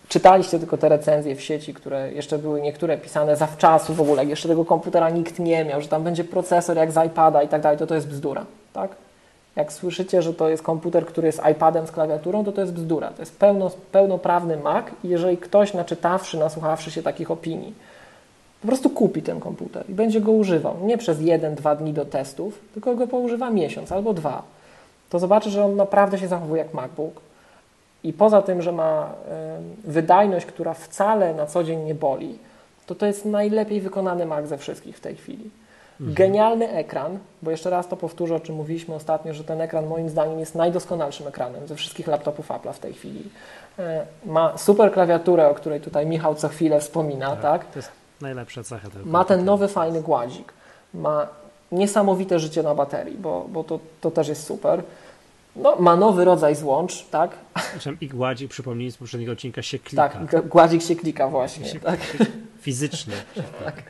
czytaliście 0.08 0.58
tylko 0.58 0.78
te 0.78 0.88
recenzje 0.88 1.36
w 1.36 1.42
sieci, 1.42 1.74
które 1.74 2.12
jeszcze 2.12 2.38
były 2.38 2.60
niektóre 2.60 2.98
pisane 2.98 3.36
zawczasu 3.36 3.94
w 3.94 4.00
ogóle, 4.00 4.24
jeszcze 4.24 4.48
tego 4.48 4.64
komputera 4.64 5.10
nikt 5.10 5.38
nie 5.38 5.64
miał, 5.64 5.80
że 5.80 5.88
tam 5.88 6.04
będzie 6.04 6.24
procesor 6.24 6.76
jak 6.76 6.92
z 6.92 7.06
iPada 7.06 7.42
i 7.42 7.48
tak 7.48 7.62
dalej, 7.62 7.78
to 7.78 7.86
to 7.86 7.94
jest 7.94 8.08
bzdura, 8.08 8.46
tak? 8.72 8.90
Jak 9.56 9.72
słyszycie, 9.72 10.22
że 10.22 10.34
to 10.34 10.48
jest 10.48 10.62
komputer, 10.62 11.06
który 11.06 11.26
jest 11.26 11.40
iPadem 11.52 11.86
z 11.86 11.90
klawiaturą, 11.90 12.44
to 12.44 12.52
to 12.52 12.60
jest 12.60 12.72
bzdura. 12.72 13.10
To 13.10 13.22
jest 13.22 13.38
pełno, 13.38 13.70
pełnoprawny 13.92 14.56
Mac 14.56 14.86
i 15.04 15.08
jeżeli 15.08 15.36
ktoś, 15.36 15.74
naczytawszy, 15.74 16.38
nasłuchawszy 16.38 16.90
się 16.90 17.02
takich 17.02 17.30
opinii, 17.30 17.74
po 18.60 18.66
prostu 18.68 18.90
kupi 18.90 19.22
ten 19.22 19.40
komputer 19.40 19.90
i 19.90 19.94
będzie 19.94 20.20
go 20.20 20.32
używał. 20.32 20.76
Nie 20.82 20.98
przez 20.98 21.20
jeden, 21.20 21.54
dwa 21.54 21.76
dni 21.76 21.92
do 21.92 22.04
testów, 22.04 22.58
tylko 22.74 22.94
go 22.94 23.06
poużywa 23.06 23.50
miesiąc 23.50 23.92
albo 23.92 24.14
dwa. 24.14 24.42
To 25.10 25.18
zobaczy, 25.18 25.50
że 25.50 25.64
on 25.64 25.76
naprawdę 25.76 26.18
się 26.18 26.28
zachowuje 26.28 26.62
jak 26.62 26.74
MacBook. 26.74 27.20
I 28.05 28.12
poza 28.12 28.42
tym, 28.42 28.62
że 28.62 28.72
ma 28.72 29.12
wydajność, 29.84 30.46
która 30.46 30.74
wcale 30.74 31.34
na 31.34 31.46
co 31.46 31.64
dzień 31.64 31.84
nie 31.84 31.94
boli, 31.94 32.38
to 32.86 32.94
to 32.94 33.07
jest 33.07 33.24
najlepiej 33.24 33.80
wykonany 33.80 34.26
Mac 34.26 34.46
ze 34.46 34.59
wszystkich 34.59 34.96
w 34.96 35.01
tej 35.01 35.16
chwili. 35.16 35.51
Mhm. 36.01 36.14
Genialny 36.14 36.68
ekran, 36.68 37.18
bo 37.42 37.51
jeszcze 37.51 37.70
raz 37.70 37.88
to 37.88 37.96
powtórzę, 37.96 38.34
o 38.34 38.40
czym 38.40 38.55
mówiliśmy 38.55 38.94
ostatnio, 38.94 39.34
że 39.34 39.44
ten 39.44 39.61
ekran 39.61 39.86
moim 39.86 40.09
zdaniem 40.09 40.40
jest 40.40 40.55
najdoskonalszym 40.55 41.28
ekranem 41.28 41.68
ze 41.68 41.76
wszystkich 41.76 42.07
laptopów 42.07 42.48
Apple'a 42.48 42.72
w 42.72 42.78
tej 42.78 42.92
chwili. 42.92 43.30
E, 43.78 44.07
ma 44.26 44.59
super 44.59 44.92
klawiaturę, 44.92 45.48
o 45.48 45.55
której 45.55 45.80
tutaj 45.80 46.07
Michał 46.07 46.34
co 46.34 46.48
chwilę 46.48 46.80
wspomina, 46.80 47.30
tak? 47.30 47.40
tak? 47.42 47.72
To 47.72 47.78
jest 47.78 47.90
najlepsza 48.20 48.62
cecha 48.64 48.90
tego. 48.90 49.05
Ma 49.05 49.24
ten 49.24 49.44
nowy 49.44 49.68
fajny 49.68 50.03
gładzik. 50.03 50.53
Ma 50.94 51.26
niesamowite 51.72 52.38
życie 52.38 52.62
na 52.62 52.74
baterii, 52.74 53.18
bo, 53.18 53.46
bo 53.48 53.64
to, 53.64 53.78
to 54.01 54.11
też 54.11 54.28
jest 54.28 54.46
super. 54.46 54.82
No, 55.57 55.76
ma 55.76 55.96
nowy 55.96 56.24
rodzaj 56.24 56.57
złącz, 56.57 57.05
tak? 57.11 57.30
I 58.01 58.09
gładzik, 58.09 58.51
przypomnij 58.51 58.90
z 58.90 58.96
poprzedniego 58.96 59.32
odcinka, 59.32 59.62
się 59.62 59.78
klika. 59.78 60.09
Tak, 60.09 60.48
gładzik 60.48 60.82
się 60.82 60.96
klika 60.96 61.28
właśnie. 61.28 61.66
Się, 61.66 61.80
tak. 61.80 62.01
Fizycznie. 62.61 63.14
tak. 63.64 63.82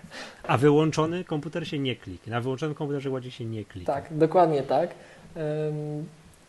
A 0.48 0.56
wyłączony 0.56 1.24
komputer 1.24 1.68
się 1.68 1.78
nie 1.78 1.96
klika. 1.96 2.30
Na 2.30 2.40
wyłączonym 2.40 2.74
komputerze 2.74 3.10
gładzik 3.10 3.32
się 3.32 3.44
nie 3.44 3.64
klika. 3.64 3.92
Tak, 3.92 4.04
dokładnie 4.10 4.62
tak. 4.62 4.90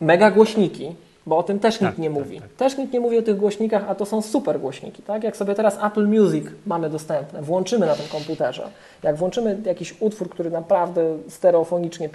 Mega 0.00 0.30
głośniki, 0.30 0.94
bo 1.26 1.38
o 1.38 1.42
tym 1.42 1.58
też 1.58 1.78
tak, 1.78 1.88
nikt 1.88 1.98
nie 1.98 2.10
tak, 2.10 2.18
mówi. 2.18 2.40
Tak. 2.40 2.52
Też 2.52 2.78
nikt 2.78 2.92
nie 2.92 3.00
mówi 3.00 3.18
o 3.18 3.22
tych 3.22 3.36
głośnikach, 3.36 3.84
a 3.88 3.94
to 3.94 4.06
są 4.06 4.22
super 4.22 4.60
głośniki. 4.60 5.02
Tak? 5.02 5.24
Jak 5.24 5.36
sobie 5.36 5.54
teraz 5.54 5.78
Apple 5.84 6.06
Music 6.06 6.44
mamy 6.66 6.90
dostępne, 6.90 7.42
włączymy 7.42 7.86
na 7.86 7.94
tym 7.94 8.06
komputerze, 8.08 8.68
jak 9.02 9.16
włączymy 9.16 9.58
jakiś 9.64 9.94
utwór, 10.00 10.30
który 10.30 10.50
naprawdę 10.50 11.18
stereofonicznie 11.28 12.08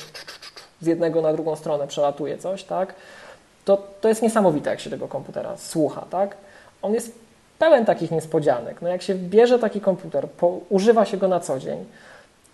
z 0.82 0.86
jednego 0.86 1.22
na 1.22 1.34
drugą 1.34 1.56
stronę 1.56 1.88
przelatuje 1.88 2.38
coś, 2.38 2.64
tak? 2.64 2.94
to, 3.68 3.78
to 4.02 4.10
jest 4.10 4.22
niesamowite, 4.22 4.70
jak 4.70 4.80
się 4.80 4.90
tego 4.90 5.08
komputera 5.08 5.58
słucha. 5.58 6.06
Tak? 6.10 6.38
On 6.82 6.94
jest 6.94 7.12
pełen 7.60 7.86
takich 7.86 8.12
niespodzianek. 8.12 8.82
No 8.82 8.90
jak 8.90 9.02
się 9.02 9.16
bierze 9.16 9.60
taki 9.60 9.82
komputer, 9.82 10.30
po, 10.30 10.60
używa 10.70 11.06
się 11.06 11.18
go 11.18 11.28
na 11.28 11.40
co 11.40 11.60
dzień, 11.60 11.86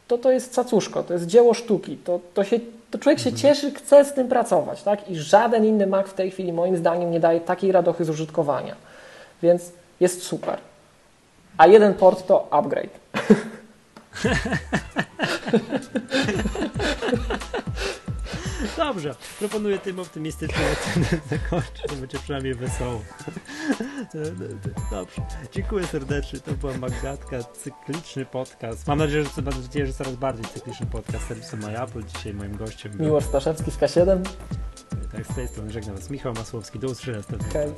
to 0.08 0.18
to 0.18 0.32
jest 0.32 0.54
cacuszko, 0.54 1.04
to 1.04 1.14
jest 1.14 1.26
dzieło 1.26 1.54
sztuki, 1.54 1.98
to, 1.98 2.20
to, 2.34 2.44
się, 2.44 2.60
to 2.92 2.98
człowiek 2.98 3.20
się 3.20 3.34
cieszy, 3.34 3.72
chce 3.72 4.06
z 4.06 4.14
tym 4.14 4.28
pracować, 4.28 4.84
tak? 4.84 5.10
I 5.10 5.16
żaden 5.16 5.66
inny 5.66 5.88
Mac 5.88 6.08
w 6.08 6.14
tej 6.14 6.32
chwili 6.32 6.54
moim 6.54 6.78
zdaniem 6.78 7.12
nie 7.12 7.20
daje 7.20 7.42
takiej 7.42 7.72
radochy 7.72 8.06
z 8.06 8.10
użytkowania, 8.10 8.76
więc 9.42 9.72
jest 10.00 10.24
super. 10.24 10.58
A 11.58 11.68
jeden 11.68 11.94
port 11.94 12.28
to 12.28 12.48
upgrade. 12.52 12.94
Dobrze, 18.78 19.16
proponuję 19.40 19.80
tym 19.80 20.00
optymistycznym 20.00 20.66
akcentem 20.72 21.20
zakończyć, 21.30 21.82
to 21.88 21.96
będzie 21.96 22.20
przynajmniej 22.20 22.56
wesoło. 22.56 23.02
Dobrze, 24.92 25.22
dziękuję 25.52 25.88
serdecznie, 25.88 26.40
to 26.40 26.52
była 26.52 26.78
Magatka, 26.78 27.44
cykliczny 27.44 28.26
podcast. 28.26 28.88
Mam 28.88 28.98
nadzieję, 28.98 29.24
że, 29.24 29.42
mam 29.42 29.62
nadzieję, 29.62 29.88
że 29.88 29.94
coraz 29.94 30.16
bardziej 30.16 30.46
cykliczny 30.46 30.86
podcast 30.86 31.28
serwisu 31.28 31.58
MyApple. 31.58 32.04
Dzisiaj 32.04 32.34
moim 32.34 32.58
gościem 32.58 32.92
był... 32.92 33.06
Miłosz 33.06 33.26
Staszewski 33.26 33.72
z 33.72 33.78
K7. 33.78 34.24
Tak, 35.12 35.26
z 35.26 35.36
tej 35.36 35.48
strony 35.48 35.72
żegnam 35.72 35.96
Was 35.96 36.10
Michał 36.10 36.34
Masłowski, 36.34 36.80
do 36.80 36.88
usłyszenia. 36.88 37.20
Okay. 37.50 37.74